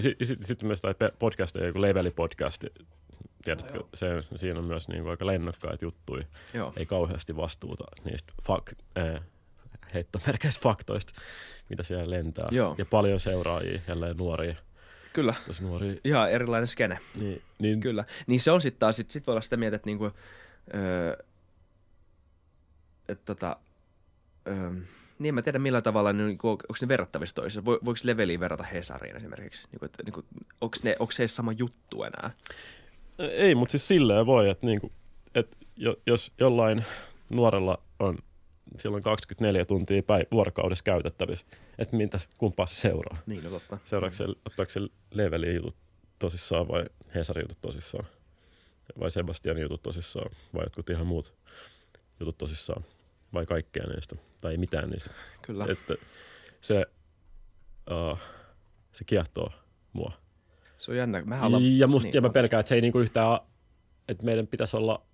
[0.00, 2.64] sitten sit, sit myös tämä podcast, joku Leveli-podcast,
[3.44, 4.06] tiedätkö, se,
[4.36, 6.24] siinä on myös niin kuin aika lennokkaita juttuja.
[6.54, 6.72] Joo.
[6.76, 9.22] Ei kauheasti vastuuta niistä fak, äh,
[9.94, 11.12] heittomerkeistä faktoista,
[11.68, 12.48] mitä siellä lentää.
[12.50, 12.74] Joo.
[12.78, 14.54] Ja paljon seuraajia, jälleen nuoria–
[15.12, 15.34] Kyllä.
[15.46, 16.00] Jos nuori...
[16.04, 16.98] Ihan erilainen skene.
[17.14, 17.80] Niin, niin...
[17.80, 18.04] Kyllä.
[18.26, 20.10] Niin se on sitten taas, sit, sit voi olla sitä mieltä, että niinku,
[20.74, 21.16] öö,
[23.08, 23.56] et tota,
[24.48, 24.70] öö,
[25.18, 27.64] niin mä tiedän millä tavalla, niin, onko ne verrattavissa toisiinsa.
[27.64, 29.68] Vo, voiko leveliin verrata Hesariin esimerkiksi?
[29.72, 30.24] Niin, että, niin,
[30.60, 32.30] onko, ne, onko se sama juttu enää?
[33.18, 34.92] Ei, mutta siis silleen voi, että, niin kuin,
[35.34, 35.56] että
[36.06, 36.84] jos jollain
[37.30, 38.18] nuorella on
[38.76, 41.46] silloin 24 tuntia päin, vuorokaudessa käytettävissä,
[41.78, 43.16] että mitä kumpaa se seuraa.
[43.26, 43.78] Niin, no totta.
[43.84, 44.80] Seuraako se, ottaako se
[45.10, 45.76] Levelin jutut
[46.18, 46.84] tosissaan vai
[47.14, 48.06] Hesarin jutut tosissaan?
[49.00, 50.30] Vai Sebastianin jutut tosissaan?
[50.54, 51.34] Vai jotkut ihan muut
[52.20, 52.84] jutut tosissaan?
[53.34, 54.16] Vai kaikkea niistä?
[54.40, 55.10] Tai ei mitään niistä?
[55.42, 55.66] Kyllä.
[55.68, 55.94] Että
[56.60, 56.86] se,
[57.90, 58.18] uh,
[58.92, 59.52] se kiehtoo
[59.92, 60.12] mua.
[60.78, 61.22] Se on jännä.
[61.24, 61.78] Mehän ollaan...
[61.78, 63.40] Ja, musta, niin, ja mä pelkään, että se ei niinku yhtään,
[64.08, 65.07] että meidän pitäisi olla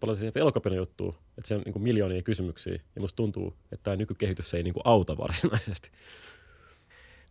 [0.00, 3.84] paljon siihen elokapina juttuun, että se on niin kuin miljoonia kysymyksiä, ja musta tuntuu, että
[3.84, 5.90] tämä nykykehitys ei niin kuin auta varsinaisesti.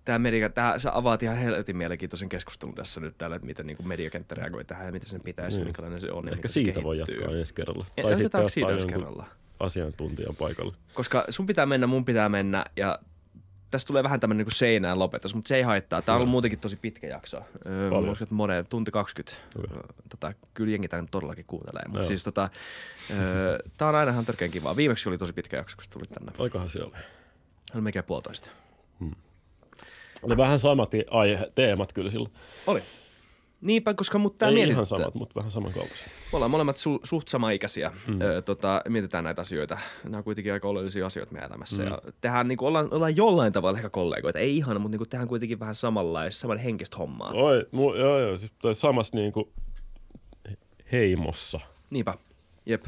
[0.06, 3.78] Tämä, media, tämä sä avaat ihan helvetin mielenkiintoisen keskustelun tässä nyt täällä, että miten niin
[3.78, 5.68] kuin mediakenttä reagoi tähän ja miten sen pitäisi niin.
[5.68, 6.30] minkälainen se on.
[6.30, 6.84] Ehkä siitä kehittyy.
[6.84, 7.86] voi jatkaa ensi kerralla.
[7.98, 9.26] Ja, tai sitten siitä ensi kerralla.
[9.60, 10.74] asiantuntijan paikalla.
[10.94, 13.00] Koska sun pitää mennä, mun pitää mennä ja
[13.72, 16.02] tässä tulee vähän tämmöinen niin seinään lopetus, mutta se ei haittaa.
[16.02, 17.42] Tämä on ollut muutenkin tosi pitkä jakso.
[17.64, 18.06] Paljon.
[18.06, 19.42] Mä uskon, että monen, tunti 20.
[19.58, 19.82] Okay.
[20.10, 21.84] Tota, kyllä jengi tämän todellakin kuuntelee.
[21.88, 22.50] Mutta siis tota,
[23.78, 24.76] tämä on aina ihan törkeän kivaa.
[24.76, 26.32] Viimeksi oli tosi pitkä jakso, kun tulit tänne.
[26.38, 26.96] Oikohan se oli?
[27.74, 28.52] Oli mikä puolitoista.
[29.00, 29.16] Hmm.
[30.24, 32.34] Oli vähän samat aihe, teemat kyllä silloin.
[32.68, 32.84] Oli.
[33.62, 34.74] Niinpä, koska mut tää Ei mietittää.
[34.74, 36.08] ihan samat, mutta vähän samankaltaisia.
[36.08, 37.92] Me ollaan molemmat su- suht samaikäisiä.
[38.08, 38.22] Mm.
[38.22, 39.78] Ö, tota, mietitään näitä asioita.
[40.04, 41.84] Nämä on kuitenkin aika oleellisia asioita meidän elämässä.
[41.84, 41.90] Mm.
[41.90, 44.40] Ja tehdään, niin kuin, ollaan, ollaan jollain tavalla ehkä kollegoita.
[44.40, 47.32] Ei ihan, mutta niin kuin, tehdään kuitenkin vähän samanlaista, saman henkistä hommaa.
[47.32, 48.38] Oi, mu- joo, joo.
[48.38, 49.46] Siis, samassa niin kuin
[50.92, 51.60] heimossa.
[51.90, 52.14] Niinpä,
[52.66, 52.86] jep.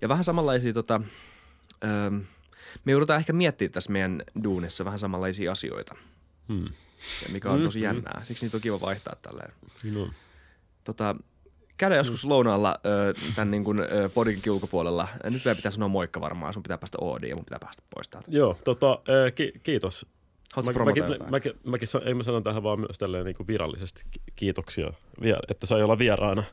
[0.00, 1.00] Ja vähän samanlaisia tota,
[1.84, 2.10] ö,
[2.84, 5.94] me joudutaan ehkä miettimään tässä meidän duunissa vähän samanlaisia asioita.
[6.48, 6.64] Hmm
[7.22, 7.82] ja mikä on mm, tosi mm.
[7.84, 8.20] jännää.
[8.24, 9.52] Siksi niitä on kiva vaihtaa tälleen.
[9.82, 10.10] Niin
[10.84, 11.16] Tota,
[11.76, 15.08] käydään joskus lounaalla ö, tämän niin kuin, ö, podinkin ulkopuolella.
[15.24, 16.52] Nyt meidän pitää sanoa moikka varmaan.
[16.52, 18.30] Sun pitää päästä Oodiin ja mun pitää päästä pois täältä.
[18.30, 18.98] Joo, tota,
[19.34, 20.06] ki- kiitos.
[20.54, 24.02] Haluatko mäkin, mäkin, mäkin, sa- ei mä sanon tähän vaan myös tälleen niin kuin virallisesti
[24.10, 24.92] ki- kiitoksia,
[25.48, 26.44] että sai olla vieraana.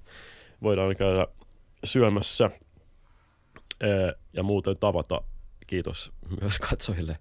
[0.64, 1.28] Voidaan käydä
[1.84, 2.50] syömässä
[4.34, 5.22] ja muuten tavata.
[5.68, 6.12] Kiitos
[6.42, 7.16] myös katsojille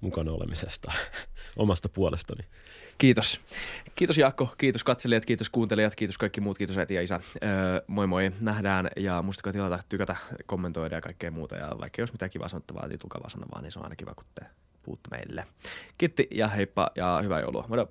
[0.00, 0.92] mukana olemisesta
[1.56, 2.44] omasta puolestani.
[2.98, 3.40] Kiitos.
[3.94, 7.20] Kiitos Jaakko, kiitos katselijat, kiitos kuuntelijat, kiitos kaikki muut, kiitos äiti ja isä.
[7.44, 7.50] Öö,
[7.86, 10.16] moi moi, nähdään ja muistakaa tilata, tykätä,
[10.46, 11.56] kommentoida ja kaikkea muuta.
[11.56, 14.14] Ja vaikka jos mitään kivaa sanottavaa, niin tulkaa vaan sanomaan, niin se on aina kiva,
[14.14, 14.46] kun te
[14.82, 15.44] puhutte meille.
[15.98, 17.64] Kiitti ja heippa ja hyvää joulua.
[17.68, 17.88] Moro!